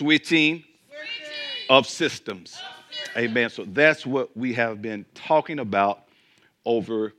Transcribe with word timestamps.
switching 0.00 0.64
of 1.68 1.86
systems. 1.86 2.58
Amen. 3.18 3.50
So 3.50 3.66
that's 3.66 4.06
what 4.06 4.34
we 4.34 4.54
have 4.54 4.80
been 4.80 5.04
talking 5.14 5.58
about 5.58 6.04
over, 6.64 7.12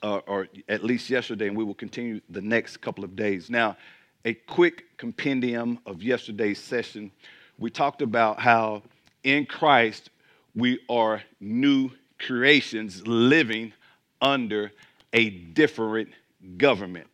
uh, 0.00 0.18
or 0.28 0.46
at 0.68 0.84
least 0.84 1.10
yesterday, 1.10 1.48
and 1.48 1.56
we 1.56 1.64
will 1.64 1.74
continue 1.74 2.20
the 2.30 2.40
next 2.40 2.76
couple 2.76 3.02
of 3.02 3.16
days. 3.16 3.50
Now, 3.50 3.76
a 4.24 4.32
quick 4.32 4.96
compendium 4.96 5.80
of 5.84 6.04
yesterday's 6.04 6.60
session. 6.60 7.10
We 7.58 7.68
talked 7.68 8.00
about 8.00 8.38
how 8.38 8.84
in 9.24 9.44
Christ 9.44 10.10
we 10.54 10.78
are 10.88 11.20
new 11.40 11.90
creations 12.20 13.04
living 13.08 13.72
under 14.20 14.70
a 15.12 15.30
different 15.30 16.10
government. 16.58 17.08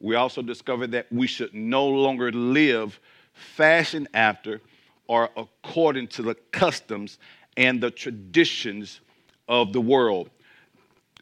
We 0.00 0.16
also 0.16 0.42
discovered 0.42 0.90
that 0.90 1.06
we 1.12 1.28
should 1.28 1.54
no 1.54 1.86
longer 1.86 2.32
live 2.32 2.98
fashioned 3.34 4.08
after 4.14 4.60
or 5.06 5.28
according 5.36 6.08
to 6.08 6.22
the 6.22 6.34
customs 6.52 7.18
and 7.56 7.80
the 7.80 7.90
traditions 7.90 9.00
of 9.48 9.72
the 9.72 9.80
world. 9.80 10.30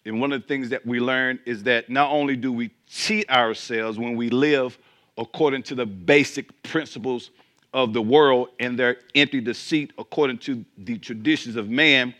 And 0.05 0.20
one 0.20 0.33
of 0.33 0.43
the 0.43 0.47
things 0.47 0.69
that 0.70 0.84
we 0.84 1.01
learn 1.01 1.39
is 1.45 1.62
that 1.65 1.89
not 1.89 2.11
only 2.11 2.37
do 2.37 2.53
we 2.53 2.70
cheat 2.87 3.29
ourselves 3.30 3.98
when 3.98 4.17
we 4.17 4.30
live 4.30 4.79
according 5.19 5.62
to 5.65 5.75
the 5.75 5.87
basic 5.87 6.62
principles 6.62 7.30
of 7.73 7.93
the 7.93 8.03
world 8.03 8.48
and 8.59 8.79
their 8.79 8.98
empty 9.15 9.41
deceit 9.41 9.92
according 9.98 10.39
to 10.39 10.65
the 10.79 10.98
traditions 10.98 11.56
of 11.56 11.69
man, 11.69 12.15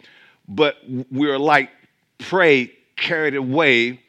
but 0.49 0.77
we 1.11 1.29
are 1.29 1.39
like 1.39 1.71
prey 2.19 2.73
carried 2.97 3.35
away 3.35 4.01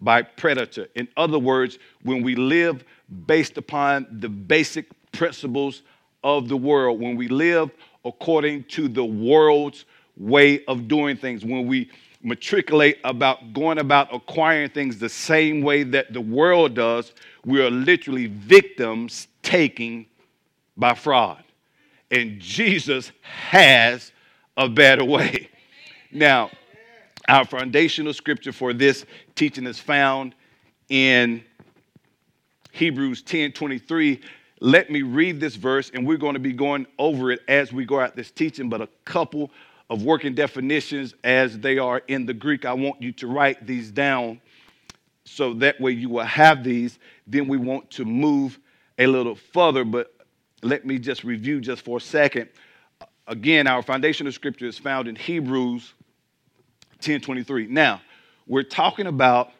by 0.00 0.22
predator. 0.22 0.88
In 0.94 1.08
other 1.16 1.38
words, 1.38 1.78
when 2.02 2.22
we 2.22 2.34
live 2.34 2.84
based 3.26 3.56
upon 3.56 4.06
the 4.10 4.28
basic 4.28 4.90
principles 5.12 5.82
of 6.24 6.48
the 6.48 6.56
world, 6.56 7.00
when 7.00 7.16
we 7.16 7.28
live 7.28 7.70
according 8.04 8.64
to 8.64 8.88
the 8.88 9.04
world's 9.04 9.84
way 10.16 10.64
of 10.66 10.88
doing 10.88 11.16
things, 11.16 11.44
when 11.44 11.66
we 11.66 11.90
matriculate 12.22 12.98
about 13.04 13.52
going 13.52 13.78
about 13.78 14.14
acquiring 14.14 14.70
things 14.70 14.98
the 14.98 15.08
same 15.08 15.62
way 15.62 15.82
that 15.82 16.12
the 16.12 16.20
world 16.20 16.74
does, 16.74 17.12
we 17.44 17.60
are 17.60 17.70
literally 17.70 18.26
victims 18.26 19.28
taking 19.42 20.06
by 20.76 20.94
fraud. 20.94 21.42
And 22.10 22.38
Jesus 22.38 23.10
has 23.22 24.12
a 24.56 24.68
better 24.68 25.04
way. 25.04 25.48
Now, 26.10 26.50
our 27.28 27.44
foundational 27.44 28.12
scripture 28.12 28.52
for 28.52 28.72
this 28.72 29.06
teaching 29.34 29.66
is 29.66 29.78
found 29.78 30.34
in 30.88 31.42
Hebrews 32.72 33.22
10 33.22 33.52
23. 33.52 34.20
Let 34.64 34.90
me 34.90 35.02
read 35.02 35.40
this 35.40 35.56
verse, 35.56 35.90
and 35.92 36.06
we're 36.06 36.18
going 36.18 36.34
to 36.34 36.38
be 36.38 36.52
going 36.52 36.86
over 36.96 37.32
it 37.32 37.40
as 37.48 37.72
we 37.72 37.84
go 37.84 37.98
out 37.98 38.14
this 38.14 38.30
teaching, 38.30 38.68
but 38.68 38.80
a 38.80 38.88
couple 39.04 39.50
of 39.90 40.04
working 40.04 40.36
definitions 40.36 41.16
as 41.24 41.58
they 41.58 41.78
are 41.78 42.00
in 42.06 42.26
the 42.26 42.32
Greek. 42.32 42.64
I 42.64 42.72
want 42.72 43.02
you 43.02 43.10
to 43.10 43.26
write 43.26 43.66
these 43.66 43.90
down 43.90 44.40
so 45.24 45.54
that 45.54 45.80
way 45.80 45.90
you 45.90 46.08
will 46.08 46.22
have 46.22 46.62
these. 46.62 47.00
Then 47.26 47.48
we 47.48 47.56
want 47.56 47.90
to 47.90 48.04
move 48.04 48.60
a 48.98 49.08
little 49.08 49.34
further, 49.34 49.84
but 49.84 50.14
let 50.62 50.86
me 50.86 50.96
just 50.96 51.24
review 51.24 51.60
just 51.60 51.82
for 51.82 51.96
a 51.96 52.00
second. 52.00 52.48
Again, 53.26 53.66
our 53.66 53.82
foundational 53.82 54.30
scripture 54.30 54.66
is 54.66 54.78
found 54.78 55.08
in 55.08 55.16
Hebrews 55.16 55.92
10:23. 57.00 57.66
Now, 57.68 58.00
we're 58.46 58.62
talking 58.62 59.08
about 59.08 59.50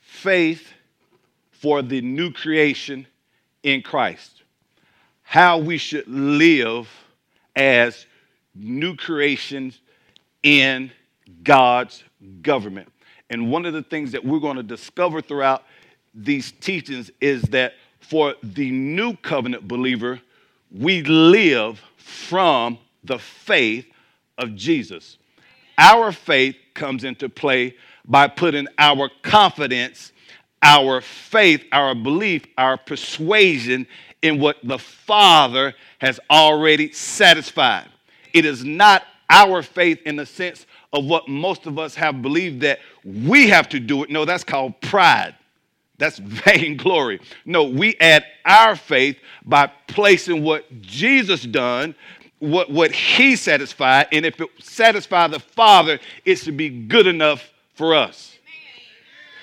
faith 0.00 0.72
for 1.50 1.82
the 1.82 2.00
new 2.00 2.32
creation 2.32 3.06
in 3.62 3.82
Christ. 3.82 4.42
How 5.22 5.58
we 5.58 5.78
should 5.78 6.08
live 6.08 6.88
as 7.54 8.06
new 8.54 8.96
creations 8.96 9.80
in 10.42 10.90
God's 11.42 12.02
government. 12.42 12.90
And 13.30 13.50
one 13.50 13.66
of 13.66 13.74
the 13.74 13.82
things 13.82 14.12
that 14.12 14.24
we're 14.24 14.38
going 14.38 14.56
to 14.56 14.62
discover 14.62 15.20
throughout 15.20 15.64
these 16.14 16.52
teachings 16.52 17.10
is 17.20 17.42
that 17.42 17.74
for 18.00 18.34
the 18.42 18.70
new 18.70 19.16
covenant 19.16 19.68
believer, 19.68 20.20
we 20.70 21.02
live 21.02 21.80
from 21.96 22.78
the 23.04 23.18
faith 23.18 23.86
of 24.38 24.54
Jesus. 24.54 25.18
Our 25.76 26.12
faith 26.12 26.56
comes 26.74 27.04
into 27.04 27.28
play 27.28 27.76
by 28.04 28.28
putting 28.28 28.66
our 28.78 29.10
confidence, 29.22 30.12
our 30.62 31.00
faith, 31.00 31.64
our 31.72 31.94
belief, 31.94 32.44
our 32.56 32.76
persuasion 32.76 33.86
in 34.22 34.40
what 34.40 34.56
the 34.62 34.78
Father 34.78 35.74
has 35.98 36.18
already 36.30 36.92
satisfied. 36.92 37.88
It 38.32 38.44
is 38.44 38.64
not 38.64 39.04
our 39.30 39.62
faith 39.62 40.00
in 40.04 40.16
the 40.16 40.26
sense 40.26 40.66
of 40.92 41.04
what 41.04 41.28
most 41.28 41.66
of 41.66 41.78
us 41.78 41.94
have 41.94 42.22
believed 42.22 42.62
that 42.62 42.80
we 43.04 43.48
have 43.48 43.68
to 43.70 43.80
do 43.80 44.02
it. 44.02 44.10
No, 44.10 44.24
that's 44.24 44.44
called 44.44 44.80
pride. 44.80 45.34
That's 45.98 46.18
vainglory. 46.22 47.20
No, 47.44 47.64
we 47.64 47.96
add 48.00 48.24
our 48.44 48.76
faith 48.76 49.18
by 49.44 49.70
placing 49.86 50.42
what 50.42 50.80
Jesus 50.80 51.42
done, 51.42 51.94
what, 52.38 52.70
what 52.70 52.92
he 52.92 53.36
satisfied, 53.36 54.06
and 54.12 54.24
if 54.24 54.40
it 54.40 54.48
satisfied 54.60 55.32
the 55.32 55.40
Father, 55.40 55.98
it 56.24 56.36
should 56.36 56.56
be 56.56 56.68
good 56.68 57.06
enough 57.06 57.50
for 57.74 57.94
us. 57.94 58.37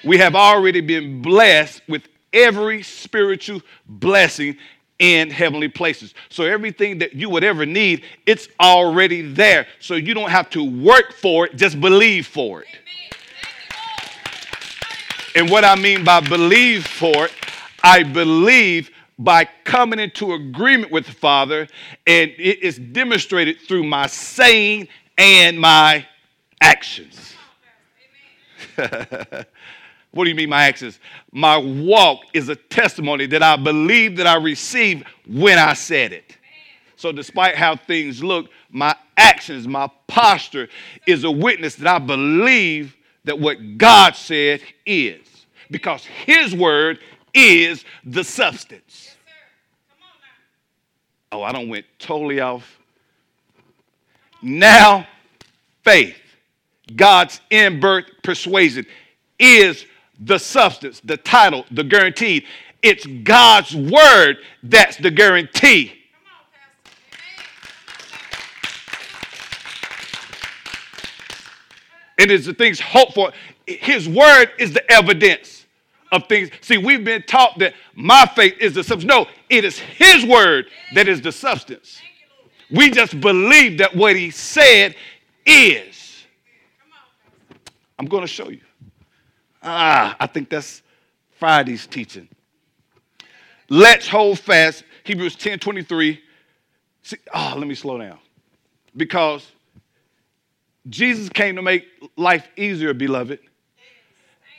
We 0.06 0.18
have 0.20 0.36
already 0.36 0.82
been 0.82 1.22
blessed 1.22 1.82
with 1.88 2.04
every 2.32 2.84
spiritual 2.84 3.62
blessing 3.88 4.58
in 5.00 5.30
heavenly 5.30 5.68
places. 5.68 6.14
So 6.30 6.44
everything 6.44 7.00
that 7.00 7.14
you 7.14 7.30
would 7.30 7.44
ever 7.44 7.66
need, 7.66 8.04
it's 8.26 8.48
already 8.60 9.22
there. 9.22 9.68
So 9.80 9.96
you 9.96 10.14
don't 10.14 10.30
have 10.30 10.50
to 10.52 10.64
work 10.64 11.14
for 11.14 11.48
it, 11.48 11.56
just 11.56 11.82
believe 11.82 12.28
for 12.28 12.62
it. 12.62 12.68
And 15.36 15.50
what 15.50 15.66
I 15.66 15.76
mean 15.76 16.04
by 16.04 16.22
believe 16.22 16.88
for 16.88 17.26
it, 17.26 17.32
I 17.84 18.04
believe 18.04 18.92
by 19.18 19.48
coming 19.64 20.00
into 20.00 20.34
agreement 20.34 20.92
with 20.92 21.06
the 21.06 21.12
Father, 21.12 21.68
and 22.08 22.32
it 22.38 22.62
is 22.62 22.78
demonstrated 22.78 23.60
through 23.62 23.84
my 23.84 24.08
saying 24.08 24.88
and 25.18 25.60
my 25.60 26.06
actions. 26.62 27.34
what 30.16 30.24
do 30.24 30.30
you 30.30 30.36
mean, 30.36 30.50
my 30.50 30.64
actions? 30.64 31.00
My 31.34 31.58
walk 31.58 32.22
is 32.34 32.48
a 32.48 32.56
testimony 32.56 33.26
that 33.28 33.44
I 33.44 33.58
believe 33.58 34.16
that 34.16 34.26
I 34.26 34.38
received 34.38 35.04
when 35.28 35.60
I 35.60 35.74
said 35.74 36.14
it. 36.14 36.38
So, 36.96 37.12
despite 37.12 37.56
how 37.56 37.76
things 37.76 38.24
look, 38.24 38.50
my 38.70 38.96
actions, 39.18 39.68
my 39.68 39.92
posture 40.08 40.70
is 41.06 41.26
a 41.26 41.32
witness 41.32 41.76
that 41.76 41.88
I 41.88 42.00
believe 42.00 42.96
that 43.26 43.38
what 43.38 43.78
God 43.78 44.16
said 44.16 44.62
is. 44.86 45.46
Because 45.70 46.06
His 46.06 46.56
word 46.56 47.00
is 47.34 47.84
the 48.06 48.24
substance. 48.24 49.18
Oh, 51.30 51.44
I 51.44 51.52
don't 51.52 51.68
went 51.68 51.86
totally 52.00 52.40
off. 52.40 52.80
Now, 54.42 55.06
faith, 55.84 56.16
God's 56.96 57.42
in 57.50 57.82
birth 57.82 58.06
persuasion, 58.24 58.86
is 59.38 59.86
the 60.20 60.38
substance, 60.38 61.02
the 61.04 61.18
title, 61.18 61.66
the 61.72 61.84
guaranteed. 61.84 62.46
It's 62.82 63.06
God's 63.06 63.76
word 63.76 64.38
that's 64.64 64.98
the 64.98 65.12
guarantee. 65.12 65.94
And 72.18 72.32
it's 72.32 72.46
the 72.46 72.54
things 72.54 72.80
hoped 72.80 73.14
for. 73.14 73.32
His 73.68 74.08
word 74.08 74.52
is 74.58 74.72
the 74.72 74.90
evidence 74.92 75.66
of 76.12 76.28
things. 76.28 76.50
See, 76.62 76.78
we've 76.78 77.04
been 77.04 77.24
taught 77.24 77.60
that 77.60 77.74
my 77.94 78.26
faith 78.36 78.56
is 78.60 78.74
the 78.74 78.84
substance. 78.84 79.06
No, 79.06 79.28
it 79.50 79.66
is 79.66 79.78
His 79.78 80.26
word 80.26 80.68
that 80.94 81.08
is 81.08 81.22
the 81.22 81.32
substance. 81.32 82.00
We 82.72 82.90
just 82.90 83.20
believe 83.20 83.80
that 83.80 83.96
what 83.96 84.16
He 84.16 84.32
said 84.32 84.96
is. 85.46 86.26
I'm 88.00 88.06
going 88.06 88.22
to 88.22 88.28
show 88.28 88.50
you. 88.50 88.62
Ah, 89.66 90.16
I 90.20 90.28
think 90.28 90.50
that's 90.50 90.84
Friday's 91.40 91.88
teaching. 91.88 92.30
Let's 93.68 94.08
hold 94.08 94.38
fast. 94.38 94.84
Hebrews 95.04 95.36
10 95.36 95.60
23. 95.60 96.22
See, 97.02 97.18
oh, 97.34 97.56
let 97.58 97.68
me 97.68 97.76
slow 97.76 97.98
down. 97.98 98.20
Because 98.96 99.52
Jesus 100.88 101.30
came 101.30 101.56
to 101.56 101.64
make 101.64 101.88
life 102.16 102.48
easier, 102.56 102.94
beloved. 102.94 103.40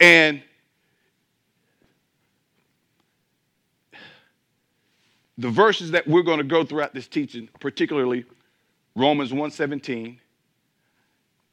And 0.01 0.43
the 5.39 5.51
verses 5.51 5.93
that 5.93 6.07
we're 6.07 6.23
going 6.23 6.39
to 6.39 6.45
go 6.45 6.65
throughout 6.65 6.95
this 6.95 7.07
teaching, 7.07 7.49
particularly 7.61 8.25
Romans 8.97 9.33
1:17, 9.33 10.19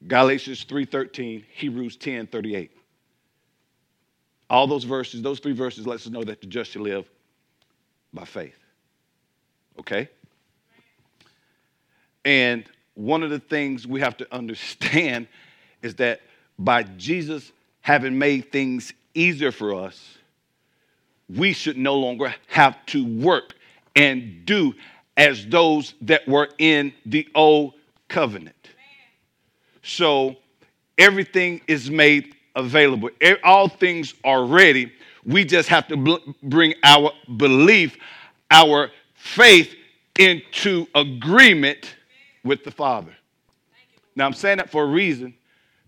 Galatians 0.08 0.66
3:13, 0.66 1.44
Hebrews 1.54 1.98
10:38. 1.98 2.70
All 4.54 4.68
those 4.68 4.84
verses, 4.84 5.24
those 5.24 5.40
three 5.40 5.54
verses 5.54 5.88
let 5.88 5.96
us 5.96 6.08
know 6.08 6.24
that 6.24 6.40
the 6.40 6.46
just 6.46 6.74
shall 6.74 6.84
live 6.84 7.10
by 8.14 8.24
faith. 8.24 8.56
Okay? 9.80 10.08
And 12.24 12.64
one 12.94 13.24
of 13.24 13.32
the 13.32 13.40
things 13.40 13.88
we 13.88 14.00
have 14.02 14.16
to 14.18 14.32
understand 14.32 15.28
is 15.82 15.96
that 15.96 16.22
by 16.60 16.84
Jesus 16.84 17.52
having 17.82 18.20
made 18.20 18.52
things 18.52 18.94
easier 19.16 19.52
for 19.52 19.74
us, 19.74 20.20
we 21.36 21.52
should 21.52 21.76
no 21.76 21.96
longer 21.96 22.36
have 22.46 22.78
to 22.86 23.04
work 23.04 23.56
and 23.96 24.46
do 24.46 24.76
as 25.18 25.48
those 25.48 25.96
that 26.02 26.28
were 26.28 26.50
in 26.60 26.94
the 27.08 27.28
old 27.34 27.74
covenant. 28.08 28.70
So 29.82 30.36
everything 31.00 31.62
is 31.68 31.90
made 31.90 32.36
available, 32.56 33.10
all 33.44 33.68
things 33.68 34.14
are 34.24 34.46
ready. 34.46 34.92
We 35.26 35.46
just 35.46 35.70
have 35.70 35.88
to 35.88 36.20
bring 36.44 36.74
our 36.84 37.12
belief, 37.38 37.98
our 38.52 38.92
faith 39.16 39.74
into 40.20 40.88
agreement 40.94 41.96
with 42.44 42.64
the 42.64 42.72
Father. 42.72 43.14
Now, 44.16 44.26
I'm 44.26 44.34
saying 44.34 44.58
that 44.58 44.70
for 44.70 44.84
a 44.84 44.88
reason 44.88 45.34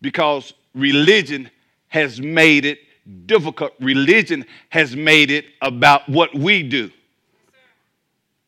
because 0.01 0.53
religion 0.73 1.49
has 1.89 2.19
made 2.19 2.65
it 2.65 2.79
difficult. 3.25 3.73
Religion 3.79 4.45
has 4.69 4.95
made 4.95 5.31
it 5.31 5.45
about 5.61 6.07
what 6.09 6.33
we 6.33 6.63
do. 6.63 6.89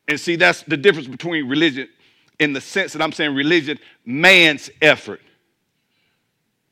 And 0.08 0.18
see, 0.18 0.36
that's 0.36 0.62
the 0.62 0.76
difference 0.76 1.06
between 1.06 1.48
religion 1.48 1.88
in 2.38 2.52
the 2.52 2.60
sense 2.60 2.92
that 2.92 3.02
I'm 3.02 3.12
saying 3.12 3.34
religion, 3.34 3.78
man's 4.04 4.70
effort. 4.80 5.20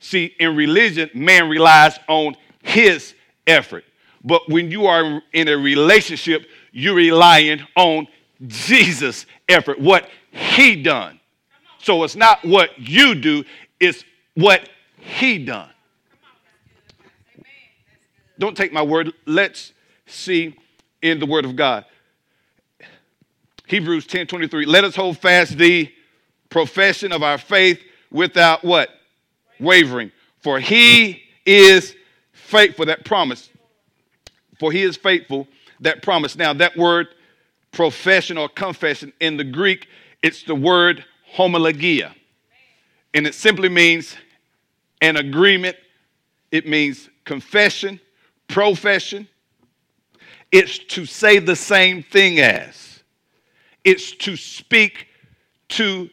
See, 0.01 0.35
in 0.39 0.57
religion, 0.57 1.11
man 1.15 1.49
relies 1.49 1.99
on 2.09 2.37
his 2.63 3.15
effort. 3.47 3.85
But 4.25 4.49
when 4.49 4.71
you 4.71 4.87
are 4.87 5.23
in 5.33 5.49
a 5.49 5.57
relationship, 5.57 6.47
you're 6.73 6.95
relying 6.95 7.61
on 7.77 8.09
Jesus' 8.47 9.25
effort, 9.49 9.81
what 9.81 10.09
he 10.31 10.83
done. 10.83 11.21
So 11.79 12.03
it's 12.05 12.17
not 12.17 12.45
what 12.45 12.79
you 12.79 13.15
do, 13.15 13.45
it's 13.79 14.05
what 14.35 14.69
he 14.97 15.45
done. 15.45 15.71
Don't 18.39 18.57
take 18.57 18.73
my 18.73 18.83
word. 18.83 19.13
Let's 19.25 19.73
see 20.07 20.57
in 21.01 21.21
the 21.21 21.27
word 21.27 21.45
of 21.45 21.57
God. 21.57 21.85
Hebrews 23.67 24.07
10 24.07 24.27
23. 24.27 24.67
Let 24.67 24.85
us 24.85 24.95
hold 24.95 25.19
fast 25.19 25.57
the 25.57 25.93
profession 26.51 27.13
of 27.13 27.23
our 27.23 27.39
faith 27.39 27.81
without 28.11 28.65
what? 28.65 28.91
Wavering. 29.61 30.12
For 30.41 30.61
he 30.61 31.23
is 31.44 31.94
faithful, 32.32 32.87
that 32.87 33.05
promise. 33.05 33.50
For 34.58 34.73
he 34.73 34.82
is 34.82 34.97
faithful, 34.97 35.49
that 35.81 36.03
promise. 36.03 36.37
Now, 36.37 36.53
that 36.55 36.76
word 36.76 37.08
profession 37.73 38.38
or 38.38 38.49
confession 38.49 39.12
in 39.20 39.37
the 39.37 39.44
Greek, 39.44 39.88
it's 40.23 40.43
the 40.43 40.55
word 40.55 41.05
homologia. 41.37 42.14
And 43.14 43.26
it 43.26 43.35
simply 43.35 43.69
means 43.69 44.17
an 45.00 45.17
agreement, 45.17 45.76
it 46.50 46.67
means 46.67 47.09
confession, 47.25 48.00
profession. 48.49 49.29
It's 50.52 50.79
to 50.79 51.05
say 51.05 51.38
the 51.38 51.56
same 51.56 52.02
thing 52.02 52.41
as, 52.41 53.02
it's 53.85 54.12
to 54.12 54.37
speak 54.37 55.09
to 55.70 56.09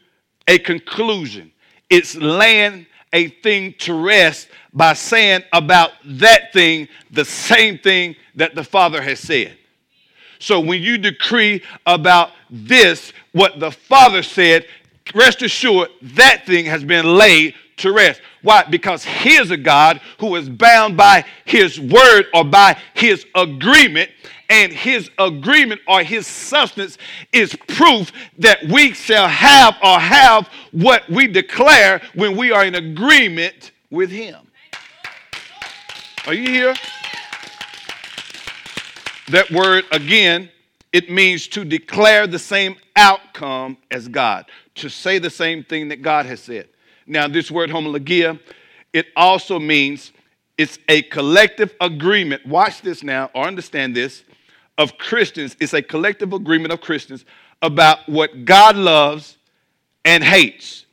a 0.48 0.58
conclusion, 0.58 1.52
it's 1.88 2.14
laying 2.16 2.86
a 3.14 3.28
thing 3.28 3.72
to 3.78 3.94
rest 3.94 4.48
by 4.74 4.92
saying 4.92 5.42
about 5.52 5.92
that 6.04 6.52
thing 6.52 6.88
the 7.10 7.24
same 7.24 7.78
thing 7.78 8.16
that 8.34 8.54
the 8.54 8.64
Father 8.64 9.00
has 9.00 9.20
said. 9.20 9.56
So 10.40 10.60
when 10.60 10.82
you 10.82 10.98
decree 10.98 11.62
about 11.86 12.32
this, 12.50 13.12
what 13.32 13.60
the 13.60 13.70
Father 13.70 14.22
said, 14.22 14.66
rest 15.14 15.42
assured 15.42 15.90
that 16.02 16.44
thing 16.44 16.66
has 16.66 16.84
been 16.84 17.06
laid 17.16 17.54
to 17.78 17.92
rest. 17.92 18.20
Why? 18.44 18.62
Because 18.62 19.04
He 19.04 19.36
is 19.36 19.50
a 19.50 19.56
God 19.56 20.02
who 20.20 20.36
is 20.36 20.50
bound 20.50 20.98
by 20.98 21.24
His 21.46 21.80
word 21.80 22.26
or 22.34 22.44
by 22.44 22.78
His 22.92 23.24
agreement, 23.34 24.10
and 24.50 24.70
His 24.70 25.10
agreement 25.18 25.80
or 25.88 26.02
His 26.02 26.26
substance 26.26 26.98
is 27.32 27.56
proof 27.68 28.12
that 28.38 28.62
we 28.64 28.92
shall 28.92 29.28
have 29.28 29.76
or 29.82 29.98
have 29.98 30.48
what 30.72 31.08
we 31.08 31.26
declare 31.26 32.02
when 32.14 32.36
we 32.36 32.52
are 32.52 32.66
in 32.66 32.74
agreement 32.74 33.72
with 33.90 34.10
Him. 34.10 34.46
Are 36.26 36.34
you 36.34 36.50
here? 36.50 36.74
That 39.28 39.50
word 39.50 39.84
again, 39.90 40.50
it 40.92 41.10
means 41.10 41.48
to 41.48 41.64
declare 41.64 42.26
the 42.26 42.38
same 42.38 42.76
outcome 42.94 43.78
as 43.90 44.06
God, 44.06 44.44
to 44.74 44.90
say 44.90 45.18
the 45.18 45.30
same 45.30 45.64
thing 45.64 45.88
that 45.88 46.02
God 46.02 46.26
has 46.26 46.40
said. 46.40 46.68
Now, 47.06 47.28
this 47.28 47.50
word 47.50 47.70
homologia, 47.70 48.38
it 48.92 49.06
also 49.16 49.58
means 49.58 50.12
it's 50.56 50.78
a 50.88 51.02
collective 51.02 51.74
agreement. 51.80 52.46
Watch 52.46 52.80
this 52.82 53.02
now, 53.02 53.30
or 53.34 53.44
understand 53.46 53.94
this, 53.94 54.22
of 54.78 54.98
Christians. 54.98 55.56
It's 55.60 55.74
a 55.74 55.82
collective 55.82 56.32
agreement 56.32 56.72
of 56.72 56.80
Christians 56.80 57.24
about 57.62 58.08
what 58.08 58.44
God 58.44 58.76
loves 58.76 59.36
and 60.04 60.22
hates. 60.22 60.86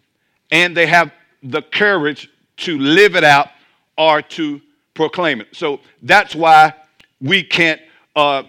And 0.52 0.76
they 0.76 0.88
have 0.88 1.12
the 1.44 1.62
courage 1.62 2.30
to 2.58 2.78
live 2.78 3.16
it 3.16 3.24
out 3.24 3.50
or 3.98 4.22
to 4.22 4.62
proclaim 4.94 5.42
it. 5.42 5.48
So 5.54 5.80
that's 6.02 6.36
why 6.36 6.74
we 7.20 7.44
can't 7.44 7.82
uh, 8.16 8.44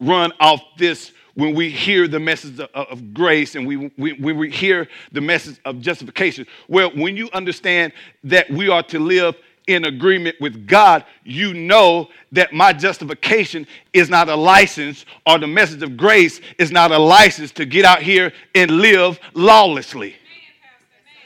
run 0.00 0.32
off 0.40 0.60
this 0.76 1.12
when 1.36 1.54
we 1.54 1.70
hear 1.70 2.08
the 2.08 2.18
message 2.18 2.58
of, 2.58 2.68
of 2.74 3.14
grace 3.14 3.54
and 3.54 3.66
we, 3.66 3.92
we, 3.96 4.14
when 4.14 4.36
we 4.36 4.50
hear 4.50 4.88
the 5.12 5.20
message 5.20 5.60
of 5.64 5.80
justification. 5.80 6.46
Well, 6.66 6.90
when 6.90 7.16
you 7.16 7.28
understand 7.32 7.92
that 8.24 8.50
we 8.50 8.68
are 8.68 8.82
to 8.84 8.98
live 8.98 9.36
in 9.66 9.84
agreement 9.84 10.36
with 10.40 10.66
God, 10.66 11.04
you 11.24 11.52
know 11.52 12.08
that 12.32 12.52
my 12.52 12.72
justification 12.72 13.66
is 13.92 14.08
not 14.08 14.28
a 14.28 14.36
license, 14.36 15.04
or 15.26 15.38
the 15.38 15.46
message 15.46 15.82
of 15.82 15.96
grace 15.96 16.40
is 16.58 16.70
not 16.70 16.90
a 16.90 16.98
license 16.98 17.50
to 17.52 17.66
get 17.66 17.84
out 17.84 18.00
here 18.00 18.32
and 18.54 18.70
live 18.70 19.18
lawlessly. 19.34 20.16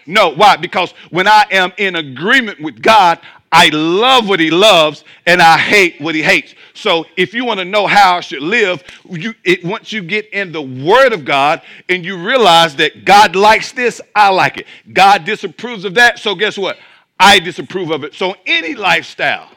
No, 0.07 0.31
why? 0.31 0.57
Because 0.57 0.93
when 1.11 1.29
I 1.29 1.45
am 1.53 1.73
in 1.77 1.97
agreement 1.97 2.61
with 2.61 2.83
God, 2.83 3.21
I 3.53 3.69
love 3.73 4.29
what 4.29 4.39
he 4.39 4.51
loves 4.51 5.05
and 5.27 5.43
I 5.43 5.59
hate 5.59 6.01
what 6.01 6.15
he 6.15 6.23
hates. 6.23 6.55
So 6.75 7.07
if 7.17 7.35
you 7.35 7.45
want 7.45 7.59
to 7.59 7.65
know 7.65 7.87
how 7.87 8.17
I 8.17 8.21
should 8.21 8.43
live, 8.43 8.83
you, 9.09 9.35
it, 9.45 9.65
once 9.65 9.93
you 9.93 10.03
get 10.03 10.29
in 10.33 10.53
the 10.53 10.63
Word 10.63 11.13
of 11.13 11.25
God 11.25 11.63
and 11.89 12.05
you 12.05 12.17
realize 12.17 12.77
that 12.77 13.05
God 13.05 13.35
likes 13.35 13.73
this, 13.73 14.01
I 14.15 14.31
like 14.31 14.59
it. 14.59 14.67
God 14.93 15.25
disapproves 15.25 15.85
of 15.85 15.95
that, 15.95 16.21
so 16.21 16.35
guess 16.35 16.57
what? 16.57 16.79
I 17.19 17.41
disapprove 17.41 17.91
of 17.91 18.05
it. 18.05 18.15
So 18.15 18.37
any 18.47 18.75
lifestyle 18.75 19.51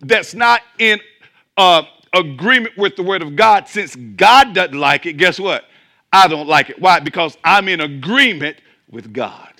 that's 0.00 0.34
not 0.34 0.60
in 0.78 1.00
uh, 1.56 1.84
agreement 2.12 2.76
with 2.76 2.96
the 2.96 3.02
Word 3.02 3.22
of 3.22 3.34
God, 3.34 3.66
since 3.66 3.96
God 3.96 4.54
doesn't 4.54 4.78
like 4.78 5.06
it, 5.06 5.14
guess 5.14 5.40
what? 5.40 5.64
I 6.12 6.28
don't 6.28 6.46
like 6.46 6.68
it. 6.68 6.80
Why? 6.80 7.00
Because 7.00 7.38
I'm 7.42 7.68
in 7.68 7.80
agreement 7.80 8.58
with 8.90 9.12
God. 9.12 9.51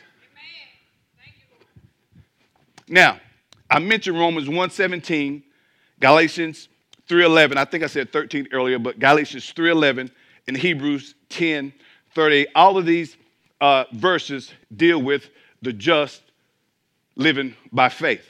Now, 2.92 3.18
I 3.70 3.78
mentioned 3.78 4.18
Romans 4.18 4.48
1:17, 4.48 5.42
Galatians 5.98 6.68
3:11. 7.08 7.56
I 7.56 7.64
think 7.64 7.82
I 7.82 7.86
said 7.86 8.12
13 8.12 8.48
earlier, 8.52 8.78
but 8.78 8.98
Galatians 8.98 9.50
3:11 9.50 10.10
and 10.46 10.54
Hebrews 10.54 11.14
10:38. 11.30 12.48
All 12.54 12.76
of 12.76 12.84
these 12.84 13.16
uh, 13.62 13.84
verses 13.92 14.52
deal 14.76 15.00
with 15.00 15.30
the 15.62 15.72
just 15.72 16.20
living 17.16 17.56
by 17.72 17.88
faith. 17.88 18.28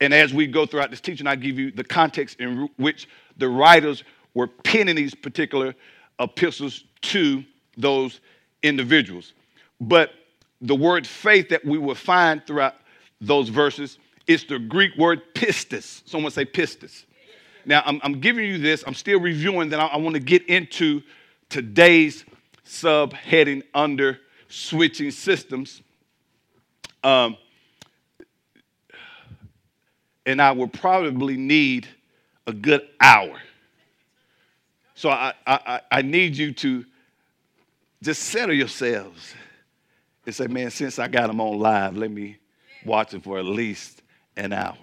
And 0.00 0.14
as 0.14 0.32
we 0.32 0.46
go 0.46 0.64
throughout 0.64 0.88
this 0.88 1.02
teaching, 1.02 1.26
I 1.26 1.36
give 1.36 1.58
you 1.58 1.70
the 1.70 1.84
context 1.84 2.40
in 2.40 2.70
which 2.76 3.06
the 3.36 3.50
writers 3.50 4.02
were 4.32 4.46
penning 4.46 4.96
these 4.96 5.14
particular 5.14 5.74
epistles 6.18 6.84
to 7.02 7.44
those 7.76 8.20
individuals. 8.62 9.34
But 9.78 10.12
the 10.60 10.74
word 10.74 11.06
faith 11.06 11.48
that 11.50 11.64
we 11.64 11.78
will 11.78 11.94
find 11.94 12.46
throughout 12.46 12.74
those 13.20 13.48
verses 13.48 13.98
is 14.26 14.44
the 14.44 14.58
Greek 14.58 14.96
word 14.96 15.22
pistis. 15.34 16.02
Someone 16.06 16.32
say 16.32 16.44
pistis. 16.44 17.04
Now, 17.64 17.82
I'm, 17.84 18.00
I'm 18.02 18.20
giving 18.20 18.44
you 18.46 18.58
this, 18.58 18.84
I'm 18.86 18.94
still 18.94 19.20
reviewing, 19.20 19.70
that. 19.70 19.80
I, 19.80 19.86
I 19.86 19.96
want 19.98 20.14
to 20.14 20.20
get 20.20 20.46
into 20.46 21.02
today's 21.48 22.24
subheading 22.64 23.62
under 23.74 24.18
switching 24.48 25.10
systems. 25.10 25.82
Um, 27.04 27.36
and 30.26 30.42
I 30.42 30.52
will 30.52 30.68
probably 30.68 31.36
need 31.36 31.88
a 32.46 32.52
good 32.52 32.86
hour. 33.00 33.38
So 34.94 35.10
I, 35.10 35.32
I, 35.46 35.80
I 35.90 36.02
need 36.02 36.36
you 36.36 36.52
to 36.52 36.84
just 38.02 38.24
settle 38.24 38.54
yourselves 38.54 39.34
and 40.28 40.34
say, 40.34 40.46
man, 40.46 40.70
since 40.70 40.98
I 40.98 41.08
got 41.08 41.28
them 41.28 41.40
on 41.40 41.58
live, 41.58 41.96
let 41.96 42.10
me 42.10 42.36
watch 42.84 43.12
them 43.12 43.22
for 43.22 43.38
at 43.38 43.46
least 43.46 44.02
an 44.36 44.52
hour. 44.52 44.76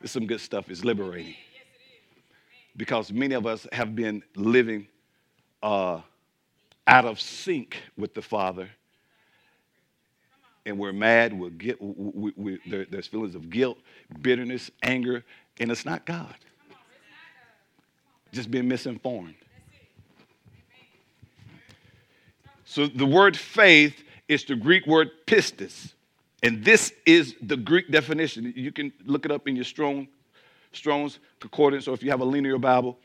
It's 0.00 0.12
some 0.12 0.28
good 0.28 0.40
stuff. 0.40 0.70
It's 0.70 0.84
liberating. 0.84 1.34
because 2.76 3.10
many 3.12 3.34
of 3.34 3.46
us 3.46 3.66
have 3.72 3.96
been 3.96 4.22
living 4.36 4.86
uh, 5.60 6.02
out 6.86 7.04
of 7.04 7.20
sync 7.20 7.78
with 7.96 8.14
the 8.14 8.22
Father. 8.22 8.70
And 10.64 10.78
we're 10.78 10.92
mad, 10.92 11.32
we're 11.32 11.50
get, 11.50 11.82
we, 11.82 12.32
we, 12.36 12.58
there, 12.64 12.86
there's 12.88 13.08
feelings 13.08 13.34
of 13.34 13.50
guilt, 13.50 13.78
bitterness, 14.22 14.70
anger, 14.84 15.24
and 15.58 15.68
it's 15.68 15.84
not 15.84 16.06
God. 16.06 16.36
Just 18.30 18.52
being 18.52 18.68
misinformed. 18.68 19.34
So 22.64 22.86
the 22.86 23.06
word 23.06 23.36
faith 23.36 24.04
is 24.28 24.44
the 24.44 24.54
Greek 24.54 24.86
word 24.86 25.10
pistis. 25.26 25.92
And 26.42 26.64
this 26.64 26.92
is 27.04 27.34
the 27.42 27.56
Greek 27.56 27.90
definition. 27.90 28.52
You 28.54 28.70
can 28.70 28.92
look 29.04 29.24
it 29.24 29.32
up 29.32 29.48
in 29.48 29.56
your 29.56 29.64
Strong, 29.64 30.08
Strong's 30.72 31.18
Concordance, 31.40 31.88
or 31.88 31.94
if 31.94 32.02
you 32.02 32.10
have 32.10 32.20
a 32.20 32.24
linear 32.24 32.58
Bible. 32.58 32.98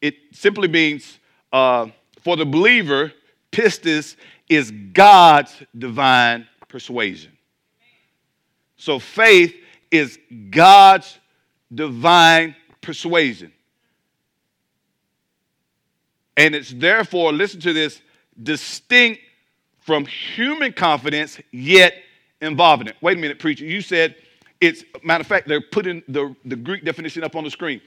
It 0.00 0.14
simply 0.32 0.68
means 0.68 1.18
uh, 1.52 1.88
for 2.22 2.36
the 2.36 2.46
believer, 2.46 3.12
pistis 3.50 4.16
is 4.48 4.70
God's 4.70 5.54
divine 5.76 6.46
persuasion. 6.68 7.32
So 8.76 8.98
faith 8.98 9.54
is 9.90 10.18
God's 10.50 11.18
divine 11.72 12.56
persuasion. 12.80 13.52
And 16.36 16.54
it's 16.54 16.72
therefore, 16.72 17.32
listen 17.32 17.60
to 17.60 17.72
this, 17.72 18.00
distinct 18.42 19.20
from 19.82 20.06
human 20.06 20.72
confidence, 20.72 21.40
yet 21.50 21.94
involving 22.40 22.86
it. 22.86 22.96
Wait 23.00 23.18
a 23.18 23.20
minute, 23.20 23.38
preacher. 23.38 23.64
You 23.64 23.80
said 23.80 24.14
it's, 24.60 24.84
matter 25.02 25.22
of 25.22 25.26
fact, 25.26 25.48
they're 25.48 25.60
putting 25.60 26.02
the, 26.08 26.34
the 26.44 26.56
Greek 26.56 26.84
definition 26.84 27.24
up 27.24 27.34
on 27.34 27.44
the 27.44 27.50
screen. 27.50 27.80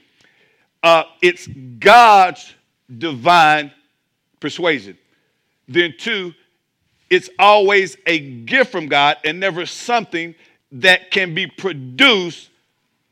Uh, 0.82 1.04
it's 1.22 1.46
God's 1.78 2.54
divine 2.98 3.72
persuasion. 4.40 4.96
Then, 5.68 5.94
two, 5.98 6.34
it's 7.08 7.30
always 7.38 7.96
a 8.06 8.18
gift 8.18 8.70
from 8.70 8.86
God 8.86 9.16
and 9.24 9.40
never 9.40 9.64
something 9.66 10.34
that 10.72 11.10
can 11.10 11.34
be 11.34 11.46
produced 11.46 12.50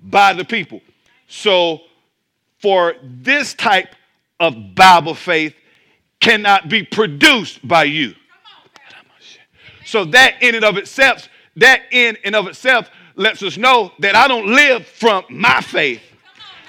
by 0.00 0.34
the 0.34 0.44
people. 0.44 0.80
So, 1.28 1.80
for 2.58 2.94
this 3.02 3.54
type 3.54 3.94
of 4.40 4.74
Bible 4.74 5.14
faith, 5.14 5.54
cannot 6.20 6.68
be 6.68 6.82
produced 6.82 7.66
by 7.66 7.84
you. 7.84 8.14
So 9.84 10.04
that 10.06 10.42
in 10.42 10.54
and 10.54 10.64
of 10.64 10.76
itself, 10.76 11.28
that 11.56 11.82
in 11.90 12.16
and 12.24 12.34
of 12.34 12.46
itself 12.46 12.90
lets 13.16 13.42
us 13.42 13.56
know 13.56 13.92
that 14.00 14.14
I 14.16 14.28
don't 14.28 14.46
live 14.46 14.86
from 14.86 15.24
my 15.30 15.60
faith. 15.60 16.02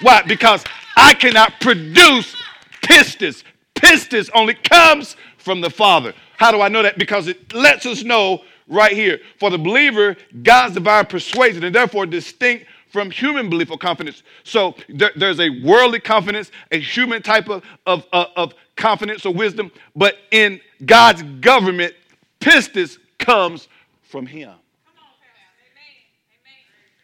Why? 0.01 0.22
Because 0.22 0.63
I 0.95 1.13
cannot 1.13 1.60
produce 1.60 2.36
pistis. 2.81 3.43
Pistis 3.75 4.29
only 4.34 4.53
comes 4.53 5.15
from 5.38 5.62
the 5.62 5.69
Father. 5.69 6.13
How 6.38 6.51
do 6.51 6.62
I 6.62 6.67
know 6.67 6.84
that? 6.84 6.98
Because 6.98 7.27
it 7.27 7.53
lets 7.53 7.86
us 7.86 8.03
know 8.03 8.43
right 8.67 8.93
here. 8.93 9.19
For 9.39 9.50
the 9.50 9.57
believer, 9.57 10.15
God's 10.43 10.74
divine 10.75 11.05
persuasion 11.05 11.63
and 11.63 11.74
therefore 11.74 12.05
distinct 12.05 12.65
from 12.89 13.12
human 13.12 13.50
belief 13.50 13.72
or 13.72 13.77
confidence. 13.77 14.24
So 14.43 14.75
there, 14.88 15.12
there's 15.15 15.39
a 15.39 15.50
worldly 15.63 16.00
confidence, 16.00 16.51
a 16.72 16.79
human 16.79 17.22
type 17.22 17.50
of, 17.50 17.63
of, 17.86 18.05
of, 18.13 18.27
of 18.36 18.53
confidence 18.75 19.25
or 19.25 19.34
wisdom, 19.34 19.72
but 19.95 20.17
in 20.31 20.62
God's 20.86 21.24
government, 21.41 21.93
pistis 22.39 22.98
comes 23.17 23.67
from 24.03 24.25
Him. 24.25 24.53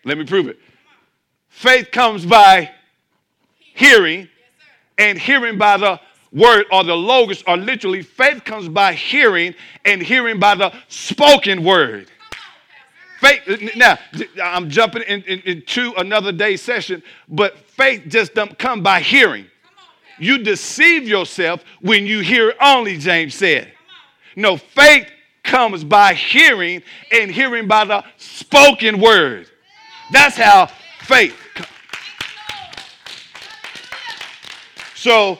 Let 0.03 0.17
me 0.17 0.25
prove 0.25 0.47
it. 0.47 0.59
Faith 1.49 1.91
comes 1.91 2.25
by 2.25 2.71
hearing, 3.57 4.27
and 4.97 5.17
hearing 5.17 5.57
by 5.57 5.77
the 5.77 5.99
word 6.31 6.65
or 6.71 6.83
the 6.83 6.95
logos, 6.95 7.43
or 7.45 7.57
literally, 7.57 8.01
faith 8.01 8.43
comes 8.43 8.69
by 8.69 8.93
hearing, 8.93 9.53
and 9.85 10.01
hearing 10.01 10.39
by 10.39 10.55
the 10.55 10.73
spoken 10.87 11.63
word. 11.63 12.09
Faith, 13.19 13.75
now, 13.75 13.99
I'm 14.43 14.69
jumping 14.69 15.03
in, 15.03 15.21
in, 15.23 15.39
into 15.41 15.93
another 15.97 16.31
day 16.31 16.57
session, 16.57 17.03
but 17.29 17.57
faith 17.59 18.03
just 18.07 18.33
don't 18.33 18.57
come 18.57 18.81
by 18.81 18.99
hearing. 19.01 19.45
You 20.17 20.39
deceive 20.39 21.07
yourself 21.07 21.63
when 21.81 22.07
you 22.07 22.21
hear 22.21 22.53
only, 22.59 22.97
James 22.97 23.35
said. 23.35 23.71
No, 24.35 24.57
faith 24.57 25.07
comes 25.43 25.83
by 25.83 26.13
hearing, 26.13 26.83
and 27.11 27.31
hearing 27.31 27.67
by 27.67 27.85
the 27.85 28.03
spoken 28.17 28.99
word. 28.99 29.49
That's 30.11 30.35
how 30.37 30.67
faith 31.01 31.35
comes. 31.55 31.67
So, 34.95 35.39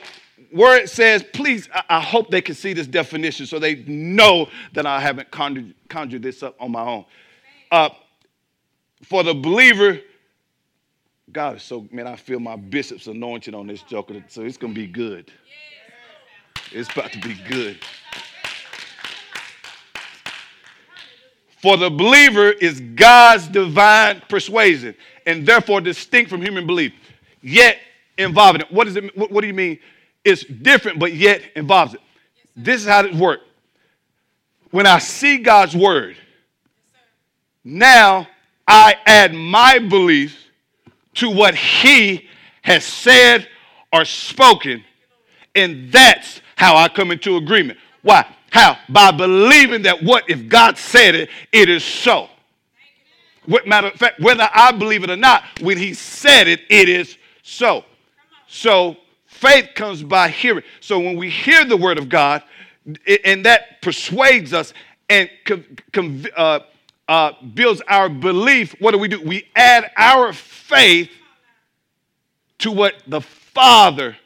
where 0.51 0.77
it 0.77 0.89
says, 0.89 1.24
please, 1.34 1.70
I, 1.88 2.01
hope 2.01 2.29
they 2.29 2.41
can 2.41 2.55
see 2.55 2.74
this 2.74 2.88
definition 2.88 3.46
so 3.46 3.60
they 3.60 3.75
know 3.86 4.50
that 4.74 4.86
I 4.86 5.00
haven't 5.00 5.31
conjured, 5.31 5.74
conjured 5.88 6.24
this 6.24 6.43
up 6.43 6.55
on 6.60 6.72
my 6.72 6.81
own. 6.81 7.05
Uh, 7.72 7.89
for 9.03 9.24
the 9.24 9.34
believer, 9.34 10.00
God 11.31 11.58
is 11.58 11.63
so, 11.63 11.88
man, 11.91 12.08
I 12.08 12.15
feel 12.17 12.39
my 12.39 12.55
bishop's 12.58 13.08
anointing 13.08 13.55
on 13.55 13.67
this 13.67 13.81
joker, 13.84 14.24
so 14.27 14.41
it's 14.41 14.58
going 14.58 14.74
to 14.74 14.79
be 14.79 14.88
good. 14.88 15.31
It's 16.72 16.91
about 16.91 17.12
to 17.13 17.20
be 17.20 17.36
good. 17.48 17.77
For 21.62 21.77
the 21.77 21.91
believer 21.91 22.51
is 22.51 22.82
God's 22.82 23.48
divine 23.48 24.22
persuasion 24.27 24.96
and 25.27 25.46
therefore 25.46 25.80
distinct 25.80 26.32
from 26.32 26.41
human 26.41 26.65
belief, 26.65 26.91
yet 27.41 27.77
involving 28.18 28.62
it. 28.62 28.72
What, 28.72 28.88
is 28.88 28.96
it, 28.96 29.15
what, 29.15 29.32
what 29.32 29.41
do 29.41 29.48
you 29.48 29.53
mean? 29.53 29.80
It's 30.25 30.44
different, 30.44 30.98
but 30.98 31.13
yet 31.13 31.44
involves 31.56 31.94
it. 31.94 32.01
This 32.56 32.82
is 32.82 32.88
how 32.88 33.06
it 33.06 33.13
works. 33.13 33.44
When 34.72 34.88
I 34.88 34.98
see 35.00 35.38
God's 35.38 35.75
word, 35.75 36.18
now 37.63 38.27
I 38.68 38.96
add 39.06 39.34
my 39.34 39.80
beliefs 39.80 40.36
to 41.15 41.30
what 41.30 41.53
He 41.53 42.27
has 42.63 42.86
said 42.86 43.48
or 43.94 44.06
spoken, 44.06 44.84
and 45.53 45.91
that's 45.91 46.41
how 46.56 46.75
I 46.75 46.88
come 46.88 47.12
into 47.12 47.36
agreement. 47.36 47.77
Why? 48.01 48.25
How? 48.51 48.77
By 48.89 49.12
believing 49.12 49.84
that 49.84 50.03
what 50.03 50.29
if 50.29 50.48
God 50.48 50.77
said 50.77 51.15
it, 51.15 51.29
it 51.51 51.70
is 51.70 51.84
so. 51.84 52.29
What 53.46 53.65
matter 53.65 53.88
of 53.88 53.93
fact, 53.93 54.20
whether 54.20 54.48
I 54.53 54.72
believe 54.72 55.03
it 55.03 55.10
or 55.10 55.15
not, 55.15 55.43
when 55.62 55.77
He 55.77 55.93
said 55.93 56.48
it, 56.48 56.62
it 56.70 56.89
is 56.89 57.17
so. 57.41 57.86
So 58.48 58.98
faith 59.25 59.70
comes 59.74 60.03
by 60.03 60.27
hearing. 60.29 60.63
So 60.81 61.00
when 61.00 61.15
we 61.15 61.29
hear 61.29 61.65
the 61.65 61.77
word 61.77 61.98
of 61.98 62.10
God, 62.10 62.43
and 63.24 63.46
that 63.46 63.81
persuades 63.81 64.53
us 64.53 64.74
and 65.10 65.29
uh, 66.36 66.60
uh, 67.08 67.31
builds 67.53 67.81
our 67.88 68.10
belief, 68.10 68.75
what 68.79 68.91
do 68.91 68.98
we 68.98 69.08
do? 69.08 69.22
We 69.22 69.48
add 69.55 69.91
our 69.96 70.34
faith 70.34 71.10
to 72.60 72.72
what 72.72 72.96
the 73.08 73.22
Father 73.22 74.17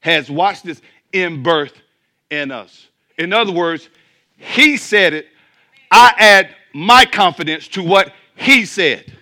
has, 0.00 0.30
watched 0.30 0.64
this, 0.64 0.82
in 1.12 1.42
birth 1.42 1.74
in 2.30 2.50
us. 2.50 2.88
In 3.18 3.32
other 3.32 3.52
words, 3.52 3.88
He 4.36 4.76
said 4.76 5.12
it, 5.14 5.28
I 5.90 6.14
add 6.18 6.54
my 6.72 7.04
confidence 7.04 7.68
to 7.68 7.82
what 7.82 8.12
He 8.34 8.64
said. 8.64 9.12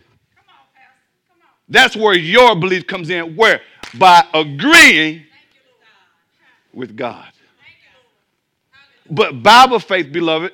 That's 1.68 1.96
where 1.96 2.14
your 2.14 2.54
belief 2.54 2.86
comes 2.86 3.10
in. 3.10 3.36
Where? 3.36 3.60
by 3.98 4.26
agreeing 4.34 5.24
with 6.72 6.96
God. 6.96 7.28
But 9.10 9.42
Bible 9.42 9.78
faith, 9.78 10.12
beloved, 10.12 10.52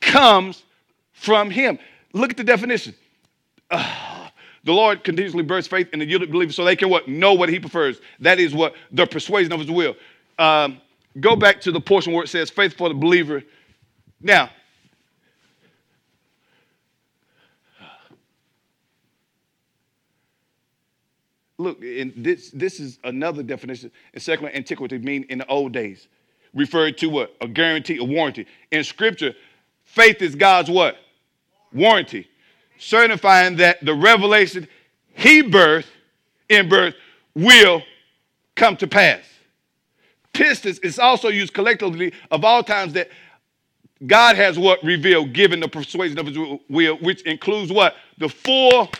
comes 0.00 0.62
from 1.12 1.50
Him. 1.50 1.78
Look 2.12 2.30
at 2.30 2.36
the 2.36 2.44
definition. 2.44 2.94
Uh, 3.70 4.28
the 4.64 4.72
Lord 4.72 5.04
continuously 5.04 5.42
births 5.42 5.68
faith 5.68 5.88
in 5.92 6.00
the 6.00 6.04
yielded 6.04 6.30
believers 6.30 6.56
so 6.56 6.64
they 6.64 6.76
can 6.76 6.90
what? 6.90 7.08
Know 7.08 7.34
what 7.34 7.48
He 7.48 7.60
prefers. 7.60 8.00
That 8.20 8.40
is 8.40 8.54
what 8.54 8.74
the 8.90 9.06
persuasion 9.06 9.52
of 9.52 9.60
His 9.60 9.70
will. 9.70 9.94
Um, 10.38 10.80
go 11.20 11.36
back 11.36 11.60
to 11.62 11.72
the 11.72 11.80
portion 11.80 12.12
where 12.12 12.24
it 12.24 12.28
says 12.28 12.50
faith 12.50 12.74
for 12.74 12.88
the 12.88 12.94
believer. 12.94 13.42
Now, 14.20 14.50
Look, 21.58 21.82
and 21.82 22.12
this, 22.16 22.50
this 22.50 22.80
is 22.80 22.98
another 23.04 23.42
definition 23.42 23.90
in 24.12 24.20
secular 24.20 24.52
antiquity, 24.52 24.98
mean 24.98 25.24
in 25.30 25.38
the 25.38 25.46
old 25.46 25.72
days. 25.72 26.06
Referred 26.52 26.98
to 26.98 27.08
what? 27.08 27.34
A 27.40 27.48
guarantee, 27.48 27.96
a 27.96 28.04
warranty. 28.04 28.46
In 28.70 28.84
scripture, 28.84 29.34
faith 29.84 30.20
is 30.20 30.34
God's 30.34 30.70
what? 30.70 30.96
Warranty. 31.72 32.28
Certifying 32.78 33.56
that 33.56 33.82
the 33.84 33.94
revelation 33.94 34.68
he 35.14 35.42
birthed 35.42 35.86
in 36.48 36.68
birth 36.68 36.94
will 37.34 37.82
come 38.54 38.76
to 38.76 38.86
pass. 38.86 39.20
Pistis 40.36 40.82
is 40.84 40.98
also 40.98 41.28
used 41.28 41.52
collectively 41.52 42.12
of 42.30 42.44
all 42.44 42.62
times 42.62 42.92
that 42.94 43.10
God 44.06 44.36
has 44.36 44.58
what 44.58 44.82
revealed, 44.84 45.32
given 45.32 45.60
the 45.60 45.68
persuasion 45.68 46.18
of 46.18 46.26
his 46.26 46.36
will, 46.68 46.96
which 46.98 47.22
includes 47.22 47.72
what? 47.72 47.96
The 48.18 48.28
full 48.28 48.90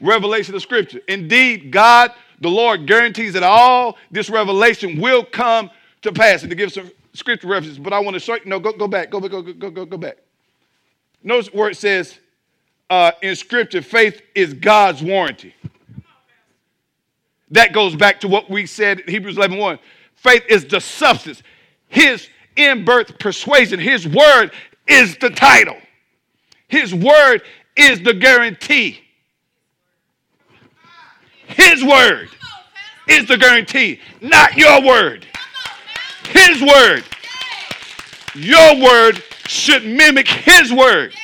revelation 0.00 0.54
of 0.54 0.62
Scripture. 0.62 1.00
Indeed, 1.08 1.70
God 1.70 2.12
the 2.40 2.48
Lord 2.50 2.86
guarantees 2.86 3.32
that 3.32 3.42
all 3.42 3.96
this 4.10 4.28
revelation 4.28 5.00
will 5.00 5.24
come 5.24 5.70
to 6.02 6.12
pass. 6.12 6.42
And 6.42 6.50
to 6.50 6.56
give 6.56 6.72
some 6.72 6.90
scripture 7.14 7.48
references, 7.48 7.78
but 7.78 7.92
I 7.92 7.98
want 7.98 8.14
to 8.14 8.20
show 8.20 8.34
you. 8.34 8.42
No, 8.44 8.60
go, 8.60 8.72
go 8.72 8.88
back. 8.88 9.10
Go, 9.10 9.20
go, 9.20 9.28
go, 9.28 9.42
go, 9.42 9.70
go, 9.70 9.84
go 9.84 9.96
back. 9.96 10.18
Notice 11.22 11.52
where 11.52 11.70
it 11.70 11.76
says 11.76 12.18
uh, 12.90 13.12
in 13.22 13.34
scripture, 13.36 13.82
faith 13.82 14.22
is 14.34 14.54
God's 14.54 15.02
warranty. 15.02 15.54
That 17.50 17.72
goes 17.72 17.94
back 17.94 18.20
to 18.20 18.28
what 18.28 18.50
we 18.50 18.66
said 18.66 19.00
in 19.00 19.08
Hebrews 19.08 19.36
11 19.36 19.56
1. 19.56 19.78
Faith 20.26 20.44
is 20.48 20.64
the 20.66 20.80
substance. 20.80 21.42
His 21.88 22.28
in 22.56 22.84
birth 22.84 23.18
persuasion, 23.18 23.78
his 23.78 24.08
word 24.08 24.50
is 24.88 25.16
the 25.18 25.30
title. 25.30 25.76
His 26.68 26.94
word 26.94 27.42
is 27.76 28.00
the 28.02 28.14
guarantee. 28.14 29.00
His 31.46 31.84
word 31.84 32.28
is 33.08 33.28
the 33.28 33.36
guarantee, 33.36 34.00
not 34.20 34.56
your 34.56 34.82
word. 34.82 35.26
His 36.24 36.60
word. 36.60 37.04
Your 38.34 38.82
word 38.82 39.22
should 39.46 39.84
mimic 39.84 40.28
His 40.28 40.72
word. 40.72 41.14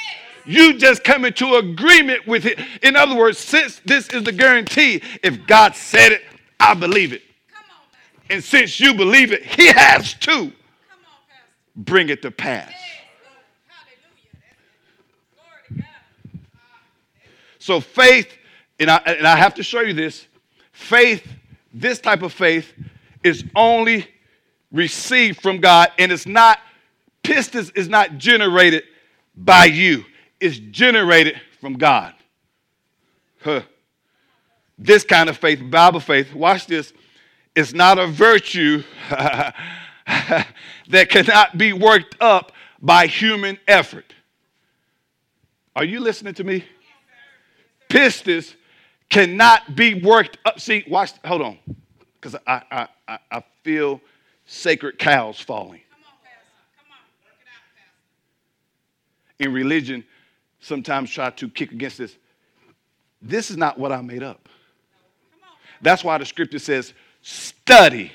You 0.44 0.78
just 0.78 1.04
come 1.04 1.24
into 1.24 1.56
agreement 1.56 2.26
with 2.26 2.46
it. 2.46 2.58
In 2.82 2.96
other 2.96 3.14
words, 3.14 3.38
since 3.38 3.80
this 3.84 4.08
is 4.08 4.22
the 4.24 4.32
guarantee, 4.32 5.02
if 5.22 5.46
God 5.46 5.74
said 5.74 6.12
it, 6.12 6.22
I 6.58 6.74
believe 6.74 7.12
it. 7.12 7.22
And 8.32 8.42
since 8.42 8.80
you 8.80 8.94
believe 8.94 9.30
it, 9.30 9.44
He 9.44 9.66
has 9.66 10.14
to 10.14 10.50
bring 11.76 12.08
it 12.08 12.22
to 12.22 12.30
pass. 12.30 12.72
So 17.58 17.78
faith, 17.78 18.28
and 18.80 18.90
I, 18.90 18.96
and 19.04 19.26
I 19.26 19.36
have 19.36 19.54
to 19.56 19.62
show 19.62 19.82
you 19.82 19.92
this 19.92 20.26
faith, 20.72 21.30
this 21.74 22.00
type 22.00 22.22
of 22.22 22.32
faith, 22.32 22.72
is 23.22 23.44
only 23.54 24.08
received 24.72 25.42
from 25.42 25.58
God, 25.58 25.92
and 25.98 26.10
it's 26.10 26.26
not, 26.26 26.58
pistis 27.22 27.70
is 27.76 27.86
not 27.86 28.16
generated 28.16 28.84
by 29.36 29.66
you, 29.66 30.06
it's 30.40 30.58
generated 30.58 31.38
from 31.60 31.74
God. 31.74 32.14
Huh. 33.42 33.60
This 34.78 35.04
kind 35.04 35.28
of 35.28 35.36
faith, 35.36 35.60
Bible 35.70 36.00
faith, 36.00 36.32
watch 36.34 36.66
this, 36.66 36.94
it's 37.54 37.72
not 37.72 37.98
a 37.98 38.06
virtue 38.06 38.82
that 39.10 40.46
cannot 41.08 41.58
be 41.58 41.72
worked 41.72 42.16
up 42.20 42.52
by 42.80 43.06
human 43.06 43.58
effort. 43.68 44.12
Are 45.74 45.84
you 45.84 46.00
listening 46.00 46.34
to 46.34 46.44
me? 46.44 46.64
Pistis 47.88 48.54
cannot 49.08 49.76
be 49.76 49.94
worked 49.94 50.38
up. 50.44 50.58
See, 50.58 50.84
watch, 50.88 51.12
hold 51.24 51.42
on, 51.42 51.58
because 52.20 52.36
I, 52.46 52.88
I, 53.08 53.18
I 53.30 53.44
feel 53.62 54.00
sacred 54.46 54.98
cows 54.98 55.38
falling. 55.40 55.80
In 59.38 59.52
religion, 59.52 60.04
sometimes 60.60 61.10
try 61.10 61.30
to 61.30 61.48
kick 61.48 61.72
against 61.72 61.98
this. 61.98 62.16
This 63.20 63.50
is 63.50 63.56
not 63.56 63.78
what 63.78 63.92
I 63.92 64.00
made 64.00 64.22
up. 64.22 64.48
That's 65.80 66.04
why 66.04 66.16
the 66.18 66.24
scripture 66.24 66.60
says, 66.60 66.94
study 67.22 68.12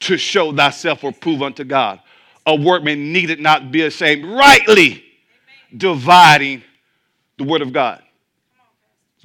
to 0.00 0.16
show 0.16 0.54
thyself 0.54 1.04
or 1.04 1.12
prove 1.12 1.42
unto 1.42 1.64
God. 1.64 2.00
A 2.44 2.54
workman 2.54 3.12
needed 3.12 3.40
not 3.40 3.72
be 3.72 3.82
ashamed, 3.82 4.24
rightly 4.24 5.02
dividing 5.76 6.62
the 7.38 7.44
word 7.44 7.62
of 7.62 7.72
God. 7.72 8.02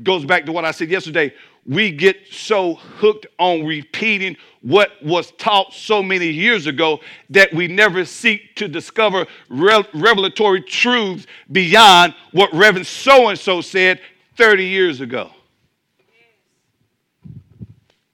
Goes 0.01 0.25
back 0.25 0.45
to 0.45 0.51
what 0.51 0.65
I 0.65 0.71
said 0.71 0.89
yesterday 0.89 1.33
we 1.65 1.91
get 1.91 2.27
so 2.31 2.75
hooked 2.75 3.27
on 3.37 3.65
repeating 3.65 4.35
what 4.61 4.91
was 5.03 5.31
taught 5.33 5.73
so 5.73 6.01
many 6.01 6.27
years 6.27 6.65
ago 6.65 6.99
that 7.29 7.53
we 7.53 7.67
never 7.67 8.03
seek 8.03 8.55
to 8.55 8.67
discover 8.67 9.27
re- 9.49 9.87
revelatory 9.93 10.61
truths 10.61 11.27
beyond 11.51 12.15
what 12.31 12.51
Reverend 12.53 12.87
so 12.87 13.29
and 13.29 13.37
so 13.37 13.61
said 13.61 13.99
30 14.37 14.65
years 14.65 15.01
ago. 15.01 15.29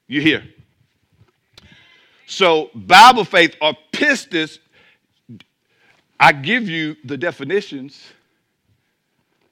You 0.08 0.22
hear? 0.22 0.44
So, 2.28 2.70
Bible 2.76 3.24
faith 3.24 3.56
or 3.62 3.74
pistis, 3.94 4.60
I 6.20 6.34
give 6.34 6.68
you 6.68 6.98
the 7.06 7.18
definitions 7.18 8.04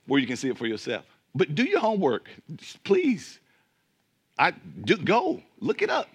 where 0.07 0.19
you 0.19 0.27
can 0.27 0.35
see 0.35 0.49
it 0.49 0.57
for 0.57 0.67
yourself. 0.67 1.05
But 1.33 1.55
do 1.55 1.63
your 1.63 1.79
homework, 1.79 2.29
please. 2.83 3.39
I 4.37 4.51
do 4.83 4.97
go 4.97 5.41
look 5.61 5.81
it 5.81 5.89
up. 5.89 6.09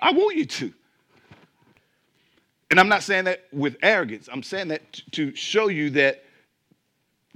I 0.00 0.12
want 0.12 0.36
you 0.36 0.46
to. 0.46 0.72
And 2.70 2.78
I'm 2.78 2.88
not 2.88 3.02
saying 3.02 3.24
that 3.24 3.42
with 3.52 3.76
arrogance. 3.82 4.28
I'm 4.32 4.44
saying 4.44 4.68
that 4.68 4.92
t- 4.92 5.02
to 5.10 5.34
show 5.34 5.66
you 5.66 5.90
that 5.90 6.22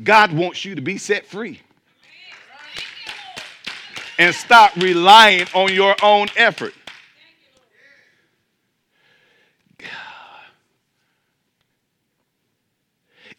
God 0.03 0.33
wants 0.33 0.65
you 0.65 0.77
to 0.77 0.81
be 0.81 0.97
set 0.97 1.27
free. 1.27 1.61
And 4.17 4.33
stop 4.33 4.77
relying 4.77 5.47
on 5.55 5.73
your 5.73 5.97
own 6.03 6.29
effort. 6.37 6.75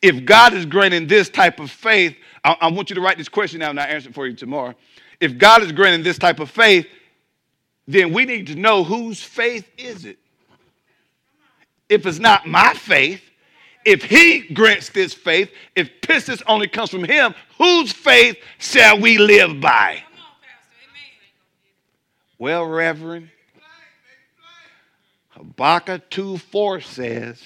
If 0.02 0.26
God 0.26 0.54
is 0.54 0.66
granting 0.66 1.08
this 1.08 1.30
type 1.30 1.60
of 1.60 1.70
faith, 1.70 2.16
I, 2.44 2.58
I 2.62 2.72
want 2.72 2.90
you 2.90 2.96
to 2.96 3.02
write 3.02 3.18
this 3.18 3.30
question 3.30 3.60
down 3.60 3.72
and 3.72 3.80
I'll 3.80 3.88
answer 3.88 4.10
it 4.10 4.16
for 4.16 4.28
you 4.28 4.36
tomorrow 4.36 4.76
if 5.22 5.38
God 5.38 5.62
is 5.62 5.72
granting 5.72 6.04
this 6.04 6.18
type 6.18 6.40
of 6.40 6.50
faith, 6.50 6.88
then 7.88 8.12
we 8.12 8.26
need 8.26 8.48
to 8.48 8.56
know 8.56 8.84
whose 8.84 9.22
faith 9.22 9.70
is 9.78 10.04
it. 10.04 10.18
If 11.88 12.06
it's 12.06 12.20
not 12.20 12.48
my 12.48 12.74
faith, 12.74 13.22
if 13.86 14.04
he 14.04 14.42
grants 14.54 14.90
this 14.90 15.14
faith, 15.14 15.52
if 15.76 15.90
pistis 16.02 16.42
only 16.48 16.68
comes 16.68 16.90
from 16.90 17.04
him, 17.04 17.36
whose 17.58 17.92
faith 17.92 18.38
shall 18.58 19.00
we 19.00 19.18
live 19.18 19.62
by? 19.62 20.04
Well, 22.40 22.66
Reverend, 22.66 23.30
Habakkuk 25.30 26.10
2 26.10 26.38
4 26.38 26.82
says, 26.82 27.42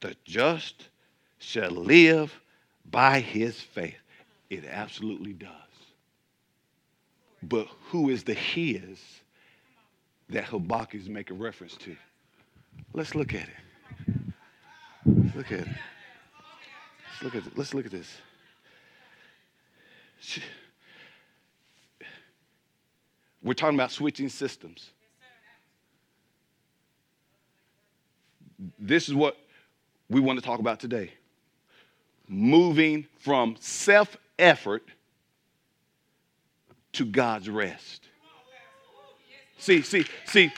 The 0.00 0.16
just 0.24 0.88
shall 1.44 1.70
live 1.70 2.40
by 2.90 3.20
his 3.20 3.60
faith. 3.60 3.94
It 4.50 4.64
absolutely 4.64 5.32
does 5.32 5.50
but 7.48 7.68
who 7.90 8.10
is 8.10 8.24
the 8.24 8.34
his 8.34 8.98
that 10.30 10.44
Habakkuk 10.44 11.00
is 11.00 11.08
making 11.08 11.38
reference 11.38 11.76
to? 11.78 11.96
Let's 12.92 13.14
look 13.14 13.34
at 13.34 13.48
it. 13.48 15.34
Look 15.34 15.52
at 15.52 15.60
it. 15.60 15.68
Let's 17.22 17.22
look 17.22 17.34
at 17.34 17.46
it. 17.46 17.58
Let's 17.58 17.74
look 17.74 17.86
at 17.86 17.92
this. 17.92 18.16
We're 23.42 23.52
talking 23.52 23.76
about 23.76 23.90
switching 23.90 24.30
systems. 24.30 24.90
This 28.78 29.08
is 29.08 29.14
what 29.14 29.36
we 30.08 30.20
want 30.20 30.38
to 30.38 30.44
talk 30.44 30.60
about 30.60 30.80
today. 30.80 31.12
Moving 32.28 33.06
from 33.18 33.56
self 33.60 34.16
effort 34.38 34.82
to 36.92 37.04
God's 37.04 37.48
rest. 37.48 38.08
See, 39.58 39.82
see, 39.82 40.04
see, 40.26 40.52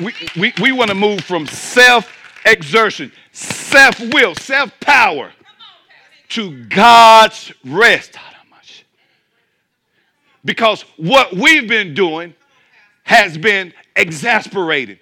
we, 0.00 0.12
we, 0.38 0.52
we 0.60 0.72
want 0.72 0.88
to 0.90 0.94
move 0.94 1.20
from 1.20 1.46
self 1.46 2.12
exertion, 2.44 3.12
self 3.32 4.00
will, 4.00 4.34
self 4.34 4.72
power 4.80 5.32
to 6.30 6.64
God's 6.64 7.52
rest. 7.64 8.16
Because 10.44 10.82
what 10.96 11.34
we've 11.34 11.68
been 11.68 11.94
doing 11.94 12.34
has 13.04 13.36
been 13.36 13.72
exasperated. 13.96 15.00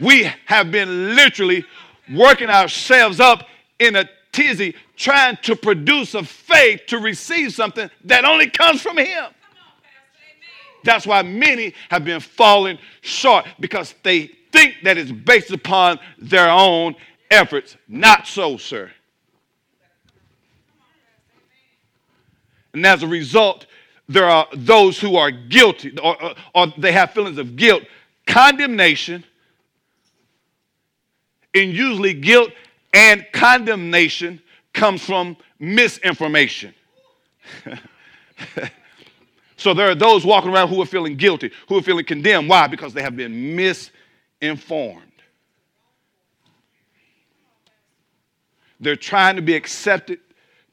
We 0.00 0.30
have 0.46 0.70
been 0.70 1.14
literally 1.14 1.64
working 2.12 2.50
ourselves 2.50 3.20
up 3.20 3.46
in 3.78 3.96
a 3.96 4.08
tizzy 4.32 4.74
trying 4.96 5.36
to 5.42 5.56
produce 5.56 6.14
a 6.14 6.22
faith 6.22 6.82
to 6.88 6.98
receive 6.98 7.52
something 7.52 7.90
that 8.04 8.24
only 8.24 8.50
comes 8.50 8.80
from 8.80 8.98
Him. 8.98 9.26
That's 10.84 11.06
why 11.06 11.22
many 11.22 11.74
have 11.88 12.04
been 12.04 12.20
falling 12.20 12.78
short 13.00 13.46
because 13.58 13.94
they 14.02 14.30
think 14.52 14.74
that 14.84 14.98
it's 14.98 15.10
based 15.10 15.50
upon 15.50 15.98
their 16.18 16.48
own 16.48 16.94
efforts. 17.30 17.76
Not 17.88 18.26
so, 18.26 18.56
sir. 18.58 18.90
And 22.74 22.84
as 22.84 23.02
a 23.02 23.08
result, 23.08 23.66
there 24.08 24.26
are 24.26 24.46
those 24.52 25.00
who 25.00 25.16
are 25.16 25.30
guilty 25.30 25.96
or, 25.98 26.22
or, 26.22 26.34
or 26.54 26.66
they 26.76 26.92
have 26.92 27.12
feelings 27.12 27.38
of 27.38 27.56
guilt, 27.56 27.84
condemnation, 28.26 29.24
and 31.54 31.72
usually 31.72 32.12
guilt 32.12 32.50
and 32.94 33.26
condemnation 33.32 34.40
comes 34.72 35.02
from 35.02 35.36
misinformation. 35.58 36.74
So 39.64 39.72
there 39.72 39.88
are 39.88 39.94
those 39.94 40.26
walking 40.26 40.50
around 40.50 40.68
who 40.68 40.82
are 40.82 40.86
feeling 40.86 41.16
guilty, 41.16 41.50
who 41.68 41.78
are 41.78 41.82
feeling 41.82 42.04
condemned. 42.04 42.50
Why? 42.50 42.66
Because 42.66 42.92
they 42.92 43.00
have 43.00 43.16
been 43.16 43.56
misinformed. 43.56 45.00
They're 48.78 48.94
trying 48.94 49.36
to 49.36 49.42
be 49.42 49.54
accepted 49.54 50.18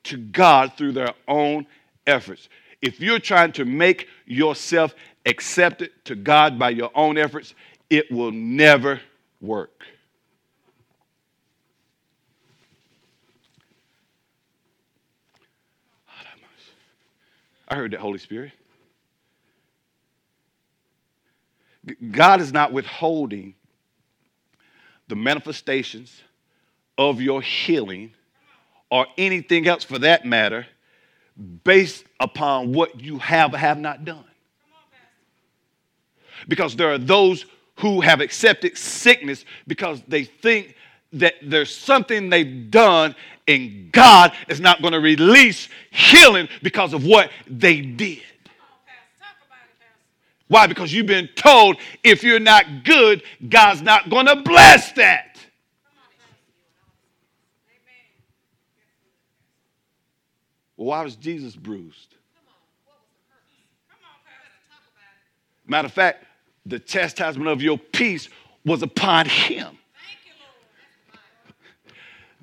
to 0.03 0.17
God 0.17 0.73
through 0.75 0.91
their 0.91 1.13
own 1.27 1.67
efforts. 2.05 2.49
If 2.81 2.99
you're 2.99 3.19
trying 3.19 3.53
to 3.53 3.63
make 3.63 4.09
yourself 4.25 4.93
accepted 5.25 5.91
to 6.03 6.15
God 6.15 6.59
by 6.59 6.71
your 6.71 6.91
own 6.93 7.17
efforts, 7.17 7.53
it 7.89 8.11
will 8.11 8.31
never 8.31 8.99
work. 9.39 9.85
I 17.71 17.75
heard 17.75 17.91
that, 17.91 18.01
Holy 18.01 18.19
Spirit. 18.19 18.51
God 22.11 22.41
is 22.41 22.51
not 22.51 22.73
withholding 22.73 23.55
the 25.07 25.15
manifestations 25.15 26.21
of 26.97 27.21
your 27.21 27.41
healing 27.41 28.11
or 28.89 29.07
anything 29.17 29.69
else 29.69 29.85
for 29.85 29.97
that 29.99 30.25
matter 30.25 30.67
based 31.63 32.03
upon 32.19 32.73
what 32.73 32.99
you 32.99 33.19
have 33.19 33.53
or 33.53 33.57
have 33.57 33.79
not 33.79 34.03
done. 34.03 34.25
Because 36.49 36.75
there 36.75 36.91
are 36.91 36.97
those 36.97 37.45
who 37.75 38.01
have 38.01 38.19
accepted 38.19 38.77
sickness 38.77 39.45
because 39.65 40.01
they 40.09 40.25
think 40.25 40.75
that 41.13 41.35
there's 41.43 41.75
something 41.75 42.29
they've 42.29 42.69
done 42.71 43.15
and 43.47 43.91
God 43.91 44.33
is 44.47 44.59
not 44.59 44.81
going 44.81 44.93
to 44.93 44.99
release 44.99 45.67
healing 45.89 46.47
because 46.61 46.93
of 46.93 47.05
what 47.05 47.31
they 47.47 47.81
did. 47.81 48.21
Why? 50.47 50.67
Because 50.67 50.91
you've 50.91 51.07
been 51.07 51.29
told 51.35 51.77
if 52.03 52.23
you're 52.23 52.39
not 52.39 52.83
good, 52.83 53.23
God's 53.47 53.81
not 53.81 54.09
going 54.09 54.25
to 54.25 54.35
bless 54.37 54.91
that. 54.93 55.37
Well, 60.75 60.87
why 60.87 61.03
was 61.03 61.15
Jesus 61.15 61.55
bruised? 61.55 62.15
Matter 65.67 65.85
of 65.85 65.93
fact, 65.93 66.25
the 66.65 66.79
chastisement 66.79 67.47
of 67.47 67.61
your 67.61 67.77
peace 67.77 68.27
was 68.65 68.83
upon 68.83 69.27
him. 69.27 69.77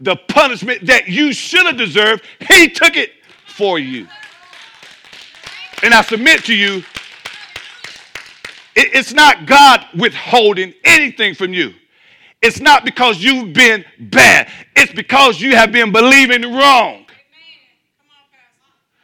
The 0.01 0.17
punishment 0.17 0.87
that 0.87 1.09
you 1.09 1.33
should 1.33 1.67
have 1.67 1.77
deserved, 1.77 2.25
he 2.49 2.69
took 2.69 2.97
it 2.97 3.13
for 3.47 3.79
you. 3.79 4.07
And 5.83 5.95
I 5.95 6.03
submit 6.03 6.45
to 6.45 6.55
you, 6.55 6.85
it's 8.77 9.13
not 9.13 9.47
God 9.47 9.85
withholding 9.97 10.73
anything 10.85 11.35
from 11.35 11.53
you. 11.53 11.75
It's 12.41 12.61
not 12.61 12.85
because 12.85 13.19
you've 13.19 13.53
been 13.53 13.85
bad, 13.99 14.51
it's 14.77 14.93
because 14.93 15.41
you 15.41 15.57
have 15.57 15.73
been 15.73 15.91
believing 15.91 16.43
wrong. 16.55 17.05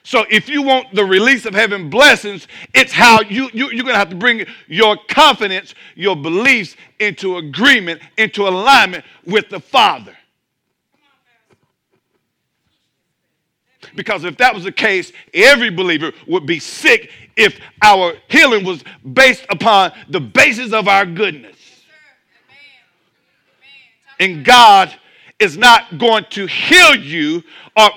So 0.06 0.26
if 0.30 0.50
you 0.50 0.62
want 0.62 0.94
the 0.94 1.04
release 1.04 1.46
of 1.46 1.54
heaven 1.54 1.88
blessings, 1.88 2.46
it's 2.74 2.92
how 2.92 3.22
you, 3.22 3.48
you 3.54 3.70
you're 3.72 3.82
going 3.82 3.94
to 3.94 3.98
have 3.98 4.10
to 4.10 4.16
bring 4.16 4.44
your 4.68 4.98
confidence, 5.08 5.74
your 5.94 6.14
beliefs 6.14 6.76
into 7.00 7.38
agreement, 7.38 8.02
into 8.18 8.46
alignment 8.46 9.04
with 9.24 9.48
the 9.48 9.60
Father. 9.60 10.14
Because 13.94 14.24
if 14.24 14.36
that 14.38 14.54
was 14.54 14.64
the 14.64 14.72
case, 14.72 15.12
every 15.32 15.70
believer 15.70 16.12
would 16.26 16.46
be 16.46 16.58
sick 16.58 17.10
if 17.36 17.58
our 17.82 18.14
healing 18.28 18.64
was 18.64 18.84
based 19.12 19.44
upon 19.50 19.92
the 20.08 20.20
basis 20.20 20.72
of 20.72 20.88
our 20.88 21.06
goodness. 21.06 21.56
And 24.20 24.44
God 24.44 24.94
is 25.40 25.56
not 25.56 25.98
going 25.98 26.24
to 26.30 26.46
heal 26.46 26.94
you 26.94 27.42
or 27.76 27.90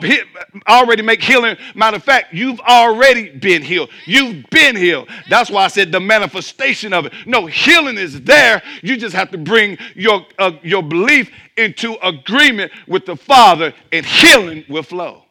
already 0.68 1.04
make 1.04 1.22
healing. 1.22 1.56
Matter 1.76 1.98
of 1.98 2.04
fact, 2.04 2.34
you've 2.34 2.60
already 2.62 3.30
been 3.30 3.62
healed. 3.62 3.90
You've 4.06 4.50
been 4.50 4.76
healed. 4.76 5.08
That's 5.30 5.52
why 5.52 5.66
I 5.66 5.68
said 5.68 5.92
the 5.92 6.00
manifestation 6.00 6.94
of 6.94 7.06
it. 7.06 7.14
No, 7.28 7.46
healing 7.46 7.98
is 7.98 8.22
there. 8.24 8.64
You 8.82 8.98
just 8.98 9.16
have 9.16 9.30
to 9.32 9.38
bring 9.38 9.78
your, 9.94 10.26
uh, 10.40 10.54
your 10.64 10.82
belief 10.82 11.32
into 11.58 11.94
agreement 12.02 12.72
with 12.88 13.06
the 13.06 13.16
Father, 13.16 13.74
and 13.92 14.06
healing 14.06 14.66
will 14.68 14.84
flow. 14.84 15.24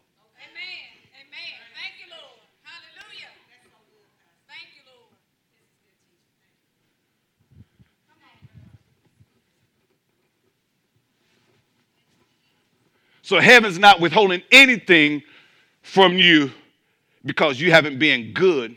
So 13.26 13.40
heaven's 13.40 13.76
not 13.76 13.98
withholding 13.98 14.40
anything 14.52 15.20
from 15.82 16.16
you 16.16 16.52
because 17.24 17.60
you 17.60 17.72
haven't 17.72 17.98
been 17.98 18.32
good. 18.32 18.76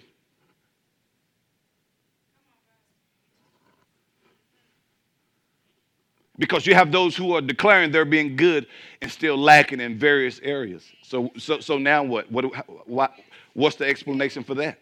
Because 6.39 6.65
you 6.65 6.73
have 6.73 6.91
those 6.91 7.15
who 7.15 7.35
are 7.35 7.41
declaring 7.41 7.91
they're 7.91 8.05
being 8.05 8.35
good 8.35 8.65
and 9.03 9.12
still 9.12 9.38
lacking 9.38 9.81
in 9.81 9.99
various 9.99 10.39
areas. 10.39 10.83
So, 11.03 11.29
so, 11.38 11.59
so 11.59 11.77
now 11.77 12.01
what? 12.01 12.31
What, 12.31 12.45
what? 12.89 13.13
What's 13.53 13.75
the 13.75 13.85
explanation 13.85 14.43
for 14.43 14.55
that? 14.55 14.79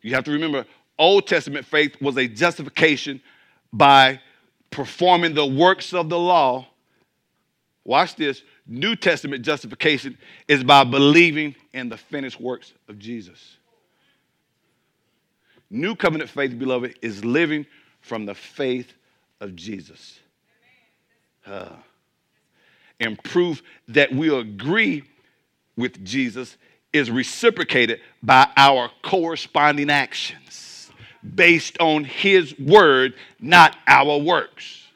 You 0.00 0.14
have 0.14 0.22
to 0.24 0.30
remember 0.30 0.64
Old 0.98 1.26
Testament 1.26 1.66
faith 1.66 2.00
was 2.00 2.16
a 2.16 2.26
justification 2.26 3.20
by 3.72 4.20
performing 4.70 5.34
the 5.34 5.46
works 5.46 5.92
of 5.92 6.08
the 6.08 6.18
law. 6.18 6.66
Watch 7.84 8.16
this. 8.16 8.42
New 8.66 8.94
Testament 8.94 9.44
justification 9.44 10.16
is 10.46 10.62
by 10.62 10.84
believing 10.84 11.54
in 11.72 11.88
the 11.88 11.96
finished 11.96 12.40
works 12.40 12.72
of 12.88 12.98
Jesus. 12.98 13.56
New 15.70 15.96
covenant 15.96 16.30
faith, 16.30 16.56
beloved, 16.58 16.96
is 17.02 17.24
living 17.24 17.66
from 18.00 18.26
the 18.26 18.34
faith 18.34 18.92
of 19.40 19.56
Jesus. 19.56 20.18
Uh, 21.46 21.70
and 23.00 23.20
proof 23.24 23.62
that 23.88 24.12
we 24.12 24.32
agree 24.32 25.02
with 25.76 26.04
Jesus 26.04 26.56
is 26.92 27.10
reciprocated 27.10 28.00
by 28.22 28.46
our 28.56 28.90
corresponding 29.02 29.90
actions 29.90 30.71
based 31.34 31.78
on 31.78 32.04
his 32.04 32.58
word, 32.58 33.14
not 33.40 33.76
our 33.86 34.18
works. 34.18 34.86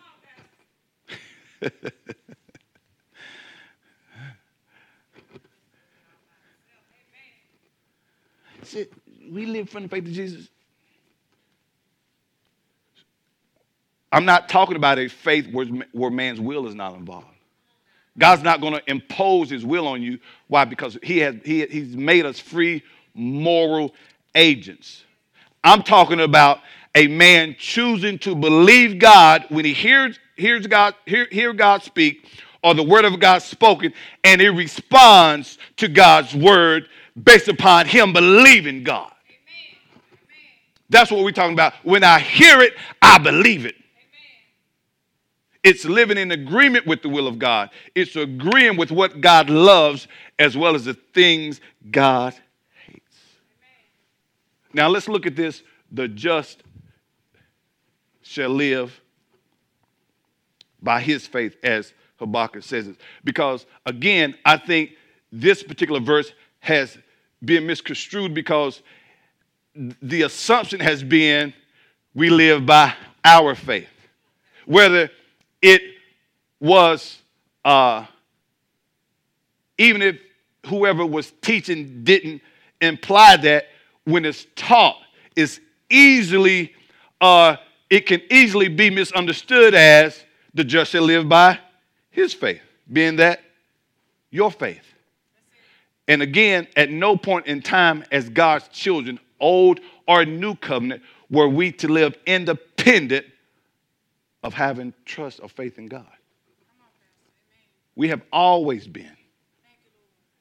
See, 8.62 8.87
we 9.31 9.47
live 9.47 9.71
from 9.71 9.85
the 9.85 9.89
faith 9.89 10.05
of 10.07 10.12
Jesus. 10.12 10.49
I'm 14.11 14.25
not 14.25 14.49
talking 14.49 14.77
about 14.77 14.99
a 14.99 15.09
faith 15.09 15.47
where, 15.53 15.67
where 15.93 16.11
man's 16.11 16.41
will 16.41 16.67
is 16.67 16.75
not 16.75 16.95
involved. 16.95 17.27
God's 18.19 18.43
not 18.43 18.61
going 18.61 18.73
to 18.73 18.83
impose 18.87 19.51
his 19.51 19.65
will 19.65 19.87
on 19.87 20.03
you. 20.03 20.19
Why? 20.49 20.65
Because 20.65 20.99
he 21.03 21.19
has, 21.19 21.37
he, 21.45 21.67
he's 21.67 21.95
made 21.97 22.25
us 22.25 22.41
free 22.41 22.83
moral 23.15 23.95
agents. 24.35 25.05
I'm 25.67 25.83
talking 25.83 26.21
about 26.21 26.61
a 26.95 27.09
man 27.09 27.57
choosing 27.59 28.21
to 28.21 28.37
believe 28.37 29.01
God 29.01 29.47
when 29.49 29.65
he 29.65 29.73
hears, 29.73 30.17
hears 30.37 30.65
God, 30.69 30.95
hear, 31.07 31.27
hear 31.33 31.53
God 31.53 31.83
speak 31.83 32.25
or 32.63 32.73
the 32.73 32.85
word 32.85 33.05
of 33.05 33.19
God 33.19 33.41
spoken, 33.43 33.93
and 34.23 34.41
he 34.41 34.49
responds 34.49 35.59
to 35.79 35.89
God's 35.89 36.37
word 36.37 36.89
based 37.21 37.49
upon 37.49 37.87
him 37.87 38.13
believing 38.13 38.85
God. 38.85 39.13
That's 40.89 41.11
what 41.11 41.25
we're 41.25 41.33
talking 41.33 41.55
about. 41.55 41.75
When 41.83 42.05
I 42.05 42.21
hear 42.21 42.61
it, 42.61 42.75
I 43.03 43.19
believe 43.19 43.67
it. 43.67 43.75
It's 45.65 45.85
living 45.85 46.17
in 46.17 46.31
agreement 46.31 46.87
with 46.87 47.03
the 47.03 47.09
will 47.09 47.27
of 47.27 47.41
God. 47.41 47.71
It's 47.93 48.15
agreeing 48.15 48.77
with 48.77 48.93
what 48.93 49.21
God 49.21 49.51
loves 49.51 50.07
as 50.39 50.57
well 50.57 50.77
as 50.77 50.85
the 50.85 50.95
things 50.95 51.61
God 51.91 52.37
now 54.77 54.89
let's 54.89 55.09
look 55.09 55.25
at 55.25 55.35
this. 55.35 55.62
The 55.91 56.07
just 56.07 56.62
shall 58.21 58.51
live 58.51 59.01
by 60.83 61.01
his 61.01 61.27
faith, 61.27 61.57
as 61.62 61.95
Habakkuk 62.19 62.62
says 62.62 62.87
it. 62.87 62.97
Because 63.25 63.65
again, 63.87 64.37
I 64.45 64.59
think 64.59 64.91
this 65.33 65.62
particular 65.62 65.99
verse 65.99 66.31
has 66.61 66.99
been 67.43 67.67
misconstrued 67.67 68.35
because 68.35 68.83
the 69.75 70.23
assumption 70.23 70.81
has 70.81 71.03
been 71.03 71.55
we 72.15 72.29
live 72.29 72.67
by 72.67 72.93
our 73.25 73.55
faith. 73.55 73.89
Whether 74.67 75.11
it 75.62 75.81
was, 76.61 77.19
uh, 77.65 78.05
even 79.79 80.03
if 80.03 80.19
whoever 80.67 81.07
was 81.07 81.33
teaching 81.41 82.05
didn't 82.05 82.43
imply 82.83 83.39
that, 83.39 83.69
when 84.07 84.25
it's 84.25 84.47
taught, 84.55 84.97
it's 85.35 85.61
easily, 85.90 86.73
uh, 87.21 87.57
it 87.90 88.07
can 88.07 88.23
easily 88.31 88.69
be 88.69 88.88
misunderstood 88.88 89.75
as 89.75 90.25
the 90.55 90.64
just 90.64 90.92
shall 90.92 91.03
live 91.03 91.29
by 91.29 91.59
his 92.11 92.33
faith, 92.33 92.62
being 92.90 93.16
that 93.16 93.40
your 94.31 94.51
faith. 94.51 94.85
And 96.09 96.23
again, 96.23 96.69
at 96.77 96.90
no 96.90 97.16
point 97.16 97.47
in 97.47 97.61
time 97.61 98.05
as 98.12 98.29
God's 98.29 98.69
children, 98.69 99.19
old 99.40 99.81
or 100.07 100.25
new 100.25 100.55
covenant, 100.55 101.03
were 101.29 101.49
we 101.49 101.73
to 101.73 101.88
live 101.88 102.16
independent 102.27 103.27
of 104.45 104.55
having 104.55 104.95
trust 105.05 105.40
or 105.42 105.49
faith 105.49 105.79
in 105.79 105.87
God. 105.87 106.07
We 107.97 108.09
have 108.09 108.23
always 108.33 108.87
been 108.87 109.16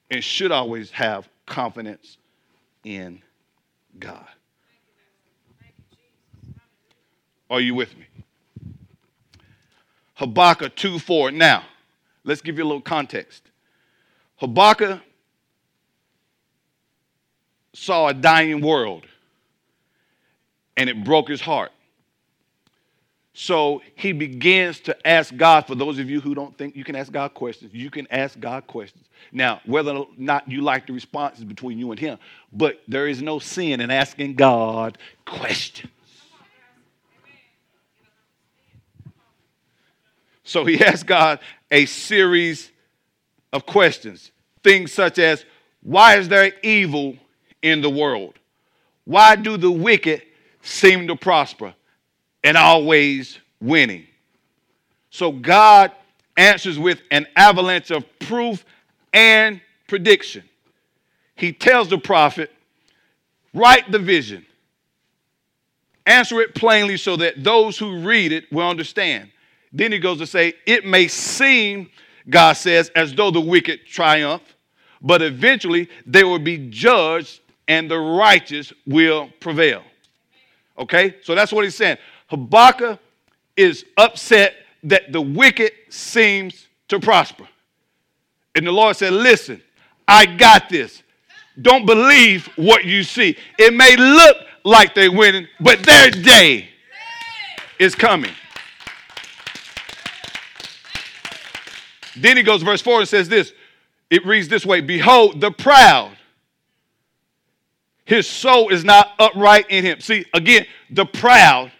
and 0.08 0.22
should 0.22 0.52
always 0.52 0.92
have 0.92 1.28
confidence 1.46 2.16
in 2.84 3.20
God. 3.98 4.26
Are 7.48 7.60
you 7.60 7.74
with 7.74 7.96
me? 7.96 8.06
Habakkuk 10.14 10.74
2 10.74 10.98
4. 10.98 11.30
Now, 11.30 11.64
let's 12.24 12.40
give 12.40 12.58
you 12.58 12.64
a 12.64 12.66
little 12.66 12.80
context. 12.80 13.42
Habakkuk 14.36 15.00
saw 17.72 18.08
a 18.08 18.14
dying 18.14 18.60
world 18.60 19.06
and 20.76 20.90
it 20.90 21.04
broke 21.04 21.28
his 21.28 21.40
heart. 21.40 21.72
So 23.38 23.82
he 23.96 24.12
begins 24.12 24.80
to 24.80 25.06
ask 25.06 25.36
God, 25.36 25.66
for 25.66 25.74
those 25.74 25.98
of 25.98 26.08
you 26.08 26.22
who 26.22 26.34
don't 26.34 26.56
think 26.56 26.74
you 26.74 26.84
can 26.84 26.96
ask 26.96 27.12
God 27.12 27.34
questions, 27.34 27.74
you 27.74 27.90
can 27.90 28.06
ask 28.10 28.40
God 28.40 28.66
questions. 28.66 29.04
Now, 29.30 29.60
whether 29.66 29.92
or 29.92 30.08
not 30.16 30.50
you 30.50 30.62
like 30.62 30.86
the 30.86 30.94
responses 30.94 31.44
between 31.44 31.78
you 31.78 31.90
and 31.90 32.00
him, 32.00 32.18
but 32.50 32.80
there 32.88 33.06
is 33.06 33.20
no 33.20 33.38
sin 33.38 33.82
in 33.82 33.90
asking 33.90 34.36
God 34.36 34.96
questions. 35.26 35.92
So 40.42 40.64
he 40.64 40.82
asked 40.82 41.06
God 41.06 41.38
a 41.70 41.84
series 41.84 42.70
of 43.52 43.66
questions. 43.66 44.30
Things 44.64 44.94
such 44.94 45.18
as, 45.18 45.44
why 45.82 46.16
is 46.16 46.30
there 46.30 46.52
evil 46.62 47.18
in 47.60 47.82
the 47.82 47.90
world? 47.90 48.32
Why 49.04 49.36
do 49.36 49.58
the 49.58 49.70
wicked 49.70 50.22
seem 50.62 51.06
to 51.08 51.16
prosper 51.16 51.74
and 52.46 52.56
always 52.56 53.38
winning? 53.60 54.06
So 55.10 55.32
God 55.32 55.92
answers 56.36 56.78
with 56.78 57.02
an 57.10 57.26
avalanche 57.36 57.90
of 57.90 58.04
proof 58.18 58.64
and 59.12 59.60
prediction. 59.88 60.44
He 61.34 61.52
tells 61.52 61.88
the 61.88 61.98
prophet, 61.98 62.50
write 63.52 63.90
the 63.90 63.98
vision, 63.98 64.46
answer 66.06 66.40
it 66.40 66.54
plainly 66.54 66.96
so 66.96 67.16
that 67.16 67.42
those 67.42 67.78
who 67.78 68.00
read 68.00 68.32
it 68.32 68.50
will 68.52 68.68
understand. 68.68 69.30
Then 69.72 69.92
he 69.92 69.98
goes 69.98 70.18
to 70.18 70.26
say, 70.26 70.54
it 70.66 70.86
may 70.86 71.08
seem, 71.08 71.90
God 72.28 72.54
says, 72.54 72.90
as 72.94 73.14
though 73.14 73.30
the 73.30 73.40
wicked 73.40 73.86
triumph, 73.86 74.42
but 75.02 75.20
eventually 75.20 75.88
they 76.06 76.24
will 76.24 76.38
be 76.38 76.68
judged 76.68 77.40
and 77.68 77.90
the 77.90 77.98
righteous 77.98 78.72
will 78.86 79.30
prevail. 79.40 79.82
Okay? 80.78 81.16
So 81.22 81.34
that's 81.34 81.52
what 81.52 81.64
he's 81.64 81.74
saying. 81.74 81.98
Habakkuk 82.28 82.98
is 83.56 83.84
upset 83.96 84.54
that 84.84 85.12
the 85.12 85.20
wicked 85.20 85.72
seems 85.88 86.68
to 86.88 87.00
prosper. 87.00 87.46
And 88.54 88.66
the 88.66 88.72
Lord 88.72 88.96
said, 88.96 89.12
Listen, 89.12 89.62
I 90.06 90.26
got 90.26 90.68
this. 90.68 91.02
Don't 91.60 91.86
believe 91.86 92.46
what 92.56 92.84
you 92.84 93.02
see. 93.02 93.36
It 93.58 93.74
may 93.74 93.96
look 93.96 94.36
like 94.64 94.94
they're 94.94 95.12
winning, 95.12 95.46
but 95.60 95.82
their 95.84 96.10
day 96.10 96.68
is 97.78 97.94
coming. 97.94 98.32
Then 102.16 102.36
he 102.36 102.42
goes, 102.42 102.62
verse 102.62 102.80
4 102.80 103.00
and 103.00 103.08
says 103.08 103.28
this. 103.28 103.52
It 104.10 104.24
reads 104.24 104.48
this 104.48 104.64
way 104.64 104.80
Behold, 104.80 105.40
the 105.40 105.50
proud 105.50 106.16
his 108.06 108.28
soul 108.28 108.68
is 108.68 108.84
not 108.84 109.10
upright 109.18 109.68
in 109.68 109.84
him. 109.84 110.00
See, 110.00 110.24
again, 110.32 110.64
the 110.90 111.04
proud 111.04 111.72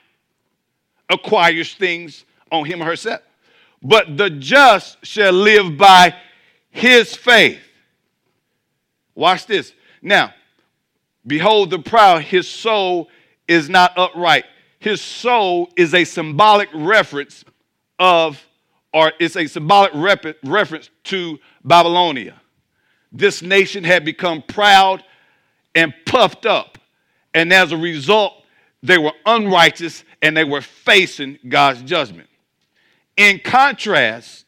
acquires 1.08 1.74
things 1.74 2.24
on 2.50 2.64
him 2.64 2.82
or 2.82 2.86
herself. 2.86 3.20
But 3.82 4.16
the 4.16 4.30
just 4.30 5.04
shall 5.04 5.32
live 5.32 5.76
by 5.76 6.14
his 6.70 7.14
faith. 7.14 7.60
Watch 9.14 9.46
this. 9.46 9.72
Now, 10.02 10.34
behold 11.26 11.70
the 11.70 11.78
proud, 11.78 12.22
his 12.22 12.48
soul 12.48 13.08
is 13.48 13.68
not 13.68 13.96
upright. 13.96 14.44
His 14.78 15.00
soul 15.00 15.70
is 15.76 15.94
a 15.94 16.04
symbolic 16.04 16.68
reference 16.74 17.44
of, 17.98 18.44
or 18.92 19.12
it's 19.18 19.36
a 19.36 19.46
symbolic 19.46 19.92
rep- 19.94 20.36
reference 20.44 20.90
to 21.04 21.38
Babylonia. 21.64 22.40
This 23.10 23.40
nation 23.40 23.84
had 23.84 24.04
become 24.04 24.42
proud 24.42 25.02
and 25.74 25.94
puffed 26.04 26.44
up. 26.44 26.78
And 27.32 27.52
as 27.52 27.72
a 27.72 27.76
result, 27.76 28.35
they 28.86 28.98
were 28.98 29.12
unrighteous 29.24 30.04
and 30.22 30.36
they 30.36 30.44
were 30.44 30.60
facing 30.60 31.38
God's 31.48 31.82
judgment. 31.82 32.28
In 33.16 33.40
contrast, 33.40 34.44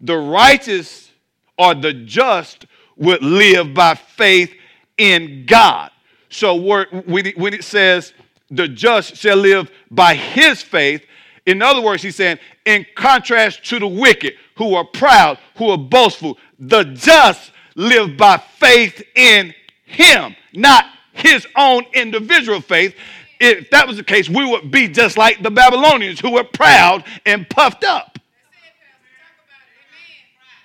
the 0.00 0.16
righteous 0.16 1.10
or 1.56 1.74
the 1.74 1.92
just 1.92 2.66
would 2.96 3.22
live 3.22 3.74
by 3.74 3.94
faith 3.94 4.52
in 4.96 5.46
God. 5.46 5.90
So 6.28 6.54
when 6.56 7.54
it 7.54 7.64
says 7.64 8.12
the 8.50 8.68
just 8.68 9.16
shall 9.16 9.36
live 9.36 9.70
by 9.90 10.14
his 10.14 10.62
faith, 10.62 11.04
in 11.46 11.62
other 11.62 11.80
words, 11.80 12.02
he's 12.02 12.16
saying, 12.16 12.38
in 12.66 12.84
contrast 12.94 13.64
to 13.66 13.78
the 13.78 13.88
wicked 13.88 14.34
who 14.56 14.74
are 14.74 14.84
proud, 14.84 15.38
who 15.56 15.70
are 15.70 15.78
boastful, 15.78 16.36
the 16.58 16.84
just 16.84 17.52
live 17.74 18.16
by 18.16 18.36
faith 18.36 19.02
in 19.14 19.54
him, 19.84 20.36
not 20.52 20.84
his 21.12 21.46
own 21.56 21.84
individual 21.94 22.60
faith. 22.60 22.94
If 23.40 23.70
that 23.70 23.86
was 23.86 23.96
the 23.96 24.04
case, 24.04 24.28
we 24.28 24.44
would 24.44 24.70
be 24.70 24.88
just 24.88 25.16
like 25.16 25.42
the 25.42 25.50
Babylonians 25.50 26.20
who 26.20 26.32
were 26.32 26.44
proud 26.44 27.04
and 27.24 27.48
puffed 27.48 27.84
up. 27.84 28.18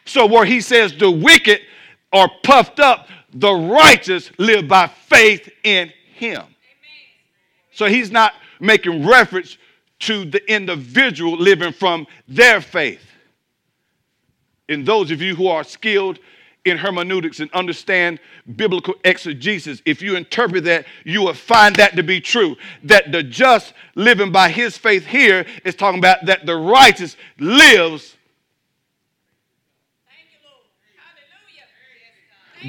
So, 0.05 0.25
where 0.25 0.45
he 0.45 0.59
says 0.59 0.93
the 0.93 1.09
wicked 1.09 1.61
are 2.11 2.29
puffed 2.43 2.79
up, 2.79 3.07
the 3.33 3.53
righteous 3.53 4.31
live 4.37 4.67
by 4.67 4.87
faith 4.87 5.49
in 5.63 5.91
him. 6.15 6.43
So, 7.71 7.85
he's 7.85 8.11
not 8.11 8.33
making 8.59 9.05
reference 9.05 9.57
to 9.99 10.25
the 10.25 10.51
individual 10.51 11.37
living 11.37 11.71
from 11.71 12.05
their 12.27 12.59
faith. 12.59 13.03
And 14.67 14.85
those 14.85 15.11
of 15.11 15.21
you 15.21 15.35
who 15.35 15.47
are 15.47 15.63
skilled 15.63 16.19
in 16.65 16.77
hermeneutics 16.77 17.39
and 17.39 17.51
understand 17.51 18.19
biblical 18.55 18.95
exegesis, 19.03 19.81
if 19.85 20.01
you 20.01 20.15
interpret 20.15 20.63
that, 20.63 20.85
you 21.03 21.21
will 21.21 21.33
find 21.33 21.75
that 21.75 21.95
to 21.95 22.03
be 22.03 22.21
true. 22.21 22.55
That 22.83 23.11
the 23.11 23.23
just 23.23 23.73
living 23.95 24.31
by 24.31 24.49
his 24.49 24.77
faith 24.77 25.05
here 25.05 25.45
is 25.65 25.75
talking 25.75 25.99
about 25.99 26.25
that 26.25 26.45
the 26.45 26.55
righteous 26.55 27.17
lives. 27.39 28.15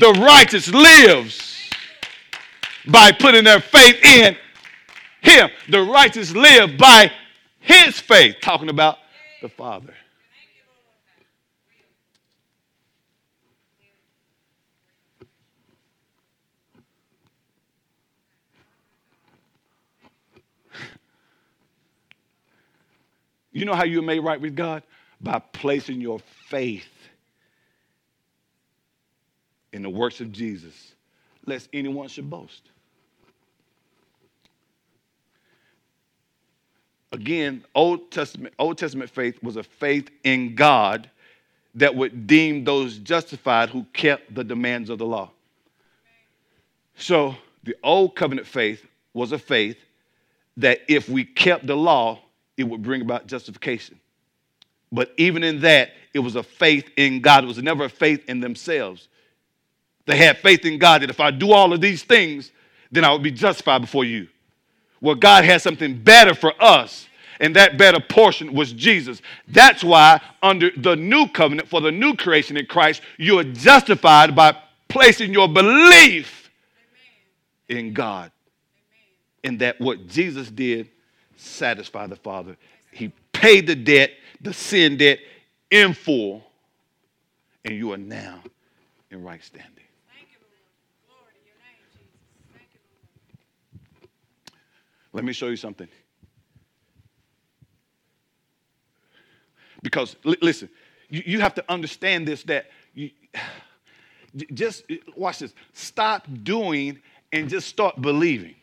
The 0.01 0.13
righteous 0.13 0.69
lives 0.71 1.71
by 2.87 3.13
putting 3.13 3.45
their 3.45 3.61
faith 3.61 4.03
in 4.05 4.37
him. 5.23 5.51
The 5.69 5.83
righteous 5.83 6.33
live 6.33 6.77
by 6.77 7.13
his 7.61 8.01
faith, 8.01 8.37
talking 8.43 8.69
about 8.69 8.99
the 9.41 9.49
Father. 9.49 9.95
You 23.55 23.65
know 23.65 23.75
how 23.75 23.85
you're 23.85 24.03
made 24.03 24.19
right 24.19 24.41
with 24.41 24.55
God? 24.55 24.83
By 25.21 25.39
placing 25.39 26.01
your 26.01 26.19
faith 26.49 26.89
in 29.73 29.83
the 29.83 29.89
works 29.89 30.21
of 30.21 30.33
Jesus, 30.33 30.93
lest 31.47 31.69
anyone 31.73 32.09
should 32.09 32.29
boast. 32.29 32.63
Again, 37.13 37.65
Old 37.77 38.11
Testament, 38.11 38.55
Old 38.59 38.77
Testament 38.77 39.09
faith 39.09 39.41
was 39.41 39.55
a 39.55 39.63
faith 39.63 40.11
in 40.25 40.57
God 40.57 41.09
that 41.77 41.95
would 41.95 42.27
deem 42.27 42.65
those 42.65 42.99
justified 42.99 43.71
who 43.71 43.85
kept 43.93 44.35
the 44.35 44.43
demands 44.43 44.91
of 44.91 44.99
the 44.99 45.07
law. 45.07 45.31
So 46.97 47.37
the 47.63 47.77
old 47.85 48.17
covenant 48.17 48.49
faith 48.49 48.85
was 49.13 49.31
a 49.31 49.39
faith 49.39 49.79
that 50.57 50.81
if 50.89 51.09
we 51.09 51.25
kept 51.25 51.67
the 51.67 51.77
law, 51.77 52.21
it 52.57 52.65
would 52.65 52.83
bring 52.83 53.01
about 53.01 53.27
justification. 53.27 53.99
But 54.93 55.13
even 55.17 55.43
in 55.43 55.61
that, 55.63 55.91
it 56.13 56.21
was 56.21 56.37
a 56.37 56.43
faith 56.43 56.89
in 56.97 57.21
God. 57.21 57.45
It 57.45 57.49
was 57.49 57.63
never 57.63 57.85
a 57.85 57.89
faith 57.89 58.29
in 58.29 58.41
themselves. 58.41 59.09
They 60.07 60.17
had 60.17 60.39
faith 60.39 60.65
in 60.65 60.79
God 60.79 61.03
that 61.03 61.11
if 61.11 61.21
I 61.21 61.31
do 61.31 61.53
all 61.53 61.73
of 61.73 61.81
these 61.81 62.03
things, 62.03 62.53
then 62.93 63.05
I 63.05 63.13
would 63.13 63.23
be 63.23 63.31
justified 63.31 63.81
before 63.81 64.05
you. 64.05 64.29
Well, 65.01 65.17
God 65.17 65.45
had 65.45 65.61
something 65.63 66.01
better 66.01 66.35
for 66.35 66.53
us, 66.63 67.09
and 67.41 67.57
that 67.57 67.77
better 67.77 68.01
portion 68.01 68.55
was 68.55 68.73
Jesus. 68.73 69.21
That's 69.49 69.83
why, 69.83 70.21
under 70.43 70.71
the 70.77 70.95
new 70.95 71.27
covenant, 71.29 71.69
for 71.69 71.81
the 71.81 71.91
new 71.91 72.15
creation 72.15 72.57
in 72.57 72.67
Christ, 72.67 73.03
you 73.19 73.39
are 73.39 73.45
justified 73.45 74.37
by 74.37 74.57
placing 74.89 75.33
your 75.33 75.49
belief 75.49 76.51
in 77.69 77.93
God. 77.93 78.31
And 79.43 79.59
that 79.59 79.81
what 79.81 80.07
Jesus 80.07 80.49
did 80.51 80.89
satisfied 81.37 82.11
the 82.11 82.17
Father. 82.17 82.57
He 82.93 83.13
paid 83.33 83.67
the 83.67 83.75
debt, 83.75 84.13
the 84.41 84.53
sin 84.53 84.97
debt, 84.97 85.19
in 85.71 85.95
full, 85.95 86.45
and 87.65 87.75
you 87.75 87.93
are 87.93 87.99
now 87.99 88.41
in 89.11 89.23
right 89.23 89.43
standing. 89.43 89.71
Let 95.13 95.25
me 95.25 95.33
show 95.33 95.47
you 95.47 95.57
something. 95.57 95.87
Because, 99.81 100.17
li- 100.25 100.37
listen, 100.43 100.69
you, 101.09 101.23
you 101.25 101.41
have 101.41 101.55
to 101.55 101.65
understand 101.71 102.27
this 102.27 102.43
that 102.45 102.67
you 102.95 103.11
just 104.53 104.85
watch 105.17 105.39
this. 105.39 105.55
Stop 105.73 106.27
doing 106.43 106.99
and 107.33 107.49
just 107.49 107.69
start 107.69 108.03
believing. 108.03 108.57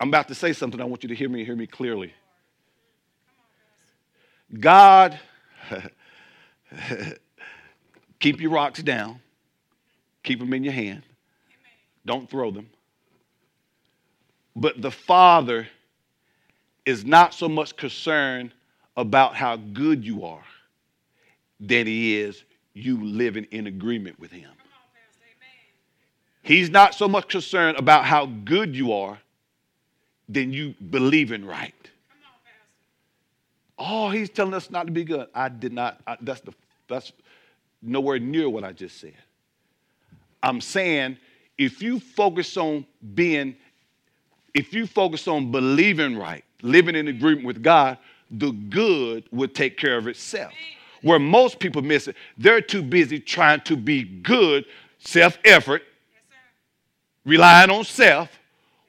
I'm 0.00 0.08
about 0.08 0.28
to 0.28 0.34
say 0.34 0.52
something. 0.52 0.80
I 0.80 0.84
want 0.84 1.02
you 1.02 1.08
to 1.08 1.14
hear 1.14 1.28
me, 1.28 1.44
hear 1.44 1.56
me 1.56 1.66
clearly. 1.66 2.12
God, 4.60 5.18
keep 8.18 8.40
your 8.40 8.50
rocks 8.50 8.82
down, 8.82 9.20
keep 10.22 10.38
them 10.38 10.52
in 10.52 10.64
your 10.64 10.72
hand, 10.72 11.02
don't 12.04 12.28
throw 12.28 12.50
them. 12.50 12.68
But 14.54 14.80
the 14.80 14.90
Father 14.90 15.66
is 16.84 17.04
not 17.04 17.34
so 17.34 17.48
much 17.48 17.76
concerned 17.76 18.52
about 18.96 19.34
how 19.34 19.56
good 19.56 20.04
you 20.04 20.24
are 20.24 20.44
than 21.58 21.86
he 21.86 22.16
is 22.16 22.44
you 22.74 23.02
living 23.02 23.46
in 23.50 23.66
agreement 23.66 24.18
with 24.20 24.30
him. 24.30 24.50
He's 26.44 26.68
not 26.68 26.94
so 26.94 27.08
much 27.08 27.28
concerned 27.28 27.78
about 27.78 28.04
how 28.04 28.26
good 28.26 28.76
you 28.76 28.92
are 28.92 29.18
than 30.28 30.52
you 30.52 30.74
believing 30.90 31.44
right. 31.44 31.74
Oh, 33.78 34.10
he's 34.10 34.28
telling 34.28 34.52
us 34.52 34.70
not 34.70 34.86
to 34.86 34.92
be 34.92 35.04
good. 35.04 35.26
I 35.34 35.48
did 35.48 35.72
not. 35.72 36.00
I, 36.06 36.18
that's 36.20 36.42
the 36.42 36.52
that's 36.86 37.12
nowhere 37.82 38.18
near 38.18 38.48
what 38.48 38.62
I 38.62 38.72
just 38.72 39.00
said. 39.00 39.14
I'm 40.42 40.60
saying 40.60 41.16
if 41.56 41.82
you 41.82 41.98
focus 41.98 42.58
on 42.58 42.84
being, 43.14 43.56
if 44.52 44.74
you 44.74 44.86
focus 44.86 45.26
on 45.26 45.50
believing 45.50 46.14
right, 46.14 46.44
living 46.60 46.94
in 46.94 47.08
agreement 47.08 47.46
with 47.46 47.62
God, 47.62 47.96
the 48.30 48.50
good 48.50 49.24
would 49.32 49.54
take 49.54 49.78
care 49.78 49.96
of 49.96 50.08
itself. 50.08 50.52
Where 51.00 51.18
most 51.18 51.58
people 51.58 51.80
miss 51.80 52.06
it, 52.06 52.16
they're 52.36 52.60
too 52.60 52.82
busy 52.82 53.18
trying 53.18 53.62
to 53.62 53.76
be 53.76 54.04
good, 54.04 54.66
self 54.98 55.38
effort, 55.44 55.82
relying 57.24 57.70
on 57.70 57.84
self, 57.84 58.28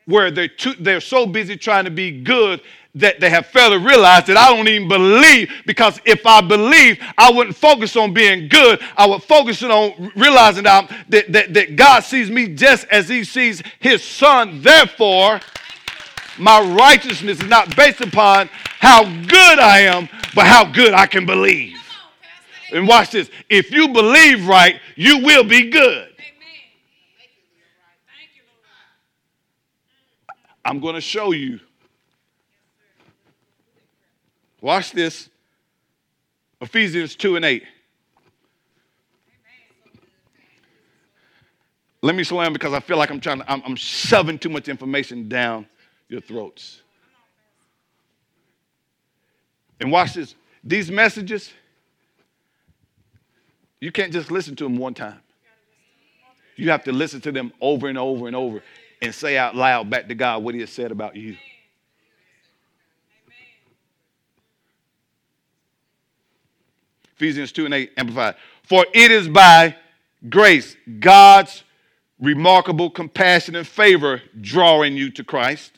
where 0.06 0.32
they're, 0.32 0.48
too, 0.48 0.74
they're 0.80 1.02
so 1.02 1.26
busy 1.26 1.58
trying 1.58 1.86
to 1.86 1.92
be 1.92 2.22
good 2.22 2.62
that 2.96 3.20
they 3.20 3.30
have 3.30 3.46
failed 3.48 3.74
to 3.74 3.80
realize 3.80 4.26
that 4.26 4.38
I 4.38 4.56
don't 4.56 4.68
even 4.68 4.88
believe 4.88 5.52
because 5.66 6.00
if 6.06 6.26
I 6.26 6.42
believe, 6.42 6.98
I 7.18 7.30
wouldn't 7.30 7.56
focus 7.56 7.96
on 7.98 8.14
being 8.14 8.48
good. 8.48 8.82
I 8.96 9.06
would 9.06 9.22
focus 9.22 9.62
on 9.64 10.12
realizing 10.16 10.64
that, 10.64 10.90
that, 11.10 11.54
that 11.54 11.76
God 11.76 12.04
sees 12.04 12.32
me 12.32 12.48
just 12.56 12.88
as 12.88 13.10
he 13.10 13.26
sees 13.26 13.62
his 13.80 14.02
son. 14.02 14.62
Therefore, 14.62 15.42
my 16.40 16.62
righteousness 16.62 17.42
is 17.42 17.50
not 17.50 17.76
based 17.76 18.02
upon 18.02 18.50
how 18.80 19.04
good 19.04 19.60
I 19.60 19.80
am, 19.80 20.08
but 20.34 20.48
how 20.48 20.66
good 20.66 20.94
I 20.94 21.06
can 21.06 21.26
believe. 21.26 21.78
And 22.72 22.88
watch 22.88 23.12
this. 23.12 23.30
If 23.50 23.72
you 23.72 23.90
believe 23.90 24.48
right, 24.48 24.80
you 24.96 25.20
will 25.20 25.44
be 25.44 25.70
good. 25.70 26.15
I'm 30.66 30.80
going 30.80 30.96
to 30.96 31.02
show 31.02 31.32
you. 31.32 31.60
Watch 34.62 34.92
this. 34.92 35.30
Ephesians 36.60 37.16
2 37.16 37.36
and 37.36 37.46
8. 37.46 37.64
Let 42.02 42.16
me 42.16 42.24
slam 42.24 42.52
because 42.52 42.74
I 42.74 42.80
feel 42.80 42.98
like 42.98 43.12
I'm 43.12 43.20
trying 43.20 43.40
to, 43.40 43.52
I'm, 43.52 43.62
I'm 43.64 43.76
shoving 43.76 44.40
too 44.40 44.50
much 44.50 44.68
information 44.68 45.30
down 45.30 45.68
your 46.08 46.22
throats. 46.22 46.82
And 49.80 49.92
watch 49.92 50.14
this. 50.14 50.34
These 50.64 50.90
messages, 50.90 51.52
you 53.80 53.92
can't 53.92 54.12
just 54.12 54.32
listen 54.32 54.56
to 54.56 54.64
them 54.64 54.78
one 54.78 54.96
time. 54.96 55.20
You 56.56 56.72
have 56.72 56.84
to 56.86 56.92
listen 56.92 57.22
to 57.22 57.32
them 57.32 57.52
over 57.62 57.88
and 57.88 57.98
over 57.98 58.28
and 58.28 58.36
over 58.36 58.64
and 59.02 59.14
say 59.14 59.38
out 59.38 59.56
loud 59.56 59.90
back 59.90 60.08
to 60.08 60.16
God 60.16 60.44
what 60.44 60.54
He 60.54 60.62
has 60.62 60.70
said 60.70 60.92
about 60.92 61.16
you. 61.16 61.38
Ephesians 67.16 67.52
2 67.54 67.66
and 67.66 67.74
8, 67.74 67.92
amplified. 67.98 68.36
For 68.64 68.86
it 68.94 69.10
is 69.12 69.30
by 69.30 69.76
grace, 70.28 70.76
God's 71.00 71.64
remarkable 72.20 72.90
compassion 72.90 73.56
and 73.56 73.68
favor 73.68 74.22
drawing 74.42 74.98
you 74.98 75.10
to 75.12 75.24
Christ, 75.24 75.72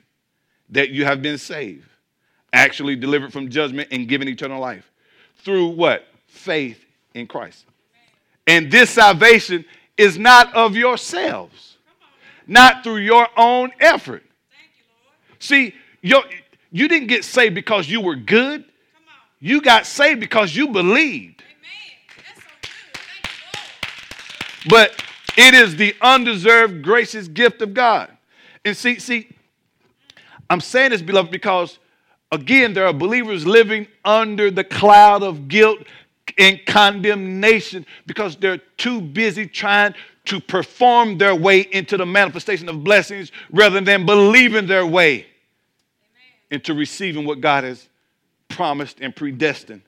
that 0.70 0.90
you 0.90 1.06
have 1.06 1.22
been 1.22 1.38
saved, 1.38 1.88
actually 2.54 2.96
delivered 2.96 3.32
from 3.32 3.50
judgment 3.50 3.90
and 3.92 4.08
given 4.08 4.28
eternal 4.28 4.60
life. 4.60 4.92
Through 5.38 5.70
what? 5.70 6.08
Faith 6.28 6.84
in 7.14 7.28
Christ. 7.28 7.66
And 8.48 8.72
this 8.72 8.90
salvation 8.90 9.66
is 9.96 10.18
not 10.18 10.54
of 10.56 10.76
yourselves 10.76 11.77
not 12.48 12.84
through 12.84 12.98
your 12.98 13.28
own 13.38 13.72
effort. 13.80 14.24
See, 15.40 15.76
your, 16.02 16.24
you 16.72 16.88
didn't 16.88 17.08
get 17.08 17.24
saved 17.24 17.56
because 17.56 17.90
you 17.90 18.02
were 18.02 18.16
good. 18.16 18.66
You 19.40 19.62
got 19.62 19.86
saved 19.86 20.20
because 20.20 20.56
you 20.56 20.70
believed. 20.70 21.44
but 24.70 24.92
it 25.38 25.54
is 25.54 25.76
the 25.76 25.96
undeserved 26.02 26.82
gracious 26.82 27.28
gift 27.28 27.62
of 27.62 27.74
God. 27.74 28.12
And 28.66 28.76
see, 28.76 29.00
see, 29.00 29.30
I'm 30.50 30.62
saying 30.62 30.92
this, 30.92 31.02
beloved, 31.02 31.32
because 31.32 31.80
again, 32.32 32.74
there 32.74 32.86
are 32.86 32.94
believers 32.94 33.46
living 33.46 33.88
under 34.04 34.52
the 34.52 34.64
cloud 34.64 35.24
of 35.24 35.48
guilt 35.48 35.80
and 36.38 36.60
condemnation 36.66 37.86
because 38.06 38.36
they're 38.36 38.58
too 38.78 39.02
busy 39.02 39.48
trying 39.48 39.94
to 40.26 40.40
perform 40.40 41.18
their 41.18 41.34
way 41.34 41.62
into 41.62 41.98
the 41.98 42.06
manifestation 42.06 42.68
of 42.70 42.84
blessings 42.84 43.32
rather 43.52 43.82
than 43.82 44.06
believing 44.06 44.68
their 44.68 44.86
way 44.86 45.14
Amen. 45.14 45.26
into 46.52 46.74
receiving 46.74 47.26
what 47.26 47.42
God 47.42 47.64
has 47.64 47.88
promised 48.50 49.00
and 49.00 49.16
predestined 49.16 49.82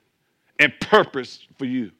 and 0.58 0.74
purposed 0.80 1.48
for 1.58 1.66
you. 1.66 1.92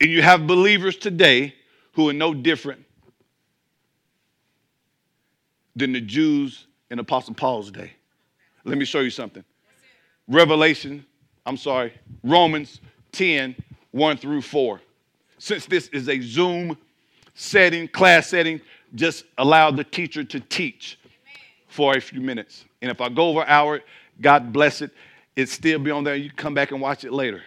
And 0.00 0.10
you 0.10 0.22
have 0.22 0.46
believers 0.46 0.96
today 0.96 1.54
who 1.92 2.08
are 2.08 2.12
no 2.12 2.34
different 2.34 2.84
than 5.76 5.92
the 5.92 6.00
Jews 6.00 6.66
in 6.90 6.98
Apostle 6.98 7.34
Paul's 7.34 7.70
day. 7.70 7.92
Let 8.64 8.78
me 8.78 8.84
show 8.84 9.00
you 9.00 9.10
something. 9.10 9.44
Revelation, 10.28 11.04
I'm 11.44 11.56
sorry, 11.56 11.92
Romans 12.22 12.80
10, 13.12 13.54
1 13.90 14.16
through 14.16 14.42
4. 14.42 14.80
Since 15.38 15.66
this 15.66 15.88
is 15.88 16.08
a 16.08 16.20
Zoom 16.20 16.76
setting, 17.34 17.88
class 17.88 18.28
setting, 18.28 18.60
just 18.94 19.24
allow 19.38 19.70
the 19.70 19.84
teacher 19.84 20.24
to 20.24 20.40
teach 20.40 20.98
for 21.68 21.96
a 21.96 22.00
few 22.00 22.20
minutes. 22.20 22.64
And 22.80 22.90
if 22.90 23.00
I 23.00 23.08
go 23.08 23.28
over 23.28 23.42
an 23.42 23.48
hour, 23.48 23.80
God 24.20 24.52
bless 24.52 24.80
it. 24.80 24.90
It 25.36 25.48
still 25.48 25.78
be 25.78 25.90
on 25.90 26.04
there. 26.04 26.14
You 26.14 26.30
come 26.30 26.54
back 26.54 26.70
and 26.70 26.80
watch 26.80 27.04
it 27.04 27.12
later. 27.12 27.42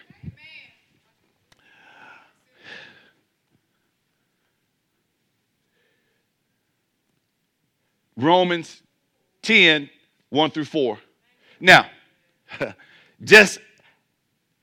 Romans 8.16 8.82
10, 9.42 9.88
1 10.30 10.50
through 10.50 10.64
4. 10.64 10.98
Now, 11.60 11.86
just 13.24 13.58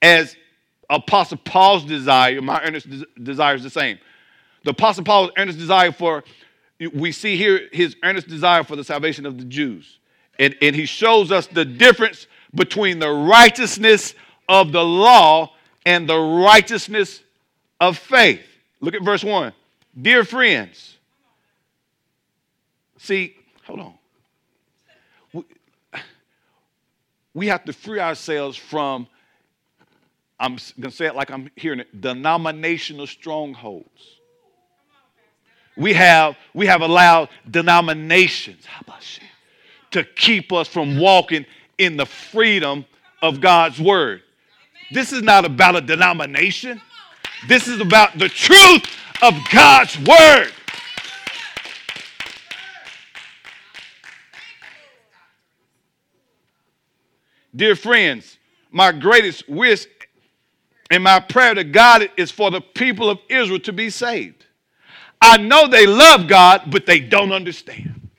as 0.01 0.36
Apostle 0.89 1.38
Paul's 1.38 1.83
desire, 1.86 2.41
my 2.41 2.61
earnest 2.63 2.88
desire 3.21 3.55
is 3.55 3.63
the 3.63 3.69
same. 3.69 3.97
The 4.63 4.71
Apostle 4.71 5.03
Paul's 5.03 5.31
earnest 5.38 5.57
desire 5.57 5.91
for, 5.91 6.23
we 6.93 7.11
see 7.11 7.38
here 7.38 7.67
his 7.71 7.95
earnest 8.03 8.27
desire 8.27 8.63
for 8.63 8.75
the 8.75 8.83
salvation 8.83 9.25
of 9.25 9.38
the 9.38 9.45
Jews. 9.45 9.99
And, 10.38 10.55
and 10.61 10.75
he 10.75 10.86
shows 10.86 11.31
us 11.31 11.47
the 11.47 11.65
difference 11.65 12.27
between 12.53 12.99
the 12.99 13.09
righteousness 13.09 14.15
of 14.49 14.71
the 14.71 14.83
law 14.83 15.53
and 15.86 16.09
the 16.09 16.17
righteousness 16.17 17.21
of 17.79 17.97
faith. 17.97 18.41
Look 18.79 18.93
at 18.93 19.03
verse 19.03 19.23
1. 19.23 19.53
Dear 20.01 20.23
friends, 20.23 20.97
see, 22.97 23.36
hold 23.63 23.79
on. 23.79 23.93
We, 25.31 25.43
we 27.36 27.47
have 27.47 27.65
to 27.65 27.73
free 27.73 27.99
ourselves 27.99 28.57
from, 28.57 29.07
I'm 30.39 30.57
going 30.79 30.89
to 30.89 30.91
say 30.91 31.05
it 31.05 31.15
like 31.15 31.29
I'm 31.29 31.51
hearing 31.55 31.81
it, 31.81 32.01
denominational 32.01 33.05
strongholds. 33.05 33.89
We 35.77 35.93
have, 35.93 36.38
we 36.53 36.65
have 36.67 36.81
allowed 36.81 37.27
denominations, 37.51 38.63
to 39.91 40.03
keep 40.03 40.53
us 40.53 40.69
from 40.69 40.97
walking 40.97 41.45
in 41.77 41.97
the 41.97 42.05
freedom 42.05 42.86
of 43.21 43.41
God's 43.41 43.79
word. 43.79 44.23
This 44.91 45.11
is 45.11 45.21
not 45.21 45.43
about 45.43 45.75
a 45.75 45.81
denomination. 45.81 46.81
This 47.49 47.67
is 47.67 47.81
about 47.81 48.17
the 48.17 48.29
truth 48.29 48.86
of 49.21 49.33
God's 49.51 49.99
word. 49.99 50.53
Dear 57.56 57.76
friends, 57.76 58.38
my 58.72 58.91
greatest 58.91 59.47
wish 59.47 59.88
and 60.91 61.03
my 61.03 61.20
prayer 61.20 61.53
to 61.53 61.64
God 61.64 62.10
is 62.18 62.30
for 62.32 62.51
the 62.51 62.62
people 62.62 63.10
of 63.10 63.20
Israel 63.30 63.60
to 63.62 63.74
be 63.74 63.89
saved. 63.89 64.45
I 65.22 65.38
know 65.38 65.68
they 65.68 65.88
love 65.88 66.28
God, 66.28 66.64
but 66.70 66.86
they 66.86 66.99
don't 66.99 67.32
understand. 67.32 68.10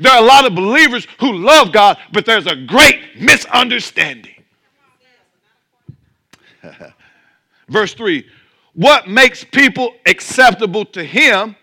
There 0.00 0.10
are 0.10 0.22
a 0.22 0.26
lot 0.26 0.46
of 0.46 0.54
believers 0.54 1.06
who 1.20 1.32
love 1.32 1.72
God, 1.72 1.98
but 2.12 2.26
there's 2.26 2.46
a 2.46 2.56
great 2.56 3.20
misunderstanding. 3.20 4.42
Verse 7.68 7.94
3 7.94 8.26
What 8.72 9.08
makes 9.08 9.44
people 9.44 9.94
acceptable 10.06 10.84
to 10.86 11.04
Him? 11.04 11.54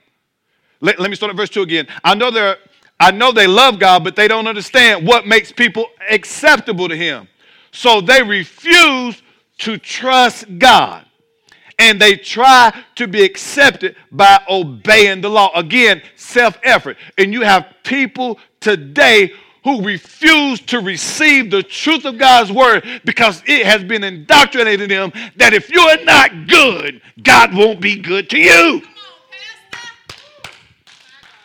Let, 0.79 0.99
let 0.99 1.09
me 1.09 1.15
start 1.15 1.29
at 1.29 1.35
verse 1.35 1.49
2 1.49 1.61
again. 1.61 1.87
I 2.03 2.15
know 2.15 2.31
they're 2.31 2.57
I 3.01 3.09
know 3.09 3.31
they 3.31 3.47
love 3.47 3.79
God, 3.79 4.03
but 4.03 4.15
they 4.15 4.27
don't 4.27 4.45
understand 4.45 5.07
what 5.07 5.25
makes 5.25 5.51
people 5.51 5.87
acceptable 6.07 6.87
to 6.87 6.95
Him. 6.95 7.27
So 7.71 7.99
they 7.99 8.21
refuse 8.21 9.23
to 9.57 9.79
trust 9.79 10.45
God 10.59 11.03
and 11.79 11.99
they 11.99 12.15
try 12.15 12.71
to 12.97 13.07
be 13.07 13.23
accepted 13.23 13.95
by 14.11 14.39
obeying 14.47 15.21
the 15.21 15.31
law. 15.31 15.49
Again, 15.55 16.03
self 16.15 16.59
effort. 16.61 16.95
And 17.17 17.33
you 17.33 17.41
have 17.41 17.73
people 17.83 18.37
today 18.59 19.33
who 19.63 19.81
refuse 19.81 20.61
to 20.61 20.79
receive 20.79 21.49
the 21.49 21.63
truth 21.63 22.05
of 22.05 22.19
God's 22.19 22.51
word 22.51 23.01
because 23.03 23.41
it 23.47 23.65
has 23.65 23.83
been 23.83 24.03
indoctrinated 24.03 24.91
in 24.91 25.11
them 25.11 25.31
that 25.37 25.55
if 25.55 25.71
you're 25.71 26.03
not 26.03 26.47
good, 26.47 27.01
God 27.23 27.55
won't 27.55 27.81
be 27.81 27.99
good 27.99 28.29
to 28.29 28.37
you 28.37 28.83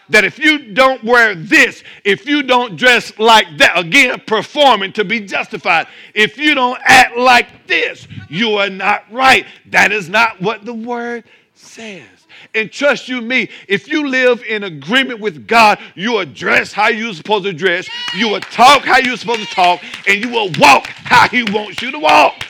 that 0.09 0.25
if 0.25 0.39
you 0.39 0.73
don't 0.73 1.03
wear 1.03 1.35
this, 1.35 1.83
if 2.05 2.27
you 2.27 2.43
don't 2.43 2.77
dress 2.77 3.17
like 3.19 3.59
that, 3.59 3.79
again, 3.79 4.21
performing 4.27 4.93
to 4.95 5.05
be 5.05 5.21
justified, 5.21 5.87
if 6.15 6.39
you 6.39 6.55
don't 6.55 6.79
act 6.85 7.17
like 7.17 7.67
this, 7.67 8.07
you 8.29 8.55
are 8.55 8.71
not 8.71 9.05
right. 9.11 9.47
That 9.67 9.93
is 9.93 10.09
not 10.09 10.41
what 10.41 10.65
the 10.65 10.75
word 10.75 11.25
says. 11.55 12.07
And 12.55 12.71
trust 12.71 13.09
you 13.09 13.21
me, 13.21 13.51
if 13.69 13.89
you 13.89 14.09
live 14.09 14.43
in 14.45 14.65
agreement 14.65 15.21
with 15.21 15.47
God, 15.47 15.79
you 15.95 16.13
will 16.13 16.27
dress 16.27 16.73
how 16.73 16.89
you're 16.89 17.15
supposed 17.15 17.45
to 17.45 17.53
dress, 17.53 17.89
you 18.17 18.29
will 18.29 18.41
talk 18.41 18.83
how 18.83 18.99
you're 18.99 19.17
supposed 19.17 19.41
to 19.41 19.55
talk, 19.55 19.83
and 20.07 20.25
you 20.25 20.31
will 20.31 20.51
walk 20.59 20.87
how 20.87 21.29
He 21.29 21.43
wants 21.43 21.83
you 21.83 21.91
to 21.91 21.99
walk. 21.99 22.45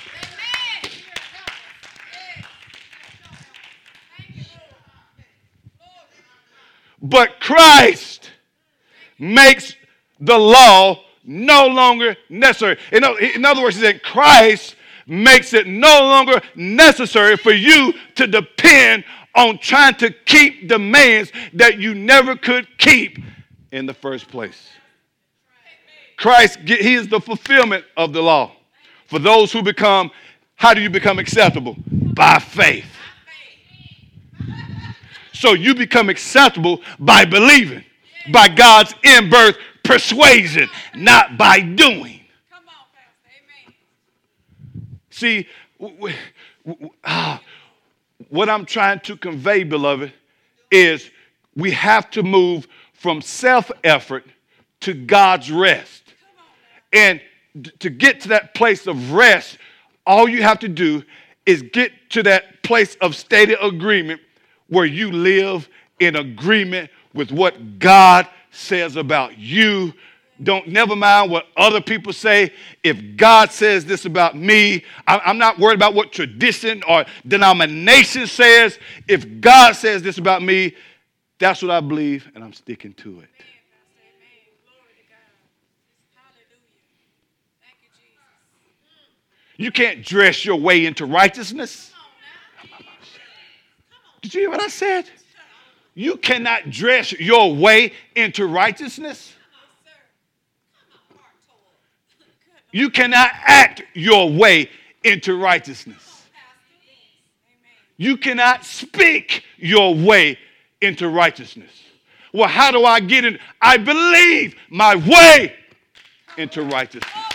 But 7.08 7.40
Christ 7.40 8.30
makes 9.18 9.74
the 10.18 10.36
law 10.36 11.02
no 11.24 11.66
longer 11.66 12.16
necessary. 12.28 12.78
In, 12.92 13.04
in 13.04 13.44
other 13.44 13.62
words, 13.62 13.76
he 13.76 13.82
said 13.82 14.02
Christ 14.02 14.76
makes 15.06 15.52
it 15.54 15.66
no 15.66 16.00
longer 16.00 16.40
necessary 16.56 17.36
for 17.36 17.52
you 17.52 17.94
to 18.16 18.26
depend 18.26 19.04
on 19.34 19.58
trying 19.58 19.94
to 19.94 20.10
keep 20.10 20.68
demands 20.68 21.30
that 21.52 21.78
you 21.78 21.94
never 21.94 22.34
could 22.34 22.66
keep 22.78 23.18
in 23.70 23.86
the 23.86 23.94
first 23.94 24.28
place. 24.28 24.68
Christ, 26.16 26.58
he 26.64 26.94
is 26.94 27.08
the 27.08 27.20
fulfillment 27.20 27.84
of 27.96 28.12
the 28.12 28.22
law. 28.22 28.52
For 29.06 29.18
those 29.18 29.52
who 29.52 29.62
become, 29.62 30.10
how 30.56 30.74
do 30.74 30.80
you 30.80 30.90
become 30.90 31.18
acceptable? 31.18 31.76
By 31.86 32.38
faith. 32.38 32.95
So 35.36 35.52
you 35.52 35.74
become 35.74 36.08
acceptable 36.08 36.80
by 36.98 37.26
believing, 37.26 37.84
by 38.32 38.48
God's 38.48 38.94
in 39.04 39.28
birth 39.28 39.58
persuasion, 39.84 40.70
not 40.94 41.36
by 41.36 41.60
doing. 41.60 42.22
Come 42.50 42.64
on, 42.66 42.86
Pastor. 42.94 43.28
Amen. 44.72 44.94
See, 45.10 45.46
ah, 47.04 47.42
what 48.30 48.48
I'm 48.48 48.64
trying 48.64 49.00
to 49.00 49.16
convey, 49.16 49.62
beloved, 49.62 50.10
is 50.70 51.10
we 51.54 51.70
have 51.72 52.10
to 52.12 52.22
move 52.22 52.66
from 52.94 53.20
self 53.20 53.70
effort 53.84 54.24
to 54.80 54.94
God's 54.94 55.52
rest. 55.52 56.14
And 56.94 57.20
to 57.80 57.90
get 57.90 58.22
to 58.22 58.28
that 58.28 58.54
place 58.54 58.86
of 58.86 59.12
rest, 59.12 59.58
all 60.06 60.28
you 60.28 60.42
have 60.42 60.60
to 60.60 60.68
do 60.68 61.02
is 61.44 61.60
get 61.60 61.92
to 62.10 62.22
that 62.22 62.62
place 62.62 62.94
of 63.02 63.14
stated 63.14 63.58
agreement 63.60 64.22
where 64.68 64.84
you 64.84 65.12
live 65.12 65.68
in 66.00 66.16
agreement 66.16 66.90
with 67.14 67.30
what 67.30 67.78
God 67.78 68.26
says 68.50 68.96
about 68.96 69.38
you. 69.38 69.92
Don't 70.42 70.68
never 70.68 70.94
mind 70.94 71.30
what 71.30 71.46
other 71.56 71.80
people 71.80 72.12
say. 72.12 72.52
If 72.84 73.16
God 73.16 73.50
says 73.50 73.86
this 73.86 74.04
about 74.04 74.36
me, 74.36 74.84
I'm 75.06 75.38
not 75.38 75.58
worried 75.58 75.76
about 75.76 75.94
what 75.94 76.12
tradition 76.12 76.82
or 76.86 77.06
denomination 77.26 78.26
says. 78.26 78.78
If 79.08 79.40
God 79.40 79.76
says 79.76 80.02
this 80.02 80.18
about 80.18 80.42
me, 80.42 80.74
that's 81.38 81.62
what 81.62 81.70
I 81.70 81.80
believe, 81.80 82.30
and 82.34 82.44
I'm 82.44 82.52
sticking 82.52 82.92
to 82.94 83.20
it. 83.20 83.28
You 89.58 89.72
can't 89.72 90.04
dress 90.04 90.44
your 90.44 90.56
way 90.56 90.84
into 90.84 91.06
righteousness. 91.06 91.92
Did 94.26 94.34
you 94.34 94.40
hear 94.40 94.50
what 94.50 94.60
I 94.60 94.66
said? 94.66 95.08
You 95.94 96.16
cannot 96.16 96.68
dress 96.68 97.12
your 97.12 97.54
way 97.54 97.92
into 98.16 98.44
righteousness. 98.48 99.32
You 102.72 102.90
cannot 102.90 103.30
act 103.44 103.84
your 103.94 104.28
way 104.28 104.68
into 105.04 105.36
righteousness. 105.36 106.24
You 107.98 108.16
cannot 108.16 108.64
speak 108.64 109.44
your 109.58 109.94
way 109.94 110.40
into 110.80 111.08
righteousness. 111.08 111.70
Well, 112.32 112.48
how 112.48 112.72
do 112.72 112.84
I 112.84 112.98
get 112.98 113.24
in? 113.24 113.38
I 113.62 113.76
believe 113.76 114.56
my 114.70 114.96
way 114.96 115.54
into 116.36 116.62
righteousness. 116.64 117.25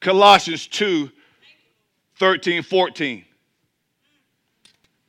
Colossians 0.00 0.66
2 0.66 1.10
13, 2.16 2.62
14. 2.62 3.24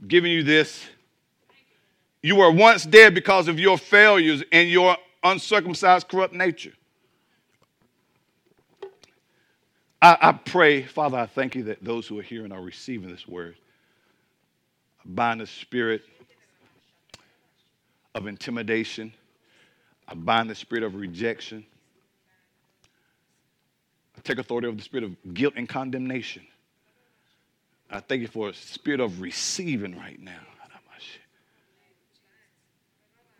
Giving 0.07 0.31
you 0.31 0.43
this. 0.43 0.85
You 2.21 2.35
were 2.35 2.51
once 2.51 2.85
dead 2.85 3.15
because 3.15 3.47
of 3.47 3.59
your 3.59 3.77
failures 3.77 4.43
and 4.51 4.69
your 4.69 4.95
uncircumcised, 5.23 6.07
corrupt 6.07 6.33
nature. 6.33 6.73
I, 10.01 10.17
I, 10.21 10.31
pray, 10.31 10.83
Father, 10.83 11.17
I 11.17 11.25
thank 11.25 11.55
you 11.55 11.63
that 11.63 11.83
those 11.83 12.07
who 12.07 12.19
are 12.19 12.23
hearing 12.23 12.51
are 12.51 12.61
receiving 12.61 13.09
this 13.09 13.27
word. 13.27 13.55
Bind 15.05 15.41
the 15.41 15.47
spirit 15.47 16.03
of 18.15 18.27
intimidation. 18.27 19.13
I 20.07 20.13
bind 20.13 20.49
the 20.49 20.55
spirit 20.55 20.83
of 20.83 20.95
rejection 20.95 21.65
take 24.23 24.37
authority 24.37 24.67
over 24.67 24.77
the 24.77 24.83
spirit 24.83 25.03
of 25.03 25.33
guilt 25.33 25.53
and 25.57 25.67
condemnation. 25.67 26.43
I 27.89 27.99
thank 27.99 28.21
you 28.21 28.27
for 28.27 28.49
a 28.49 28.53
spirit 28.53 28.99
of 28.99 29.21
receiving 29.21 29.97
right 29.97 30.19
now. 30.19 30.39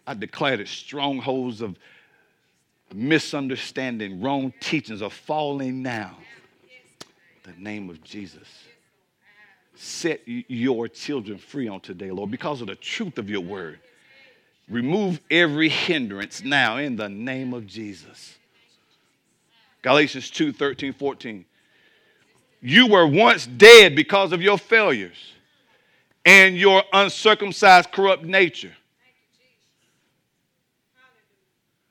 I 0.10 0.16
declare 0.16 0.58
that 0.58 0.68
strongholds 0.68 1.62
of 1.62 1.76
misunderstanding, 2.92 4.22
wrong 4.22 4.52
teachings 4.60 5.04
are 5.04 5.12
falling 5.12 5.84
now. 5.84 6.18
The 7.44 7.52
name 7.60 7.92
of 7.92 8.04
Jesus. 8.04 8.48
Set 9.76 10.22
your 10.26 10.88
children 10.88 11.38
free 11.38 11.68
on 11.68 11.82
today, 11.82 12.10
Lord, 12.10 12.32
because 12.32 12.60
of 12.62 12.68
the 12.68 12.76
truth 12.76 13.20
of 13.20 13.30
your 13.30 13.42
word. 13.42 13.80
Remove 14.68 15.20
every 15.30 15.70
hindrance 15.70 16.44
now 16.44 16.78
in 16.78 16.96
the 16.96 17.08
name 17.08 17.54
of 17.54 17.68
Jesus. 17.68 18.39
Galatians 19.82 20.30
2 20.30 20.52
13, 20.52 20.94
14. 20.94 21.46
You 22.62 22.88
were 22.88 23.08
once 23.08 23.46
dead 23.46 23.96
because 23.96 24.34
of 24.34 24.42
your 24.42 24.58
failures 24.58 25.34
and 26.26 26.58
your 26.58 26.84
uncircumcised, 26.92 27.92
corrupt 27.92 28.24
nature. 28.24 28.74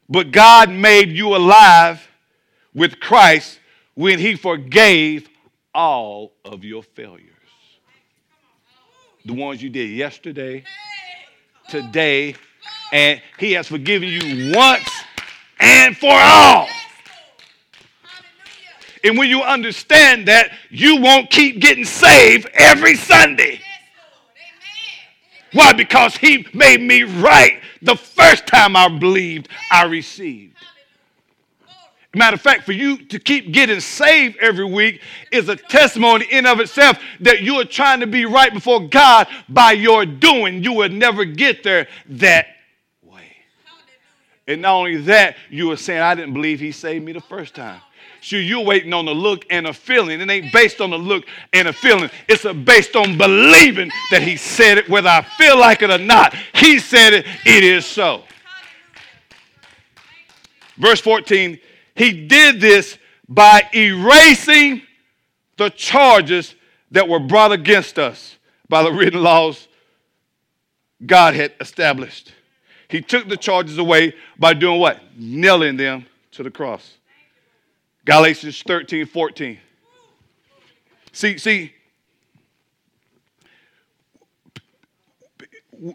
But 0.09 0.31
God 0.31 0.71
made 0.71 1.11
you 1.11 1.37
alive 1.37 2.07
with 2.75 3.01
Christ 3.01 3.59
when 3.95 4.19
He 4.19 4.37
forgave 4.37 5.29
all 5.75 6.33
of 6.45 6.65
your 6.65 6.83
failures. 6.83 7.25
The 9.25 9.35
ones 9.35 9.63
you 9.63 9.69
did 9.69 9.91
yesterday, 9.91 10.65
today, 11.69 12.37
and 12.93 13.21
He 13.39 13.53
has 13.53 13.69
forgiven 13.69 14.09
you 14.09 14.53
once 14.55 14.89
and 15.61 15.97
for 15.97 16.13
all. 16.13 16.69
And 19.09 19.17
when 19.17 19.31
you 19.31 19.43
understand 19.43 20.29
that, 20.29 20.53
you 20.69 21.01
won't 21.01 21.31
keep 21.31 21.61
getting 21.61 21.87
saved 21.87 22.47
every 22.53 22.95
Sunday. 22.95 23.59
Why? 25.55 25.73
Because 25.73 26.15
he 26.15 26.47
made 26.53 26.83
me 26.83 27.05
right 27.05 27.59
the 27.81 27.97
first 27.97 28.47
time 28.47 28.77
I 28.77 28.87
believed, 28.89 29.49
I 29.73 29.85
received. 29.85 30.57
Matter 32.15 32.35
of 32.35 32.43
fact, 32.43 32.65
for 32.65 32.73
you 32.73 32.99
to 33.07 33.19
keep 33.19 33.51
getting 33.51 33.81
saved 33.81 34.37
every 34.43 34.67
week 34.67 35.01
is 35.33 35.49
a 35.49 35.57
testimony 35.57 36.27
in 36.31 36.45
of 36.45 36.61
itself 36.61 36.99
that 37.21 37.41
you 37.41 37.55
are 37.55 37.65
trying 37.65 38.01
to 38.01 38.07
be 38.07 38.27
right 38.27 38.53
before 38.53 38.89
God 38.89 39.27
by 39.49 39.73
your 39.73 40.05
doing. 40.05 40.63
You 40.63 40.75
will 40.75 40.91
never 40.91 41.25
get 41.25 41.63
there 41.63 41.89
that 42.11 42.49
way. 43.03 43.37
And 44.47 44.61
not 44.61 44.75
only 44.75 44.97
that, 44.99 45.37
you 45.49 45.71
are 45.73 45.77
saying, 45.77 46.03
I 46.03 46.15
didn't 46.15 46.35
believe 46.35 46.61
he 46.61 46.73
saved 46.73 47.07
me 47.07 47.13
the 47.13 47.23
first 47.23 47.55
time. 47.55 47.81
So 48.21 48.37
you're 48.37 48.65
waiting 48.65 48.93
on 48.93 49.05
the 49.05 49.15
look 49.15 49.47
and 49.51 49.67
a 49.67 49.73
feeling. 49.73 50.21
It 50.21 50.29
ain't 50.31 50.53
based 50.53 50.81
on 50.81 50.91
the 50.91 50.99
look 50.99 51.25
and 51.53 51.69
a 51.69 51.73
feeling. 51.73 52.11
It's 52.29 52.45
a 52.45 52.53
based 52.53 52.97
on 52.97 53.17
believing 53.17 53.91
that 54.11 54.23
he 54.23 54.37
said 54.37 54.79
it, 54.79 54.89
whether 54.89 55.09
I 55.09 55.23
feel 55.23 55.59
like 55.59 55.83
it 55.83 55.91
or 55.91 55.99
not. 55.99 56.35
He 56.55 56.79
said 56.79 57.15
it, 57.15 57.27
it 57.45 57.65
is 57.65 57.87
so. 57.87 58.25
Verse 60.77 61.01
14, 61.01 61.59
he 61.95 62.27
did 62.27 62.61
this 62.61 62.99
by 63.29 63.63
erasing 63.75 64.83
the 65.57 65.71
charges 65.71 66.55
that 66.93 67.09
were 67.09 67.19
brought 67.19 67.53
against 67.53 67.99
us 67.99 68.37
by 68.69 68.83
the 68.83 68.93
written 68.93 69.23
laws 69.23 69.69
God 71.05 71.35
had 71.35 71.53
established. 71.61 72.33
He 72.89 73.01
took 73.01 73.29
the 73.29 73.37
charges 73.37 73.79
away 73.79 74.15
by 74.39 74.55
doing 74.55 74.81
what? 74.81 75.01
Nailing 75.17 75.77
them 75.77 76.07
to 76.33 76.43
the 76.43 76.51
cross. 76.51 76.98
Galatians 78.09 78.63
13, 78.63 79.05
14. 79.05 79.59
See, 81.13 81.37
see, 81.37 81.75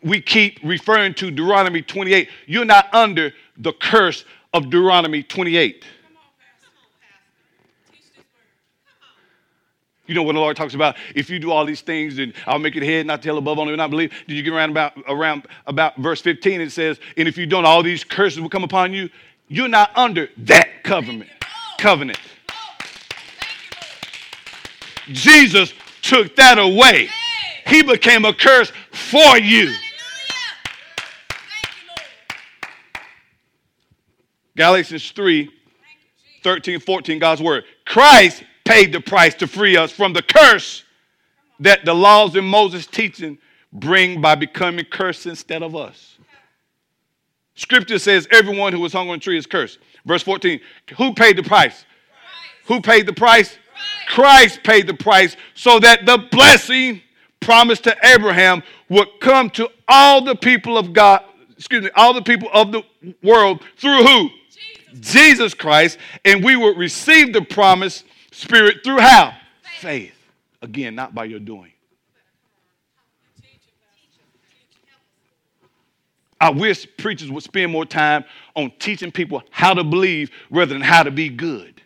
we 0.03 0.21
keep 0.21 0.59
referring 0.63 1.15
to 1.15 1.31
Deuteronomy 1.31 1.81
28. 1.81 2.29
You're 2.45 2.65
not 2.65 2.93
under 2.93 3.33
the 3.57 3.73
curse 3.73 4.25
of 4.53 4.65
Deuteronomy 4.65 5.23
28. 5.23 5.85
You 10.05 10.13
know 10.13 10.21
what 10.21 10.33
the 10.33 10.39
Lord 10.39 10.55
talks 10.55 10.75
about? 10.75 10.97
If 11.15 11.31
you 11.31 11.39
do 11.39 11.49
all 11.49 11.65
these 11.65 11.81
things, 11.81 12.17
then 12.17 12.35
I'll 12.45 12.59
make 12.59 12.75
it 12.75 12.83
head, 12.83 13.07
not 13.07 13.23
tail, 13.23 13.39
above 13.39 13.57
only, 13.57 13.75
not 13.75 13.89
believe. 13.89 14.13
Did 14.27 14.37
you 14.37 14.43
get 14.43 14.53
around 14.53 14.69
about 14.69 14.93
around 15.09 15.47
about 15.65 15.97
verse 15.97 16.21
15? 16.21 16.61
It 16.61 16.71
says, 16.71 16.99
and 17.17 17.27
if 17.27 17.39
you 17.39 17.47
don't, 17.47 17.65
all 17.65 17.81
these 17.81 18.03
curses 18.03 18.39
will 18.39 18.49
come 18.49 18.63
upon 18.63 18.93
you. 18.93 19.09
You're 19.47 19.67
not 19.67 19.97
under 19.97 20.29
that 20.37 20.83
covenant 20.83 21.31
covenant. 21.83 22.19
Jesus 25.07 25.73
took 26.01 26.33
that 26.37 26.57
away. 26.57 27.09
He 27.67 27.83
became 27.83 28.23
a 28.23 28.33
curse 28.33 28.71
for 28.91 29.37
you. 29.37 29.75
Galatians 34.55 35.11
3 35.11 35.49
13, 36.41 36.79
14, 36.79 37.19
God's 37.19 37.41
word. 37.41 37.63
Christ 37.85 38.43
paid 38.65 38.93
the 38.93 38.99
price 38.99 39.33
to 39.35 39.47
free 39.47 39.77
us 39.77 39.91
from 39.91 40.13
the 40.13 40.21
curse 40.21 40.83
that 41.59 41.85
the 41.85 41.93
laws 41.93 42.35
and 42.35 42.47
Moses' 42.47 42.85
teaching 42.85 43.37
bring 43.71 44.21
by 44.21 44.35
becoming 44.35 44.85
cursed 44.85 45.25
instead 45.25 45.63
of 45.63 45.75
us. 45.75 46.17
Scripture 47.55 47.99
says 47.99 48.27
everyone 48.31 48.73
who 48.73 48.79
was 48.79 48.93
hung 48.93 49.09
on 49.09 49.17
a 49.17 49.19
tree 49.19 49.37
is 49.37 49.45
cursed. 49.45 49.79
Verse 50.05 50.23
14, 50.23 50.59
who 50.97 51.13
paid 51.13 51.37
the 51.37 51.43
price? 51.43 51.85
Christ. 51.85 52.67
Who 52.67 52.81
paid 52.81 53.07
the 53.07 53.13
price? 53.13 53.57
Christ. 54.07 54.15
Christ 54.57 54.63
paid 54.63 54.87
the 54.87 54.93
price 54.93 55.37
so 55.55 55.79
that 55.79 56.05
the 56.05 56.17
blessing 56.31 57.01
promised 57.39 57.83
to 57.85 57.95
Abraham 58.03 58.63
would 58.89 59.07
come 59.19 59.49
to 59.51 59.69
all 59.87 60.23
the 60.23 60.35
people 60.35 60.77
of 60.77 60.93
God, 60.93 61.23
excuse 61.57 61.83
me, 61.83 61.89
all 61.95 62.13
the 62.13 62.21
people 62.21 62.49
of 62.53 62.71
the 62.71 62.83
world 63.21 63.61
through 63.77 64.03
who? 64.03 64.29
Jesus, 64.49 65.13
Jesus 65.13 65.53
Christ. 65.53 65.97
And 66.25 66.43
we 66.43 66.55
would 66.55 66.77
receive 66.77 67.33
the 67.33 67.41
promised 67.41 68.05
spirit 68.31 68.77
through 68.83 68.99
how? 68.99 69.33
Faith. 69.61 69.81
Faith. 69.81 70.15
Again, 70.61 70.95
not 70.95 71.13
by 71.13 71.25
your 71.25 71.39
doing. 71.39 71.72
I 76.43 76.49
wish 76.49 76.85
preachers 76.97 77.31
would 77.31 77.41
spend 77.41 77.71
more 77.71 77.85
time 77.85 78.25
on 78.53 78.69
teaching 78.77 79.13
people 79.13 79.43
how 79.49 79.73
to 79.73 79.81
believe 79.81 80.29
rather 80.51 80.73
than 80.73 80.81
how 80.81 81.01
to 81.01 81.09
be 81.09 81.29
good 81.29 81.81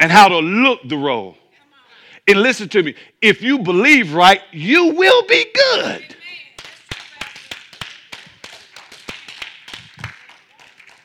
and 0.00 0.10
how 0.10 0.28
to 0.28 0.38
look 0.38 0.80
the 0.88 0.96
role. 0.96 1.36
And 2.26 2.40
listen 2.40 2.70
to 2.70 2.82
me 2.82 2.94
if 3.20 3.42
you 3.42 3.58
believe 3.58 4.14
right, 4.14 4.40
you 4.50 4.94
will 4.94 5.26
be 5.26 5.44
good. 5.54 6.16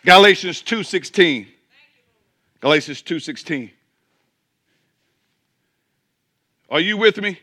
Galatians 0.06 0.62
2:16. 0.62 1.48
Galatians 2.62 3.02
2:16. 3.02 3.70
Are 6.70 6.80
you 6.80 6.96
with 6.96 7.18
me? 7.18 7.38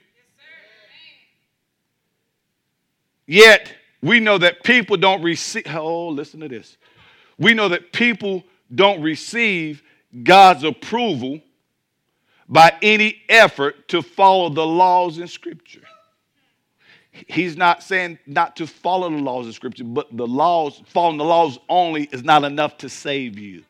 Yet 3.27 3.75
we 4.03 4.21
know 4.21 4.39
that 4.39 4.63
people 4.65 4.97
don't 4.97 5.23
receive, 5.23 5.65
oh, 5.69 6.09
listen 6.09 6.41
to 6.41 6.49
this. 6.49 6.77
We 7.39 7.55
know 7.55 7.69
that 7.69 7.93
people 7.93 8.45
don't 8.75 9.03
receive 9.03 9.83
God's 10.23 10.65
approval 10.65 11.41
by 12.49 12.73
any 12.83 13.23
effort 13.29 13.89
to 13.89 14.03
follow 14.03 14.49
the 14.49 14.67
laws 14.67 15.19
in 15.19 15.29
Scripture. 15.29 15.83
He's 17.13 17.57
not 17.57 17.83
saying 17.83 18.19
not 18.27 18.57
to 18.57 18.67
follow 18.67 19.11
the 19.11 19.17
laws 19.17 19.47
of 19.47 19.55
Scripture, 19.55 19.85
but 19.85 20.15
the 20.17 20.27
laws, 20.27 20.83
following 20.87 21.19
the 21.19 21.25
laws 21.25 21.59
only 21.69 22.05
is 22.13 22.25
not 22.25 22.45
enough 22.45 22.79
to 22.79 22.89
save 22.89 23.39
you. 23.39 23.65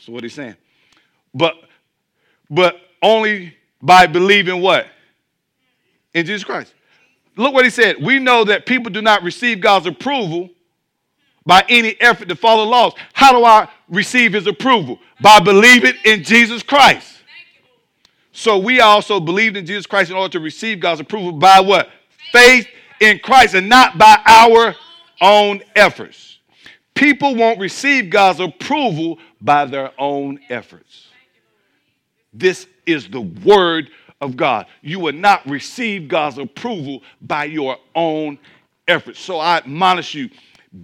So 0.00 0.12
what 0.12 0.22
he's 0.22 0.34
saying. 0.34 0.56
But, 1.32 1.54
but 2.50 2.76
only 3.00 3.54
by 3.80 4.06
believing 4.06 4.60
what? 4.60 4.86
In 6.14 6.26
Jesus 6.26 6.44
Christ. 6.44 6.74
Look 7.36 7.54
what 7.54 7.64
he 7.64 7.70
said. 7.70 7.96
We 8.02 8.18
know 8.18 8.44
that 8.44 8.66
people 8.66 8.90
do 8.90 9.02
not 9.02 9.22
receive 9.22 9.60
God's 9.60 9.86
approval 9.86 10.50
by 11.44 11.64
any 11.68 12.00
effort 12.00 12.28
to 12.28 12.36
follow 12.36 12.64
laws. 12.64 12.92
How 13.12 13.32
do 13.32 13.44
I 13.44 13.68
receive 13.88 14.32
his 14.32 14.46
approval? 14.46 14.98
By 15.20 15.40
believing 15.40 15.94
in 16.04 16.22
Jesus 16.22 16.62
Christ. 16.62 17.18
So 18.32 18.58
we 18.58 18.80
also 18.80 19.20
believed 19.20 19.56
in 19.56 19.66
Jesus 19.66 19.86
Christ 19.86 20.10
in 20.10 20.16
order 20.16 20.32
to 20.32 20.40
receive 20.40 20.80
God's 20.80 21.00
approval 21.00 21.32
by 21.32 21.60
what? 21.60 21.90
Faith 22.32 22.66
in 23.00 23.18
Christ 23.18 23.54
and 23.54 23.68
not 23.68 23.98
by 23.98 24.18
our 24.24 24.74
own 25.20 25.62
efforts. 25.76 26.38
People 26.94 27.34
won't 27.34 27.58
receive 27.58 28.10
God's 28.10 28.40
approval 28.40 29.18
by 29.40 29.64
their 29.64 29.92
own 29.98 30.38
efforts. 30.48 31.08
This 32.32 32.66
is 32.86 33.08
the 33.08 33.20
word 33.20 33.90
of 34.22 34.36
God. 34.36 34.66
You 34.80 35.00
will 35.00 35.12
not 35.12 35.44
receive 35.46 36.08
God's 36.08 36.38
approval 36.38 37.02
by 37.20 37.44
your 37.44 37.76
own 37.94 38.38
efforts. 38.88 39.20
So 39.20 39.38
I 39.38 39.58
admonish 39.58 40.14
you 40.14 40.30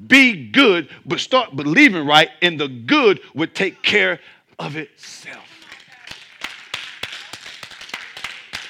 be 0.07 0.51
good, 0.51 0.91
but 1.07 1.18
start 1.18 1.57
believing 1.57 2.07
right, 2.07 2.28
and 2.43 2.61
the 2.61 2.68
good 2.68 3.20
would 3.34 3.55
take 3.55 3.82
care 3.82 4.20
of 4.59 4.76
itself. 4.76 5.47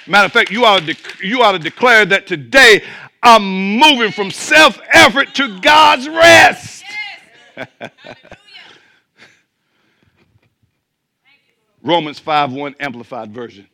Matter 0.07 0.27
of 0.27 0.33
fact, 0.33 0.53
you 0.53 0.65
ought, 0.65 0.79
to 0.81 0.95
de- 0.95 1.27
you 1.27 1.43
ought 1.43 1.53
to 1.53 1.59
declare 1.59 2.07
that 2.07 2.29
today 2.29 2.85
I'm 3.23 3.77
moving 3.79 4.13
from 4.13 4.31
self 4.31 4.79
effort 4.93 5.35
to 5.35 5.59
God's 5.61 6.09
rest. 6.09 6.85
Romans 11.83 12.19
5 12.21 12.53
1 12.53 12.77
Amplified 12.81 13.33
Version. 13.33 13.67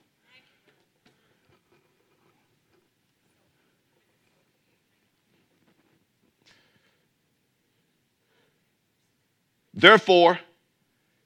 Therefore, 9.75 10.39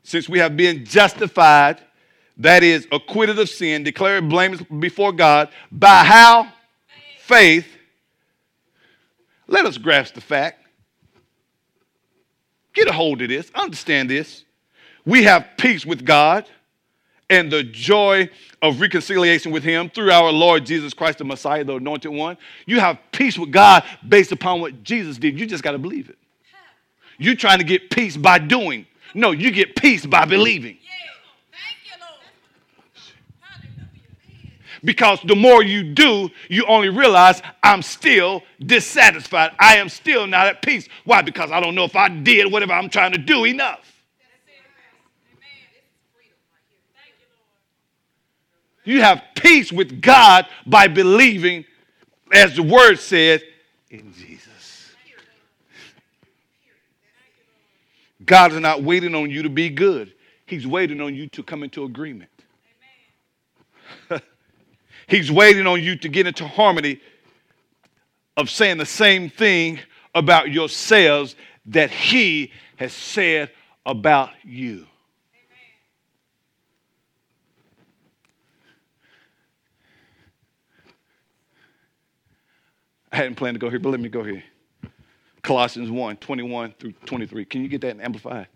since 0.02 0.28
we 0.28 0.38
have 0.38 0.56
been 0.56 0.84
justified, 0.84 1.80
that 2.38 2.62
is, 2.62 2.86
acquitted 2.90 3.38
of 3.38 3.48
sin, 3.48 3.82
declared 3.82 4.28
blameless 4.28 4.62
before 4.78 5.12
God, 5.12 5.50
by 5.70 6.04
how? 6.04 6.50
Faith. 7.20 7.66
Let 9.46 9.66
us 9.66 9.76
grasp 9.76 10.14
the 10.14 10.20
fact. 10.20 10.64
Get 12.72 12.88
a 12.88 12.92
hold 12.92 13.20
of 13.22 13.28
this. 13.28 13.50
Understand 13.54 14.08
this. 14.08 14.44
We 15.04 15.24
have 15.24 15.46
peace 15.56 15.84
with 15.84 16.04
God 16.04 16.46
and 17.30 17.50
the 17.50 17.62
joy 17.62 18.30
of 18.62 18.80
reconciliation 18.80 19.52
with 19.52 19.62
Him 19.62 19.90
through 19.90 20.10
our 20.10 20.30
Lord 20.30 20.64
Jesus 20.64 20.94
Christ, 20.94 21.18
the 21.18 21.24
Messiah, 21.24 21.64
the 21.64 21.76
Anointed 21.76 22.10
One. 22.10 22.38
You 22.66 22.80
have 22.80 22.98
peace 23.12 23.38
with 23.38 23.50
God 23.50 23.84
based 24.06 24.32
upon 24.32 24.60
what 24.60 24.82
Jesus 24.82 25.18
did. 25.18 25.38
You 25.38 25.46
just 25.46 25.62
got 25.62 25.72
to 25.72 25.78
believe 25.78 26.08
it. 26.08 26.18
You're 27.18 27.34
trying 27.34 27.58
to 27.58 27.64
get 27.64 27.90
peace 27.90 28.16
by 28.16 28.38
doing. 28.38 28.86
No, 29.14 29.32
you 29.32 29.50
get 29.50 29.76
peace 29.76 30.06
by 30.06 30.24
believing. 30.24 30.78
Because 34.84 35.20
the 35.24 35.34
more 35.34 35.62
you 35.62 35.82
do, 35.92 36.30
you 36.48 36.64
only 36.66 36.88
realize 36.88 37.42
I'm 37.64 37.82
still 37.82 38.42
dissatisfied. 38.64 39.50
I 39.58 39.76
am 39.78 39.88
still 39.88 40.26
not 40.28 40.46
at 40.46 40.62
peace. 40.62 40.88
Why? 41.04 41.22
Because 41.22 41.50
I 41.50 41.58
don't 41.58 41.74
know 41.74 41.84
if 41.84 41.96
I 41.96 42.08
did 42.08 42.52
whatever 42.52 42.72
I'm 42.72 42.88
trying 42.88 43.12
to 43.12 43.18
do 43.18 43.44
enough. 43.44 43.80
You 48.84 49.02
have 49.02 49.22
peace 49.34 49.70
with 49.70 50.00
God 50.00 50.46
by 50.64 50.88
believing, 50.88 51.64
as 52.32 52.56
the 52.56 52.62
word 52.62 52.96
says, 52.96 53.42
in 53.90 54.14
Jesus. 54.14 54.37
God 58.24 58.52
is 58.52 58.60
not 58.60 58.82
waiting 58.82 59.14
on 59.14 59.30
you 59.30 59.42
to 59.42 59.50
be 59.50 59.70
good, 59.70 60.12
He's 60.46 60.66
waiting 60.66 61.00
on 61.00 61.14
you 61.14 61.28
to 61.28 61.42
come 61.42 61.62
into 61.62 61.84
agreement. 61.84 62.30
He's 65.06 65.30
waiting 65.30 65.66
on 65.66 65.82
you 65.82 65.96
to 65.96 66.08
get 66.08 66.26
into 66.26 66.46
harmony 66.46 67.00
of 68.36 68.50
saying 68.50 68.78
the 68.78 68.86
same 68.86 69.28
thing 69.28 69.80
about 70.14 70.50
yourselves 70.50 71.36
that 71.66 71.90
He 71.90 72.52
has 72.76 72.92
said 72.92 73.50
about 73.84 74.30
you. 74.44 74.86
I 83.10 83.16
hadn't 83.16 83.36
planned 83.36 83.54
to 83.54 83.58
go 83.58 83.70
here, 83.70 83.78
but 83.78 83.90
let 83.90 84.00
me 84.00 84.08
go 84.08 84.22
here. 84.22 84.44
Colossians 85.42 85.90
1 85.90 86.16
21 86.16 86.74
through 86.78 86.92
23. 87.06 87.44
Can 87.44 87.62
you 87.62 87.68
get 87.68 87.80
that 87.82 87.90
in 87.90 88.00
Amplified? 88.00 88.48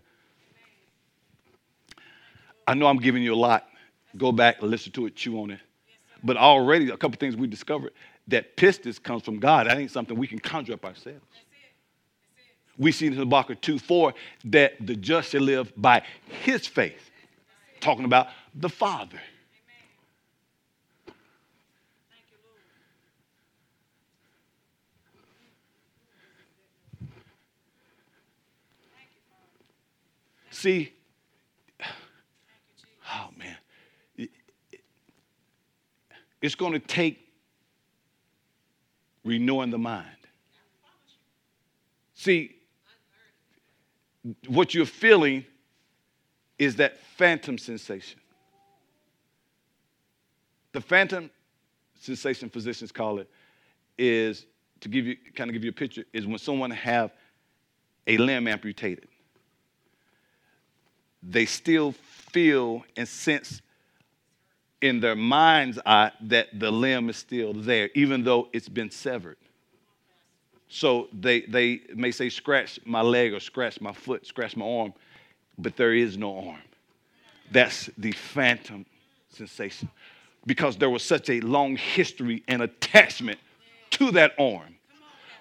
I 2.67 2.73
know 2.73 2.87
I'm 2.87 2.97
giving 2.97 3.23
you 3.23 3.33
a 3.33 3.35
lot. 3.35 3.67
Go 4.17 4.31
back, 4.31 4.61
listen 4.61 4.91
to 4.93 5.05
it, 5.05 5.15
chew 5.15 5.39
on 5.41 5.51
it. 5.51 5.59
But 6.23 6.37
already, 6.37 6.89
a 6.89 6.97
couple 6.97 7.17
things 7.17 7.35
we 7.35 7.47
discovered 7.47 7.93
that 8.27 8.55
pistis 8.55 9.01
comes 9.01 9.23
from 9.23 9.39
God. 9.39 9.67
That 9.67 9.77
ain't 9.77 9.91
something 9.91 10.17
we 10.17 10.27
can 10.27 10.39
conjure 10.39 10.73
up 10.73 10.85
ourselves. 10.85 11.25
We 12.77 12.91
see 12.91 13.07
in 13.07 13.13
Habakkuk 13.13 13.61
2 13.61 13.79
4 13.79 14.13
that 14.45 14.73
the 14.85 14.95
just 14.95 15.31
shall 15.31 15.41
live 15.41 15.71
by 15.75 16.03
his 16.43 16.65
faith, 16.65 17.11
talking 17.79 18.05
about 18.05 18.27
the 18.55 18.69
Father. 18.69 19.19
See, 30.63 30.93
oh 31.81 33.29
man, 33.37 33.57
it's 36.41 36.55
going 36.55 36.71
to 36.71 36.79
take 36.79 37.19
renewing 39.25 39.71
the 39.71 39.77
mind. 39.77 40.07
See, 42.13 42.55
what 44.47 44.73
you're 44.73 44.85
feeling 44.85 45.43
is 46.57 46.77
that 46.77 46.97
phantom 47.17 47.57
sensation. 47.57 48.21
The 50.71 50.79
phantom 50.79 51.29
sensation 51.99 52.47
physicians 52.47 52.93
call 52.93 53.19
it 53.19 53.29
is 53.97 54.45
to 54.79 54.87
give 54.87 55.07
you 55.07 55.17
kind 55.35 55.49
of 55.49 55.53
give 55.55 55.65
you 55.65 55.71
a 55.71 55.73
picture 55.73 56.05
is 56.13 56.25
when 56.25 56.37
someone 56.37 56.71
have 56.71 57.11
a 58.07 58.15
limb 58.15 58.47
amputated 58.47 59.09
they 61.27 61.45
still 61.45 61.93
feel 62.31 62.83
and 62.97 63.07
sense 63.07 63.61
in 64.81 64.99
their 64.99 65.15
mind's 65.15 65.79
eye 65.85 66.11
that 66.21 66.47
the 66.59 66.69
limb 66.69 67.09
is 67.09 67.17
still 67.17 67.53
there, 67.53 67.89
even 67.95 68.23
though 68.23 68.49
it's 68.51 68.67
been 68.67 68.91
severed. 68.91 69.37
So 70.67 71.07
they, 71.13 71.41
they 71.41 71.81
may 71.95 72.11
say, 72.11 72.29
scratch 72.29 72.79
my 72.83 73.01
leg 73.01 73.33
or 73.33 73.39
scratch 73.39 73.79
my 73.79 73.93
foot, 73.93 74.25
scratch 74.25 74.57
my 74.57 74.65
arm, 74.65 74.93
but 75.57 75.77
there 75.77 75.93
is 75.93 76.17
no 76.17 76.49
arm. 76.49 76.61
That's 77.51 77.89
the 77.97 78.11
phantom 78.11 78.85
sensation 79.29 79.89
because 80.45 80.75
there 80.75 80.89
was 80.89 81.03
such 81.03 81.29
a 81.29 81.39
long 81.41 81.75
history 81.75 82.43
and 82.47 82.61
attachment 82.61 83.39
to 83.91 84.11
that 84.11 84.33
arm. 84.39 84.75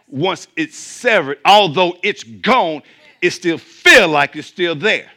Once 0.07 0.47
it's 0.57 0.77
severed, 0.77 1.39
although 1.45 1.97
it's 2.03 2.23
gone, 2.23 2.83
it 3.21 3.31
still 3.31 3.59
feel 3.59 4.09
like 4.09 4.37
it's 4.37 4.47
still 4.47 4.75
there. 4.75 5.11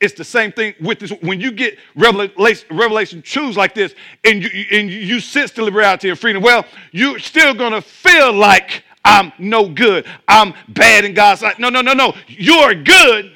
It's 0.00 0.14
the 0.14 0.24
same 0.24 0.52
thing 0.52 0.74
with 0.80 1.00
this. 1.00 1.10
When 1.22 1.40
you 1.40 1.50
get 1.50 1.76
revelation, 1.96 2.76
revelation 2.76 3.20
truths 3.20 3.56
like 3.56 3.74
this 3.74 3.94
and 4.24 4.42
you, 4.42 4.50
and 4.70 4.88
you 4.90 5.18
sense 5.18 5.50
the 5.50 5.64
liberality 5.64 6.08
and 6.08 6.18
freedom, 6.18 6.42
well, 6.42 6.64
you're 6.92 7.18
still 7.18 7.54
to 7.54 7.82
feel 7.82 8.32
like 8.32 8.84
I'm 9.04 9.32
no 9.38 9.68
good. 9.68 10.06
I'm 10.28 10.54
bad 10.68 11.04
in 11.04 11.14
God's 11.14 11.40
sight. 11.40 11.58
No, 11.58 11.68
no, 11.68 11.80
no, 11.80 11.94
no. 11.94 12.14
You're 12.28 12.74
good. 12.74 13.32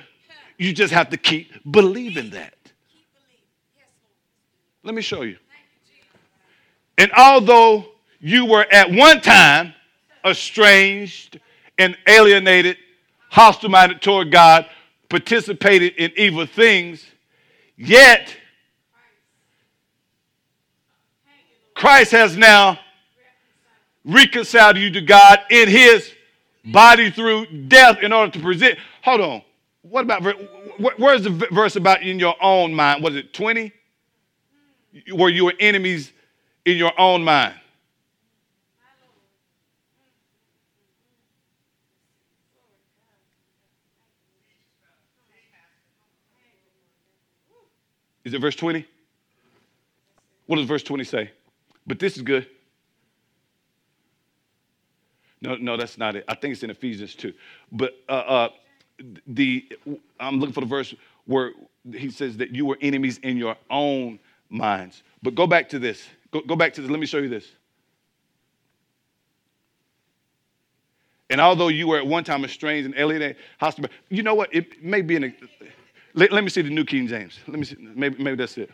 You 0.56 0.72
just 0.72 0.92
have 0.92 1.10
to 1.10 1.16
keep 1.16 1.50
believing 1.68 2.30
that. 2.30 2.54
Let 4.84 4.94
me 4.94 5.02
show 5.02 5.22
you. 5.22 5.38
And 6.98 7.10
although 7.16 7.86
you 8.20 8.46
were 8.46 8.66
at 8.70 8.90
one 8.90 9.20
time 9.20 9.74
estranged 10.24 11.40
and 11.78 11.96
alienated, 12.06 12.76
hostile 13.30 13.70
minded 13.70 14.02
toward 14.02 14.30
God, 14.30 14.66
participated 15.12 15.92
in 15.96 16.10
evil 16.16 16.46
things, 16.46 17.04
yet 17.76 18.34
Christ 21.74 22.12
has 22.12 22.34
now 22.34 22.80
reconciled 24.06 24.78
you 24.78 24.90
to 24.90 25.02
God 25.02 25.40
in 25.50 25.68
his 25.68 26.10
body 26.64 27.10
through 27.10 27.44
death 27.68 27.98
in 28.02 28.10
order 28.10 28.32
to 28.32 28.40
present. 28.40 28.78
Hold 29.02 29.20
on. 29.20 29.42
What 29.82 30.04
about, 30.04 30.22
where's 30.96 31.24
the 31.24 31.46
verse 31.52 31.76
about 31.76 32.02
in 32.02 32.18
your 32.18 32.34
own 32.40 32.72
mind? 32.72 33.04
Was 33.04 33.14
it 33.14 33.34
20? 33.34 33.70
Where 35.12 35.28
you 35.28 35.50
enemies 35.50 36.10
in 36.64 36.78
your 36.78 36.98
own 36.98 37.22
mind? 37.22 37.54
Is 48.24 48.34
it 48.34 48.40
verse 48.40 48.56
20? 48.56 48.86
What 50.46 50.56
does 50.56 50.66
verse 50.66 50.82
20 50.82 51.04
say? 51.04 51.30
But 51.86 51.98
this 51.98 52.16
is 52.16 52.22
good. 52.22 52.46
No, 55.40 55.56
no, 55.56 55.76
that's 55.76 55.98
not 55.98 56.14
it. 56.14 56.24
I 56.28 56.34
think 56.34 56.52
it's 56.52 56.62
in 56.62 56.70
Ephesians 56.70 57.14
2. 57.16 57.32
But 57.72 57.94
uh, 58.08 58.12
uh, 58.12 58.48
the 59.26 59.68
I'm 60.20 60.38
looking 60.38 60.52
for 60.52 60.60
the 60.60 60.66
verse 60.66 60.94
where 61.26 61.52
he 61.92 62.10
says 62.10 62.36
that 62.36 62.50
you 62.50 62.64
were 62.64 62.78
enemies 62.80 63.18
in 63.18 63.36
your 63.36 63.56
own 63.68 64.20
minds. 64.48 65.02
But 65.22 65.34
go 65.34 65.46
back 65.46 65.68
to 65.70 65.78
this. 65.78 66.06
Go, 66.30 66.42
go 66.42 66.54
back 66.54 66.72
to 66.74 66.80
this. 66.80 66.90
Let 66.90 67.00
me 67.00 67.06
show 67.06 67.18
you 67.18 67.28
this. 67.28 67.48
And 71.30 71.40
although 71.40 71.68
you 71.68 71.88
were 71.88 71.96
at 71.96 72.06
one 72.06 72.24
time 72.24 72.44
estranged 72.44 72.84
and 72.86 72.94
alienated, 72.96 73.36
hostile, 73.58 73.86
you 74.10 74.22
know 74.22 74.34
what? 74.34 74.54
It 74.54 74.84
may 74.84 75.00
be 75.00 75.16
in 75.16 75.24
a 75.24 75.32
let, 76.14 76.32
let 76.32 76.44
me 76.44 76.50
see 76.50 76.62
the 76.62 76.70
New 76.70 76.84
King 76.84 77.06
James. 77.06 77.38
Let 77.46 77.58
me 77.58 77.64
see. 77.64 77.76
Maybe, 77.78 78.22
maybe 78.22 78.36
that's 78.36 78.58
it. 78.58 78.70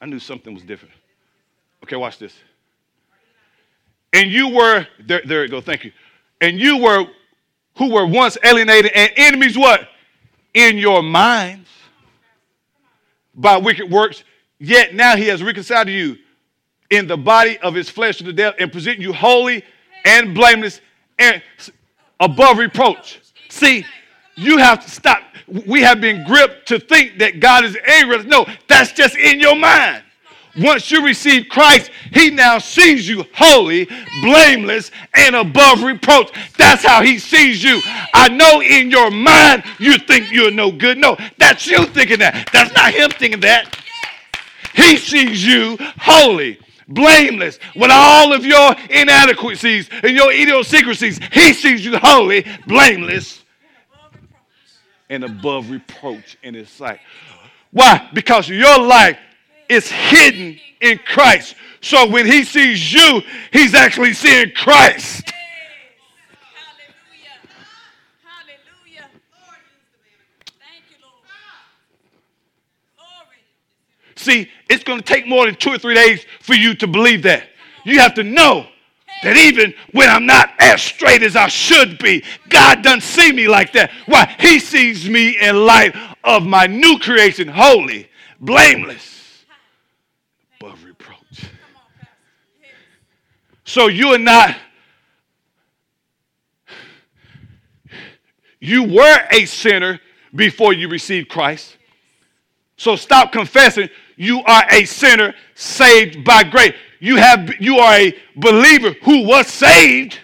I 0.00 0.06
knew 0.06 0.18
something 0.18 0.54
was 0.54 0.62
different. 0.62 0.94
Okay, 1.82 1.96
watch 1.96 2.18
this. 2.18 2.34
And 4.12 4.30
you 4.30 4.50
were, 4.50 4.86
there, 5.00 5.22
there 5.26 5.44
it 5.44 5.50
go, 5.50 5.60
thank 5.60 5.84
you. 5.84 5.92
And 6.40 6.58
you 6.58 6.78
were 6.78 7.06
who 7.76 7.90
were 7.90 8.06
once 8.06 8.38
alienated 8.44 8.92
and 8.92 9.10
enemies, 9.16 9.58
what? 9.58 9.88
In 10.54 10.78
your 10.78 11.02
minds. 11.02 11.68
by 13.34 13.56
wicked 13.56 13.90
works, 13.90 14.24
yet 14.58 14.94
now 14.94 15.16
he 15.16 15.26
has 15.26 15.42
reconciled 15.42 15.88
you 15.88 16.16
in 16.90 17.06
the 17.06 17.16
body 17.16 17.58
of 17.58 17.74
his 17.74 17.90
flesh 17.90 18.18
to 18.18 18.24
the 18.24 18.32
death 18.32 18.54
and 18.58 18.70
present 18.70 18.98
you 18.98 19.12
holy 19.12 19.64
and 20.04 20.34
blameless 20.34 20.80
and 21.18 21.42
above 22.20 22.58
reproach. 22.58 23.20
See, 23.48 23.84
you 24.36 24.58
have 24.58 24.84
to 24.84 24.90
stop. 24.90 25.22
We 25.46 25.82
have 25.82 26.00
been 26.00 26.24
gripped 26.24 26.68
to 26.68 26.78
think 26.78 27.18
that 27.18 27.40
God 27.40 27.64
is 27.64 27.76
angry. 27.86 28.24
No, 28.24 28.46
that's 28.68 28.92
just 28.92 29.16
in 29.16 29.40
your 29.40 29.56
mind. 29.56 30.02
Once 30.56 30.90
you 30.90 31.04
receive 31.04 31.48
Christ, 31.48 31.90
He 32.12 32.30
now 32.30 32.58
sees 32.58 33.08
you 33.08 33.24
holy, 33.34 33.88
blameless, 34.22 34.90
and 35.14 35.34
above 35.34 35.82
reproach. 35.82 36.30
That's 36.56 36.84
how 36.84 37.02
He 37.02 37.18
sees 37.18 37.62
you. 37.62 37.80
I 38.14 38.28
know 38.28 38.62
in 38.62 38.90
your 38.90 39.10
mind 39.10 39.64
you 39.78 39.98
think 39.98 40.30
you're 40.30 40.52
no 40.52 40.70
good. 40.70 40.98
No, 40.98 41.16
that's 41.38 41.66
you 41.66 41.84
thinking 41.86 42.20
that. 42.20 42.48
That's 42.52 42.72
not 42.74 42.94
Him 42.94 43.10
thinking 43.10 43.40
that. 43.40 43.76
He 44.74 44.96
sees 44.96 45.44
you 45.44 45.76
holy, 45.98 46.58
blameless, 46.88 47.58
with 47.74 47.90
all 47.92 48.32
of 48.32 48.44
your 48.44 48.74
inadequacies 48.90 49.88
and 50.02 50.16
your 50.16 50.32
idiosyncrasies. 50.32 51.18
He 51.32 51.52
sees 51.52 51.84
you 51.84 51.96
holy, 51.98 52.46
blameless, 52.66 53.43
and 55.14 55.24
above 55.24 55.70
reproach 55.70 56.36
in 56.42 56.54
His 56.54 56.68
sight. 56.68 57.00
Why? 57.70 58.08
Because 58.12 58.48
your 58.48 58.78
life 58.78 59.18
is 59.68 59.90
hidden 59.90 60.58
in 60.80 60.98
Christ. 60.98 61.56
So 61.80 62.08
when 62.08 62.26
he 62.26 62.44
sees 62.44 62.92
you, 62.92 63.22
he's 63.52 63.74
actually 63.74 64.12
seeing 64.12 64.52
Christ. 64.52 65.32
See, 74.16 74.48
it's 74.70 74.84
going 74.84 74.98
to 74.98 75.04
take 75.04 75.26
more 75.26 75.44
than 75.44 75.54
two 75.54 75.70
or 75.70 75.78
three 75.78 75.94
days 75.94 76.24
for 76.40 76.54
you 76.54 76.74
to 76.76 76.86
believe 76.86 77.24
that. 77.24 77.48
You 77.84 78.00
have 78.00 78.14
to 78.14 78.22
know 78.22 78.66
that 79.24 79.36
even 79.36 79.74
when 79.92 80.08
I'm 80.08 80.26
not 80.26 80.50
as 80.58 80.82
straight 80.82 81.22
as 81.22 81.34
I 81.34 81.48
should 81.48 81.98
be, 81.98 82.22
God 82.48 82.82
doesn't 82.82 83.02
see 83.02 83.32
me 83.32 83.48
like 83.48 83.72
that. 83.72 83.90
Why? 84.06 84.34
He 84.38 84.58
sees 84.58 85.08
me 85.08 85.38
in 85.40 85.64
light 85.66 85.96
of 86.22 86.44
my 86.46 86.66
new 86.66 86.98
creation, 86.98 87.48
holy, 87.48 88.08
blameless 88.40 89.44
above 90.60 90.84
reproach. 90.84 91.48
So 93.64 93.88
you 93.88 94.08
are 94.08 94.18
not, 94.18 94.56
you 98.60 98.84
were 98.84 99.18
a 99.30 99.46
sinner 99.46 100.00
before 100.34 100.72
you 100.72 100.88
received 100.88 101.28
Christ. 101.28 101.76
So 102.76 102.96
stop 102.96 103.32
confessing 103.32 103.88
you 104.16 104.42
are 104.44 104.64
a 104.70 104.84
sinner 104.84 105.34
saved 105.54 106.24
by 106.24 106.44
grace. 106.44 106.74
You 107.04 107.16
have 107.16 107.60
you 107.60 107.80
are 107.80 107.94
a 107.96 108.16
believer 108.34 108.94
who 109.02 109.26
was 109.26 109.48
saved. 109.48 110.18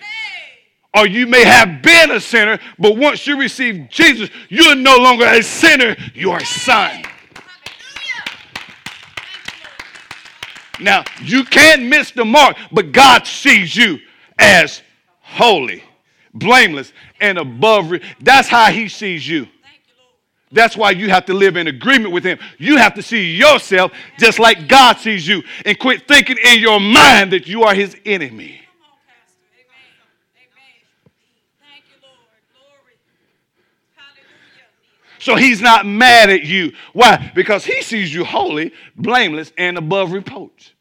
Or 0.96 1.06
you 1.06 1.26
may 1.26 1.44
have 1.44 1.82
been 1.82 2.10
a 2.10 2.18
sinner, 2.18 2.58
but 2.78 2.96
once 2.96 3.26
you 3.26 3.38
receive 3.38 3.90
Jesus, 3.90 4.30
you're 4.48 4.74
no 4.74 4.96
longer 4.96 5.26
a 5.26 5.42
sinner, 5.42 5.94
you 6.14 6.32
are 6.32 6.40
a 6.40 6.44
son. 6.44 7.04
Now, 10.80 11.04
you 11.22 11.44
can 11.44 11.88
miss 11.88 12.12
the 12.12 12.24
mark, 12.24 12.56
but 12.72 12.92
God 12.92 13.26
sees 13.26 13.76
you 13.76 14.00
as 14.38 14.82
holy, 15.20 15.84
blameless, 16.32 16.94
and 17.20 17.36
above. 17.38 17.92
That's 18.20 18.48
how 18.48 18.72
He 18.72 18.88
sees 18.88 19.28
you. 19.28 19.46
That's 20.52 20.76
why 20.76 20.90
you 20.90 21.10
have 21.10 21.26
to 21.26 21.34
live 21.34 21.56
in 21.56 21.68
agreement 21.68 22.12
with 22.12 22.24
Him. 22.24 22.38
You 22.58 22.76
have 22.76 22.94
to 22.94 23.02
see 23.02 23.34
yourself 23.36 23.92
just 24.18 24.38
like 24.38 24.66
God 24.66 24.98
sees 24.98 25.26
you 25.26 25.42
and 25.64 25.78
quit 25.78 26.08
thinking 26.08 26.38
in 26.38 26.60
your 26.60 26.80
mind 26.80 27.32
that 27.32 27.46
you 27.46 27.62
are 27.62 27.74
His 27.74 27.96
enemy. 28.04 28.60
So 35.20 35.36
he's 35.36 35.60
not 35.60 35.84
mad 35.84 36.30
at 36.30 36.44
you. 36.44 36.72
Why? 36.94 37.30
Because 37.34 37.62
he 37.62 37.82
sees 37.82 38.12
you 38.12 38.24
holy, 38.24 38.72
blameless, 38.96 39.52
and 39.58 39.76
above 39.76 40.12
reproach. 40.12 40.74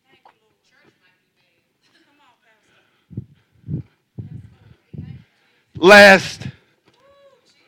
Last 5.76 6.47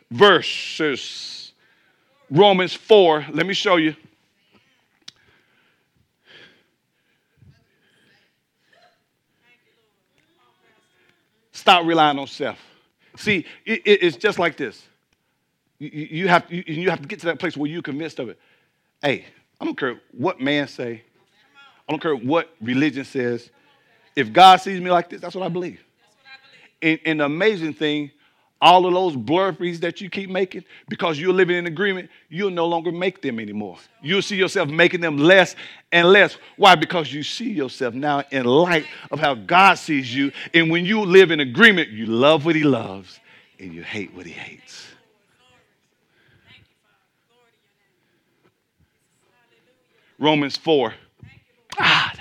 verses 0.09 1.40
Romans 2.31 2.73
4. 2.73 3.27
Let 3.33 3.45
me 3.45 3.53
show 3.53 3.75
you. 3.75 3.95
Stop 11.51 11.85
relying 11.85 12.17
on 12.17 12.25
self. 12.25 12.57
See, 13.17 13.45
it, 13.65 13.81
it, 13.85 14.03
it's 14.03 14.17
just 14.17 14.39
like 14.39 14.57
this. 14.57 14.81
You, 15.77 15.89
you, 15.89 16.27
have, 16.27 16.51
you, 16.51 16.63
you 16.65 16.89
have 16.89 17.01
to 17.01 17.07
get 17.07 17.19
to 17.19 17.25
that 17.27 17.37
place 17.37 17.57
where 17.57 17.69
you're 17.69 17.81
convinced 17.81 18.17
of 18.19 18.29
it. 18.29 18.39
Hey, 19.01 19.25
I 19.59 19.65
don't 19.65 19.77
care 19.77 19.99
what 20.11 20.39
man 20.39 20.67
say. 20.67 21.03
I 21.87 21.91
don't 21.91 22.01
care 22.01 22.15
what 22.15 22.49
religion 22.61 23.03
says. 23.03 23.49
If 24.15 24.31
God 24.31 24.57
sees 24.57 24.79
me 24.79 24.89
like 24.89 25.09
this, 25.09 25.21
that's 25.21 25.35
what 25.35 25.45
I 25.45 25.49
believe. 25.49 25.83
And, 26.81 26.99
and 27.05 27.19
the 27.19 27.25
amazing 27.25 27.73
thing, 27.73 28.11
all 28.61 28.85
of 28.85 28.93
those 28.93 29.15
blurries 29.15 29.79
that 29.79 30.01
you 30.01 30.09
keep 30.09 30.29
making, 30.29 30.63
because 30.87 31.19
you're 31.19 31.33
living 31.33 31.57
in 31.57 31.65
agreement, 31.65 32.09
you'll 32.29 32.51
no 32.51 32.67
longer 32.67 32.91
make 32.91 33.21
them 33.21 33.39
anymore. 33.39 33.77
You'll 34.03 34.21
see 34.21 34.35
yourself 34.35 34.69
making 34.69 35.01
them 35.01 35.17
less 35.17 35.55
and 35.91 36.07
less. 36.07 36.37
Why? 36.57 36.75
Because 36.75 37.11
you 37.11 37.23
see 37.23 37.49
yourself 37.49 37.95
now 37.95 38.23
in 38.29 38.45
light 38.45 38.85
of 39.09 39.19
how 39.19 39.33
God 39.33 39.75
sees 39.75 40.13
you. 40.13 40.31
And 40.53 40.69
when 40.69 40.85
you 40.85 41.01
live 41.01 41.31
in 41.31 41.39
agreement, 41.39 41.89
you 41.89 42.05
love 42.05 42.45
what 42.45 42.55
He 42.55 42.63
loves 42.63 43.19
and 43.59 43.73
you 43.73 43.81
hate 43.81 44.13
what 44.13 44.27
He 44.27 44.31
hates. 44.31 44.87
Romans 50.19 50.55
4. 50.55 50.93
Ah, 51.79 52.13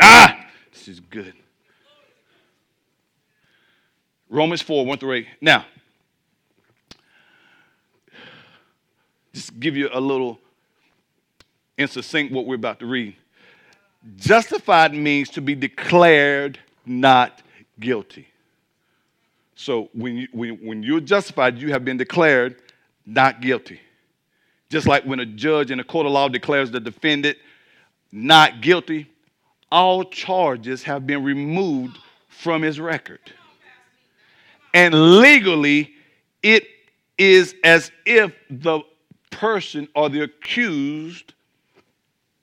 ah, 0.00 0.46
this 0.72 0.86
is 0.86 1.00
good. 1.00 1.34
Romans 4.28 4.62
4, 4.62 4.86
1 4.86 4.98
through 4.98 5.12
8. 5.12 5.26
Now, 5.40 5.66
just 9.32 9.58
give 9.58 9.76
you 9.76 9.90
a 9.92 10.00
little 10.00 10.38
in 11.76 11.88
succinct 11.88 12.32
what 12.32 12.46
we're 12.46 12.54
about 12.54 12.78
to 12.80 12.86
read. 12.86 13.16
Justified 14.16 14.94
means 14.94 15.28
to 15.30 15.40
be 15.40 15.54
declared 15.54 16.58
not 16.86 17.42
guilty. 17.80 18.28
So 19.56 19.88
when, 19.92 20.16
you, 20.16 20.28
when, 20.32 20.54
when 20.56 20.82
you're 20.82 21.00
justified, 21.00 21.58
you 21.58 21.70
have 21.72 21.84
been 21.84 21.96
declared 21.96 22.56
not 23.06 23.40
guilty. 23.40 23.80
Just 24.68 24.86
like 24.86 25.04
when 25.04 25.20
a 25.20 25.26
judge 25.26 25.70
in 25.70 25.80
a 25.80 25.84
court 25.84 26.06
of 26.06 26.12
law 26.12 26.28
declares 26.28 26.70
the 26.70 26.80
defendant 26.80 27.38
not 28.10 28.60
guilty, 28.60 29.10
all 29.70 30.04
charges 30.04 30.82
have 30.84 31.06
been 31.06 31.22
removed 31.24 31.98
from 32.28 32.62
his 32.62 32.78
record. 32.80 33.20
And 34.74 35.18
legally, 35.20 35.92
it 36.42 36.66
is 37.16 37.54
as 37.62 37.92
if 38.04 38.34
the 38.50 38.80
person 39.30 39.88
or 39.94 40.08
the 40.08 40.22
accused 40.22 41.32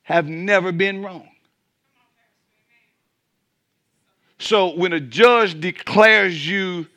have 0.03 0.27
never 0.27 0.71
been 0.71 1.03
wrong. 1.03 1.27
So 4.39 4.75
when 4.75 4.93
a 4.93 4.99
judge 4.99 5.59
declares 5.59 6.47
you 6.47 6.87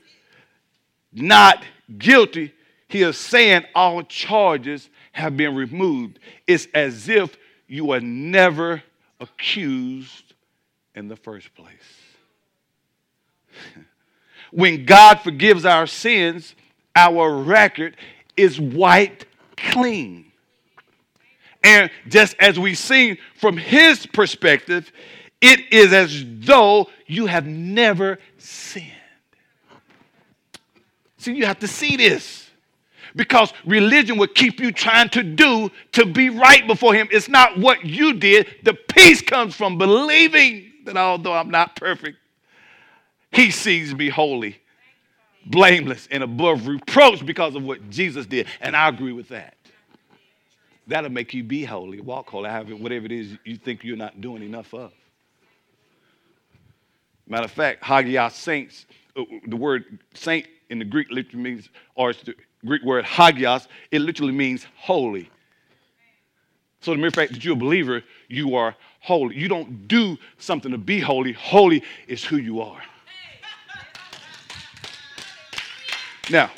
not 1.13 1.63
guilty, 1.99 2.55
he 2.89 3.03
is 3.03 3.19
saying 3.19 3.65
all 3.75 4.03
charges 4.05 4.89
have 5.13 5.37
been 5.37 5.55
removed. 5.55 6.21
It's 6.47 6.69
as 6.73 7.09
if 7.09 7.37
you 7.67 7.87
were 7.87 8.01
never 8.01 8.83
accused 9.21 10.35
in 10.95 11.09
the 11.09 11.17
first 11.17 11.55
place. 11.55 11.75
when 14.55 14.85
God 14.85 15.21
forgives 15.21 15.65
our 15.65 15.87
sins, 15.87 16.55
our 16.95 17.37
record 17.37 17.97
is 18.37 18.61
wiped 18.61 19.27
clean. 19.57 20.27
And 21.65 21.91
just 22.09 22.37
as 22.39 22.59
we 22.59 22.75
see 22.75 23.19
from 23.37 23.57
his 23.57 24.07
perspective, 24.07 24.93
it 25.41 25.73
is 25.73 25.93
as 25.93 26.25
though 26.47 26.89
you 27.07 27.27
have 27.27 27.47
never 27.47 28.19
sinned. 28.39 28.87
See, 31.19 31.35
you 31.35 31.47
have 31.47 31.59
to 31.61 31.69
see 31.69 31.97
this 31.97 32.49
because 33.17 33.53
religion 33.67 34.19
will 34.19 34.29
keep 34.29 34.61
you 34.61 34.71
trying 34.71 35.09
to 35.11 35.23
do 35.23 35.71
to 35.93 36.07
be 36.07 36.31
right 36.31 36.67
before 36.67 36.95
Him. 36.95 37.09
It's 37.11 37.29
not 37.29 37.59
what 37.59 37.85
you 37.85 38.15
did. 38.15 38.47
The 38.63 38.75
peace 38.75 39.23
comes 39.23 39.55
from 39.55 39.79
believing 39.79 40.71
that 40.85 40.97
although 40.97 41.33
I'm 41.33 41.51
not 41.51 41.77
perfect, 41.77 42.19
He 43.35 43.51
sees 43.51 43.95
me 43.95 44.09
holy, 44.09 44.59
blameless, 45.47 46.09
and 46.11 46.23
above 46.23 46.67
reproach 46.67 47.25
because 47.27 47.55
of 47.55 47.65
what 47.65 47.91
Jesus 47.91 48.27
did. 48.27 48.47
And 48.61 48.77
I 48.77 48.89
agree 48.89 49.13
with 49.13 49.29
that. 49.29 49.57
That'll 50.87 51.11
make 51.11 51.35
you 51.35 51.43
be 51.43 51.65
holy, 51.65 52.01
walk 52.01 52.29
holy, 52.29 52.51
have 52.51 52.71
it, 52.71 52.79
whatever 52.79 53.07
it 53.07 53.13
is 53.13 53.37
you 53.45 53.57
think 53.57 53.83
you're 53.83 53.97
not 53.97 54.21
doing 54.21 54.43
enough 54.43 54.73
of. 54.75 54.93
Matter 57.27 57.47
of 57.47 57.51
fact, 57.51 57.83
Hagios 57.83 58.35
saints, 58.35 58.87
uh, 59.17 59.23
the 59.47 59.57
word 59.57 59.99
saint 60.13 60.47
in 60.71 60.79
the 60.79 60.85
Greek 60.85 61.11
literally 61.11 61.43
means, 61.43 61.69
or 61.95 62.11
it's 62.11 62.23
the 62.23 62.35
Greek 62.65 62.83
word 62.83 63.05
hagios, 63.05 63.69
it 63.91 64.01
literally 64.01 64.33
means 64.33 64.67
holy. 64.77 65.31
So 66.81 66.91
the 66.93 66.99
mere 66.99 67.11
fact 67.11 67.33
that 67.33 67.45
you're 67.45 67.55
a 67.55 67.57
believer, 67.57 68.03
you 68.29 68.57
are 68.57 68.77
holy. 69.01 69.37
You 69.37 69.49
don't 69.49 69.89
do 69.89 70.19
something 70.39 70.71
to 70.71 70.79
be 70.79 71.01
holy. 71.01 71.33
Holy 71.33 71.83
is 72.07 72.25
who 72.25 72.37
you 72.37 72.61
are. 72.61 72.83
Now, 76.31 76.51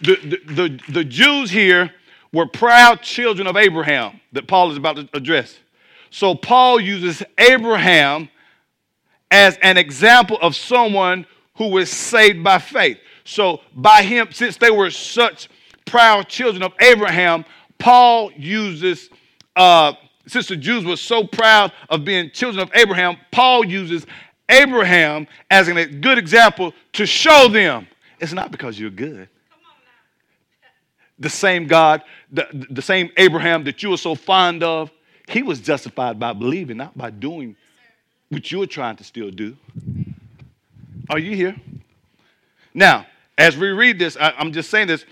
the, 0.00 0.16
the, 0.16 0.52
the, 0.54 0.80
the 0.92 1.04
Jews 1.04 1.50
here 1.50 1.92
were 2.32 2.46
proud 2.46 3.02
children 3.02 3.46
of 3.46 3.56
Abraham 3.56 4.20
that 4.32 4.46
Paul 4.46 4.70
is 4.70 4.76
about 4.76 4.96
to 4.96 5.08
address. 5.12 5.58
So 6.10 6.34
Paul 6.34 6.80
uses 6.80 7.22
Abraham 7.36 8.28
as 9.30 9.58
an 9.62 9.76
example 9.76 10.38
of 10.40 10.56
someone 10.56 11.26
who 11.56 11.68
was 11.68 11.90
saved 11.90 12.42
by 12.42 12.58
faith. 12.58 12.98
So, 13.24 13.60
by 13.74 14.02
him, 14.02 14.28
since 14.32 14.56
they 14.56 14.70
were 14.70 14.90
such 14.90 15.50
proud 15.84 16.28
children 16.28 16.62
of 16.62 16.72
Abraham, 16.80 17.44
Paul 17.78 18.32
uses, 18.32 19.10
uh, 19.54 19.92
since 20.26 20.48
the 20.48 20.56
Jews 20.56 20.84
were 20.84 20.96
so 20.96 21.24
proud 21.24 21.72
of 21.90 22.04
being 22.04 22.30
children 22.30 22.62
of 22.62 22.70
Abraham, 22.74 23.16
Paul 23.30 23.66
uses 23.66 24.06
Abraham 24.48 25.26
as 25.50 25.68
a 25.68 25.86
good 25.86 26.16
example 26.16 26.72
to 26.94 27.04
show 27.04 27.48
them 27.48 27.86
it's 28.20 28.32
not 28.32 28.50
because 28.50 28.78
you're 28.78 28.90
good. 28.90 29.28
The 31.18 31.30
same 31.30 31.66
God, 31.66 32.02
the, 32.30 32.46
the 32.70 32.82
same 32.82 33.10
Abraham 33.16 33.64
that 33.64 33.82
you 33.82 33.90
were 33.90 33.96
so 33.96 34.14
fond 34.14 34.62
of, 34.62 34.90
he 35.28 35.42
was 35.42 35.60
justified 35.60 36.18
by 36.18 36.32
believing, 36.32 36.76
not 36.76 36.96
by 36.96 37.10
doing 37.10 37.56
what 38.28 38.50
you're 38.50 38.66
trying 38.66 38.96
to 38.96 39.04
still 39.04 39.30
do. 39.30 39.56
Are 41.10 41.18
you 41.18 41.34
here? 41.34 41.56
Now, 42.72 43.06
as 43.36 43.56
we 43.56 43.68
read 43.68 43.98
this, 43.98 44.16
I, 44.16 44.32
am 44.38 44.52
just 44.52 44.70
saying 44.70 44.88
this. 44.88 45.04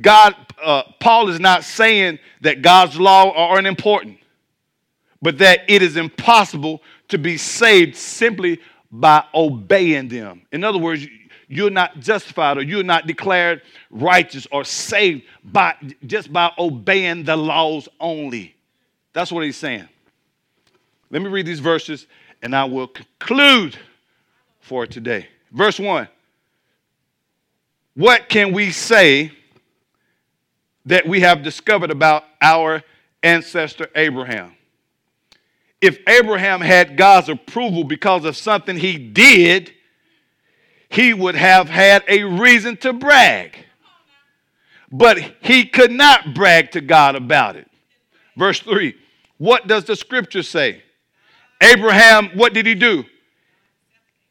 God, 0.00 0.34
uh, 0.62 0.82
Paul 1.00 1.28
is 1.28 1.40
not 1.40 1.64
saying 1.64 2.18
that 2.42 2.62
God's 2.62 2.98
law 2.98 3.32
are 3.32 3.58
unimportant, 3.58 4.18
but 5.20 5.38
that 5.38 5.60
it 5.68 5.82
is 5.82 5.96
impossible 5.96 6.82
to 7.08 7.18
be 7.18 7.36
saved 7.36 7.96
simply 7.96 8.60
by 8.90 9.24
obeying 9.34 10.08
them. 10.08 10.42
In 10.52 10.64
other 10.64 10.78
words, 10.78 11.06
you're 11.48 11.70
not 11.70 11.98
justified 11.98 12.58
or 12.58 12.62
you're 12.62 12.82
not 12.82 13.06
declared 13.06 13.62
righteous 13.90 14.46
or 14.52 14.64
saved 14.64 15.22
by 15.42 15.74
just 16.06 16.32
by 16.32 16.52
obeying 16.58 17.24
the 17.24 17.36
laws 17.36 17.88
only. 17.98 18.54
That's 19.14 19.32
what 19.32 19.44
he's 19.44 19.56
saying. 19.56 19.88
Let 21.10 21.22
me 21.22 21.28
read 21.28 21.46
these 21.46 21.60
verses 21.60 22.06
and 22.42 22.54
I 22.54 22.64
will 22.64 22.86
conclude 22.86 23.76
for 24.60 24.86
today. 24.86 25.26
Verse 25.50 25.80
1 25.80 26.06
What 27.94 28.28
can 28.28 28.52
we 28.52 28.70
say 28.70 29.32
that 30.84 31.08
we 31.08 31.20
have 31.20 31.42
discovered 31.42 31.90
about 31.90 32.24
our 32.42 32.82
ancestor 33.22 33.88
Abraham? 33.94 34.54
If 35.80 36.00
Abraham 36.06 36.60
had 36.60 36.96
God's 36.96 37.28
approval 37.28 37.84
because 37.84 38.24
of 38.24 38.36
something 38.36 38.76
he 38.76 38.98
did, 38.98 39.72
he 40.88 41.12
would 41.12 41.34
have 41.34 41.68
had 41.68 42.04
a 42.08 42.24
reason 42.24 42.76
to 42.78 42.92
brag. 42.92 43.64
But 44.90 45.18
he 45.42 45.66
could 45.66 45.92
not 45.92 46.34
brag 46.34 46.72
to 46.72 46.80
God 46.80 47.14
about 47.14 47.56
it. 47.56 47.68
Verse 48.36 48.60
3 48.60 48.94
What 49.36 49.66
does 49.66 49.84
the 49.84 49.96
scripture 49.96 50.42
say? 50.42 50.82
Abraham, 51.60 52.30
what 52.34 52.54
did 52.54 52.66
he 52.66 52.74
do? 52.74 53.04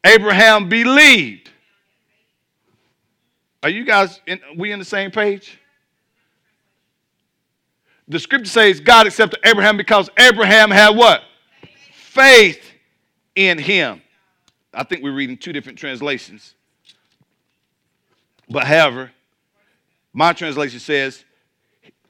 Abraham 0.04 0.68
believed. 0.68 1.50
Are 3.62 3.68
you 3.68 3.84
guys, 3.84 4.20
in, 4.26 4.40
we 4.56 4.72
in 4.72 4.78
the 4.78 4.84
same 4.84 5.10
page? 5.10 5.58
The 8.06 8.18
scripture 8.18 8.50
says 8.50 8.80
God 8.80 9.06
accepted 9.06 9.40
Abraham 9.44 9.76
because 9.76 10.08
Abraham 10.18 10.70
had 10.70 10.96
what? 10.96 11.22
Faith 11.92 12.64
in 13.34 13.58
him. 13.58 14.00
I 14.78 14.84
think 14.84 15.02
we're 15.02 15.12
reading 15.12 15.36
two 15.36 15.52
different 15.52 15.76
translations. 15.76 16.54
But 18.48 18.62
however, 18.62 19.10
my 20.12 20.32
translation 20.32 20.78
says 20.78 21.24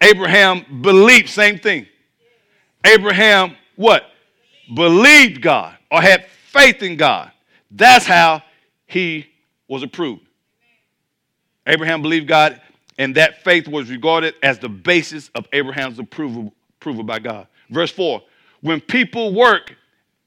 Abraham 0.02 0.82
believed, 0.82 1.30
same 1.30 1.58
thing. 1.58 1.86
Abraham 2.84 3.56
what? 3.76 4.04
Believed 4.74 5.40
God 5.40 5.78
or 5.90 6.02
had 6.02 6.26
faith 6.26 6.82
in 6.82 6.98
God. 6.98 7.32
That's 7.70 8.04
how 8.04 8.42
he 8.86 9.28
was 9.66 9.82
approved. 9.82 10.26
Abraham 11.66 12.02
believed 12.02 12.28
God, 12.28 12.60
and 12.98 13.14
that 13.14 13.42
faith 13.44 13.66
was 13.66 13.90
regarded 13.90 14.34
as 14.42 14.58
the 14.58 14.68
basis 14.68 15.30
of 15.34 15.46
Abraham's 15.54 15.98
approval, 15.98 16.52
approval 16.78 17.02
by 17.02 17.18
God. 17.18 17.46
Verse 17.70 17.90
4 17.90 18.22
When 18.60 18.82
people 18.82 19.32
work, 19.32 19.74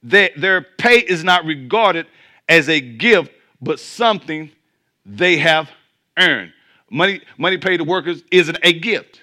they, 0.01 0.31
their 0.35 0.61
pay 0.61 0.97
is 0.97 1.23
not 1.23 1.45
regarded 1.45 2.07
as 2.51 2.67
a 2.67 2.81
gift, 2.81 3.31
but 3.61 3.79
something 3.79 4.51
they 5.05 5.37
have 5.37 5.71
earned. 6.19 6.51
Money, 6.89 7.21
money 7.37 7.57
paid 7.57 7.77
to 7.77 7.85
workers 7.85 8.23
isn't 8.29 8.57
a 8.61 8.73
gift. 8.73 9.21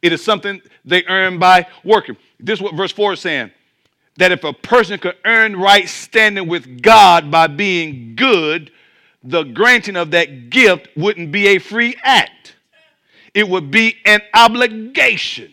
It 0.00 0.12
is 0.12 0.24
something 0.24 0.62
they 0.84 1.04
earn 1.06 1.40
by 1.40 1.66
working. 1.82 2.16
This 2.38 2.60
is 2.60 2.62
what 2.62 2.74
verse 2.76 2.92
4 2.92 3.14
is 3.14 3.20
saying 3.20 3.50
that 4.16 4.30
if 4.30 4.44
a 4.44 4.52
person 4.52 5.00
could 5.00 5.16
earn 5.24 5.56
right 5.56 5.88
standing 5.88 6.46
with 6.46 6.82
God 6.82 7.32
by 7.32 7.48
being 7.48 8.14
good, 8.14 8.70
the 9.24 9.42
granting 9.42 9.96
of 9.96 10.12
that 10.12 10.50
gift 10.50 10.88
wouldn't 10.96 11.32
be 11.32 11.48
a 11.48 11.58
free 11.58 11.96
act. 12.04 12.54
It 13.34 13.48
would 13.48 13.72
be 13.72 13.96
an 14.04 14.20
obligation. 14.34 15.52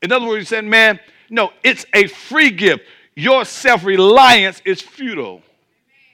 In 0.00 0.12
other 0.12 0.26
words, 0.26 0.40
he 0.40 0.46
said, 0.46 0.64
man, 0.64 0.98
no, 1.28 1.52
it's 1.62 1.84
a 1.92 2.06
free 2.06 2.50
gift. 2.50 2.84
Your 3.16 3.46
self 3.46 3.84
reliance 3.84 4.60
is 4.64 4.82
futile. 4.82 5.42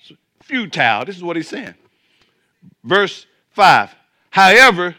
It's 0.01 0.13
futile. 0.45 1.05
This 1.05 1.17
is 1.17 1.23
what 1.23 1.37
he's 1.37 1.49
saying. 1.49 1.75
Verse 2.85 3.27
5. 3.51 3.95
However, 4.31 4.95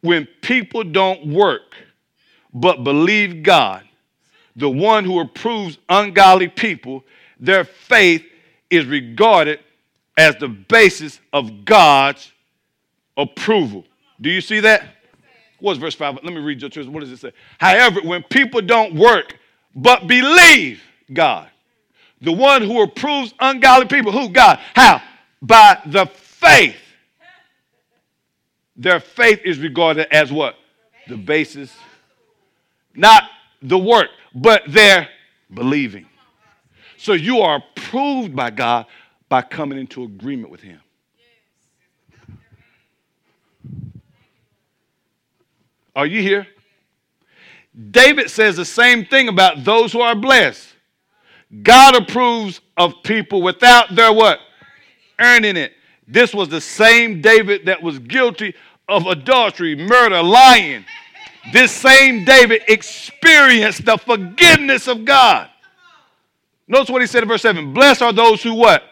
when 0.00 0.26
people 0.40 0.82
don't 0.82 1.26
work 1.26 1.76
but 2.52 2.82
believe 2.82 3.42
God, 3.42 3.84
the 4.56 4.70
one 4.70 5.04
who 5.04 5.20
approves 5.20 5.78
ungodly 5.88 6.48
people, 6.48 7.04
their 7.38 7.64
faith 7.64 8.24
is 8.70 8.86
regarded 8.86 9.60
as 10.16 10.36
the 10.36 10.48
basis 10.48 11.20
of 11.34 11.66
God's 11.66 12.32
approval. 13.16 13.84
Do 14.20 14.30
you 14.30 14.40
see 14.40 14.60
that? 14.60 14.84
What's 15.60 15.78
verse 15.78 15.94
5? 15.94 16.20
Let 16.22 16.32
me 16.32 16.40
read 16.40 16.60
your 16.62 16.70
church. 16.70 16.86
What 16.86 17.00
does 17.00 17.12
it 17.12 17.18
say? 17.18 17.32
However, 17.58 18.00
when 18.02 18.22
people 18.22 18.62
don't 18.62 18.94
work 18.94 19.38
but 19.74 20.06
believe 20.06 20.82
God, 21.12 21.48
the 22.20 22.32
one 22.32 22.62
who 22.62 22.82
approves 22.82 23.34
ungodly 23.38 23.86
people, 23.86 24.12
who? 24.12 24.28
God. 24.28 24.58
How? 24.74 25.02
By 25.40 25.80
the 25.86 26.06
faith. 26.06 26.76
Their 28.76 29.00
faith 29.00 29.40
is 29.44 29.58
regarded 29.58 30.08
as 30.12 30.32
what? 30.32 30.56
The 31.08 31.16
basis. 31.16 31.74
Not 32.94 33.24
the 33.62 33.78
work, 33.78 34.08
but 34.34 34.62
they're 34.68 35.08
believing. 35.52 36.06
So 36.96 37.12
you 37.12 37.40
are 37.40 37.62
approved 37.76 38.34
by 38.34 38.50
God 38.50 38.86
by 39.28 39.42
coming 39.42 39.78
into 39.78 40.04
agreement 40.04 40.50
with 40.50 40.62
Him. 40.62 40.80
Are 45.94 46.06
you 46.06 46.20
here? 46.20 46.46
David 47.90 48.30
says 48.30 48.56
the 48.56 48.64
same 48.64 49.04
thing 49.04 49.28
about 49.28 49.64
those 49.64 49.92
who 49.92 50.00
are 50.00 50.14
blessed. 50.14 50.75
God 51.62 51.94
approves 51.96 52.60
of 52.76 52.94
people 53.02 53.42
without 53.42 53.94
their 53.94 54.12
what? 54.12 54.40
Earning 55.18 55.56
it. 55.56 55.72
This 56.08 56.34
was 56.34 56.48
the 56.48 56.60
same 56.60 57.20
David 57.20 57.66
that 57.66 57.82
was 57.82 57.98
guilty 57.98 58.54
of 58.88 59.06
adultery, 59.06 59.74
murder, 59.74 60.22
lying, 60.22 60.84
this 61.52 61.72
same 61.72 62.24
David 62.24 62.62
experienced 62.68 63.84
the 63.84 63.96
forgiveness 63.96 64.88
of 64.88 65.04
God. 65.04 65.48
Notice 66.68 66.90
what 66.90 67.00
he 67.00 67.06
said 67.06 67.22
in 67.22 67.28
verse 67.28 67.42
7 67.42 67.72
Blessed 67.72 68.02
are 68.02 68.12
those 68.12 68.42
who 68.42 68.54
what? 68.54 68.82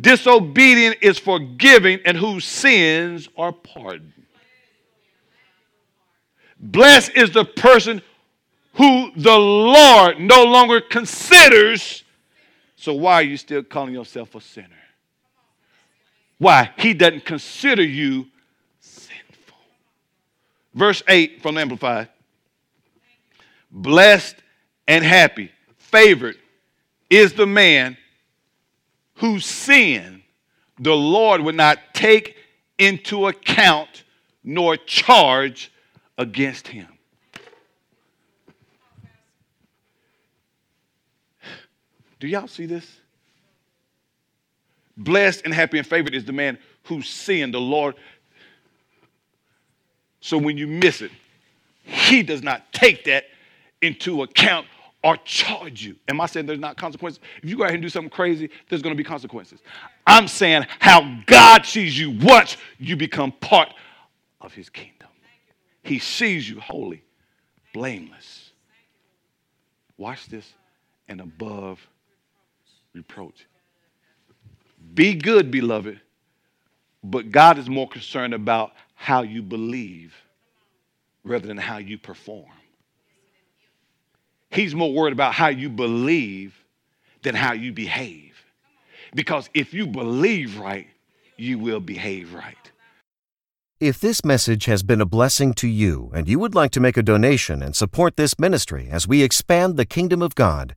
Disobedient 0.00 0.96
is 1.02 1.18
forgiving 1.18 2.00
and 2.04 2.16
whose 2.16 2.44
sins 2.44 3.28
are 3.36 3.52
pardoned. 3.52 4.12
Blessed 6.58 7.12
is 7.14 7.30
the 7.30 7.44
person 7.44 8.00
who 8.74 9.12
the 9.16 9.36
Lord 9.36 10.20
no 10.20 10.44
longer 10.44 10.80
considers. 10.80 12.04
So, 12.76 12.94
why 12.94 13.14
are 13.14 13.22
you 13.22 13.36
still 13.36 13.62
calling 13.62 13.94
yourself 13.94 14.34
a 14.34 14.40
sinner? 14.40 14.68
Why? 16.38 16.70
He 16.76 16.94
doesn't 16.94 17.24
consider 17.24 17.84
you 17.84 18.26
sinful. 18.80 19.56
Verse 20.74 21.02
8 21.06 21.42
from 21.42 21.58
Amplified. 21.58 22.08
Blessed 23.70 24.36
and 24.88 25.04
happy, 25.04 25.52
favored 25.78 26.36
is 27.08 27.34
the 27.34 27.46
man 27.46 27.96
whose 29.14 29.46
sin 29.46 30.22
the 30.78 30.94
Lord 30.94 31.42
would 31.42 31.54
not 31.54 31.78
take 31.94 32.36
into 32.78 33.28
account 33.28 34.02
nor 34.42 34.76
charge 34.76 35.70
against 36.18 36.68
him. 36.68 36.88
Do 42.22 42.28
y'all 42.28 42.46
see 42.46 42.66
this? 42.66 42.86
Blessed 44.96 45.42
and 45.44 45.52
happy 45.52 45.78
and 45.78 45.84
favored 45.84 46.14
is 46.14 46.24
the 46.24 46.32
man 46.32 46.56
whose 46.84 47.08
sin 47.08 47.50
the 47.50 47.60
Lord. 47.60 47.96
So 50.20 50.38
when 50.38 50.56
you 50.56 50.68
miss 50.68 51.02
it, 51.02 51.10
he 51.82 52.22
does 52.22 52.40
not 52.40 52.72
take 52.72 53.06
that 53.06 53.24
into 53.80 54.22
account 54.22 54.68
or 55.02 55.16
charge 55.24 55.82
you. 55.82 55.96
Am 56.06 56.20
I 56.20 56.26
saying 56.26 56.46
there's 56.46 56.60
not 56.60 56.76
consequences? 56.76 57.20
If 57.42 57.50
you 57.50 57.56
go 57.56 57.64
ahead 57.64 57.74
and 57.74 57.82
do 57.82 57.88
something 57.88 58.08
crazy, 58.08 58.50
there's 58.68 58.82
going 58.82 58.94
to 58.94 58.96
be 58.96 59.02
consequences. 59.02 59.58
I'm 60.06 60.28
saying 60.28 60.66
how 60.78 61.18
God 61.26 61.66
sees 61.66 61.98
you 61.98 62.16
once 62.24 62.56
you 62.78 62.96
become 62.96 63.32
part 63.32 63.74
of 64.40 64.54
his 64.54 64.70
kingdom. 64.70 65.08
He 65.82 65.98
sees 65.98 66.48
you 66.48 66.60
holy, 66.60 67.02
blameless. 67.74 68.52
Watch 69.98 70.26
this 70.26 70.54
and 71.08 71.20
above 71.20 71.84
reproach. 72.94 73.46
Be 74.94 75.14
good, 75.14 75.50
beloved, 75.50 76.00
but 77.02 77.30
God 77.30 77.58
is 77.58 77.68
more 77.68 77.88
concerned 77.88 78.34
about 78.34 78.72
how 78.94 79.22
you 79.22 79.42
believe 79.42 80.14
rather 81.24 81.46
than 81.46 81.56
how 81.56 81.78
you 81.78 81.98
perform. 81.98 82.50
He's 84.50 84.74
more 84.74 84.92
worried 84.92 85.12
about 85.12 85.34
how 85.34 85.48
you 85.48 85.70
believe 85.70 86.54
than 87.22 87.34
how 87.34 87.52
you 87.52 87.72
behave. 87.72 88.34
Because 89.14 89.48
if 89.54 89.72
you 89.72 89.86
believe 89.86 90.58
right, 90.58 90.88
you 91.36 91.58
will 91.58 91.80
behave 91.80 92.34
right. 92.34 92.56
If 93.80 93.98
this 93.98 94.24
message 94.24 94.66
has 94.66 94.82
been 94.82 95.00
a 95.00 95.06
blessing 95.06 95.54
to 95.54 95.66
you 95.66 96.12
and 96.14 96.28
you 96.28 96.38
would 96.38 96.54
like 96.54 96.70
to 96.72 96.80
make 96.80 96.96
a 96.96 97.02
donation 97.02 97.62
and 97.62 97.74
support 97.74 98.16
this 98.16 98.38
ministry 98.38 98.88
as 98.90 99.08
we 99.08 99.22
expand 99.22 99.76
the 99.76 99.84
kingdom 99.84 100.22
of 100.22 100.34
God, 100.34 100.76